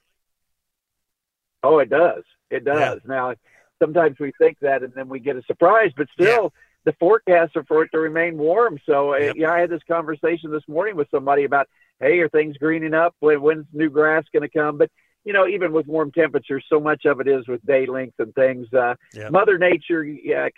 Oh, 1.63 1.79
it 1.79 1.89
does. 1.89 2.23
It 2.49 2.65
does. 2.65 2.99
Yeah. 3.05 3.09
Now, 3.09 3.35
sometimes 3.81 4.17
we 4.19 4.31
think 4.37 4.57
that, 4.61 4.83
and 4.83 4.93
then 4.93 5.07
we 5.07 5.19
get 5.19 5.35
a 5.35 5.43
surprise. 5.43 5.91
But 5.95 6.07
still, 6.13 6.43
yeah. 6.43 6.49
the 6.85 6.93
forecasts 6.99 7.55
are 7.55 7.63
for 7.63 7.83
it 7.83 7.89
to 7.93 7.99
remain 7.99 8.37
warm. 8.37 8.79
So, 8.85 9.13
uh, 9.13 9.17
yep. 9.17 9.35
yeah, 9.37 9.51
I 9.51 9.59
had 9.59 9.69
this 9.69 9.83
conversation 9.87 10.51
this 10.51 10.67
morning 10.67 10.95
with 10.95 11.07
somebody 11.11 11.43
about, 11.43 11.67
hey, 11.99 12.19
are 12.19 12.29
things 12.29 12.57
greening 12.57 12.93
up? 12.93 13.15
When, 13.19 13.41
when's 13.41 13.67
new 13.71 13.89
grass 13.89 14.25
going 14.33 14.47
to 14.47 14.49
come? 14.49 14.77
But 14.77 14.89
you 15.23 15.33
know, 15.33 15.47
even 15.47 15.71
with 15.71 15.87
warm 15.87 16.11
temperatures, 16.11 16.65
so 16.69 16.79
much 16.79 17.05
of 17.05 17.19
it 17.19 17.27
is 17.27 17.47
with 17.47 17.63
day 17.65 17.85
length 17.85 18.19
and 18.19 18.33
things. 18.33 18.67
Uh. 18.73 18.95
Mother 19.29 19.57
Nature 19.57 20.05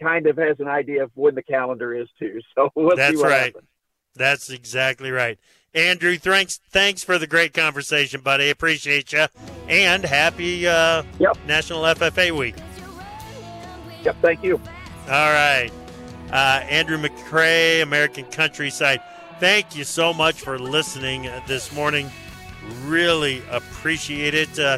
kind 0.01 0.27
of 0.27 0.37
has 0.37 0.59
an 0.59 0.67
idea 0.67 1.03
of 1.03 1.11
when 1.15 1.35
the 1.35 1.43
calendar 1.43 1.93
is 1.93 2.07
too. 2.19 2.39
So 2.55 2.69
we'll 2.75 2.95
That's 2.95 3.21
right. 3.21 3.45
happens. 3.45 3.67
That's 4.15 4.49
exactly 4.51 5.09
right. 5.09 5.39
Andrew, 5.73 6.17
thanks 6.17 6.59
thanks 6.69 7.03
for 7.03 7.17
the 7.17 7.25
great 7.25 7.53
conversation, 7.53 8.21
buddy. 8.21 8.51
Appreciate 8.51 9.11
you. 9.11 9.25
And 9.67 10.05
happy 10.05 10.67
uh, 10.67 11.03
yep. 11.19 11.35
National 11.47 11.81
FFA 11.81 12.37
Week. 12.37 12.55
Yep, 14.03 14.17
thank 14.21 14.43
you. 14.43 14.57
All 15.07 15.31
right. 15.31 15.71
Uh, 16.31 16.61
Andrew 16.69 16.97
McCrea, 16.97 17.81
American 17.81 18.25
Countryside. 18.25 19.01
Thank 19.39 19.75
you 19.75 19.83
so 19.83 20.13
much 20.13 20.41
for 20.41 20.59
listening 20.59 21.23
this 21.47 21.73
morning. 21.73 22.11
Really 22.85 23.43
appreciate 23.49 24.33
it. 24.33 24.57
Uh, 24.57 24.77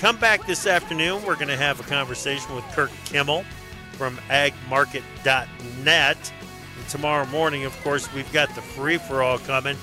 come 0.00 0.16
back 0.16 0.46
this 0.46 0.66
afternoon. 0.66 1.22
We're 1.24 1.36
going 1.36 1.48
to 1.48 1.56
have 1.56 1.80
a 1.80 1.84
conversation 1.84 2.54
with 2.54 2.64
Kirk 2.72 2.90
Kimmel 3.04 3.44
from 3.92 4.16
agmarket.net. 4.28 6.32
And 6.78 6.88
tomorrow 6.88 7.26
morning, 7.26 7.64
of 7.64 7.80
course, 7.82 8.12
we've 8.12 8.30
got 8.32 8.54
the 8.54 8.62
free 8.62 8.98
for 8.98 9.22
all 9.22 9.38
coming. 9.38 9.76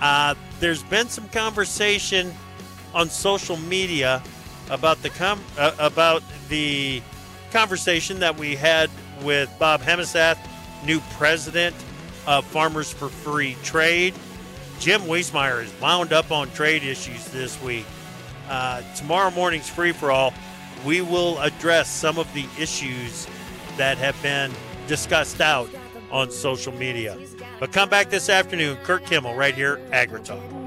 Uh, 0.00 0.34
there's 0.60 0.82
been 0.84 1.08
some 1.08 1.28
conversation 1.28 2.32
on 2.94 3.10
social 3.10 3.56
media 3.56 4.22
about 4.70 5.02
the 5.02 5.10
com- 5.10 5.42
uh, 5.58 5.74
about 5.78 6.22
the 6.48 7.02
conversation 7.50 8.20
that 8.20 8.38
we 8.38 8.56
had 8.56 8.88
with 9.22 9.52
Bob 9.58 9.82
Hemesath, 9.82 10.38
new 10.84 11.00
president 11.18 11.76
of 12.26 12.44
Farmers 12.46 12.92
for 12.92 13.08
Free 13.08 13.56
Trade. 13.62 14.14
Jim 14.80 15.02
Wiesemeyer 15.02 15.62
is 15.62 15.72
wound 15.78 16.14
up 16.14 16.32
on 16.32 16.50
trade 16.52 16.82
issues 16.82 17.26
this 17.26 17.62
week. 17.62 17.84
Uh, 18.48 18.80
tomorrow 18.94 19.30
morning's 19.30 19.68
free 19.68 19.92
for 19.92 20.10
all. 20.10 20.32
We 20.86 21.02
will 21.02 21.38
address 21.40 21.90
some 21.90 22.18
of 22.18 22.32
the 22.32 22.46
issues 22.58 23.28
that 23.76 23.98
have 23.98 24.20
been 24.22 24.50
discussed 24.88 25.42
out 25.42 25.68
on 26.10 26.30
social 26.30 26.72
media. 26.72 27.18
But 27.60 27.72
come 27.72 27.90
back 27.90 28.08
this 28.08 28.30
afternoon, 28.30 28.78
Kirk 28.78 29.04
Kimmel, 29.04 29.34
right 29.34 29.54
here, 29.54 29.76
AgriTalk. 29.92 30.59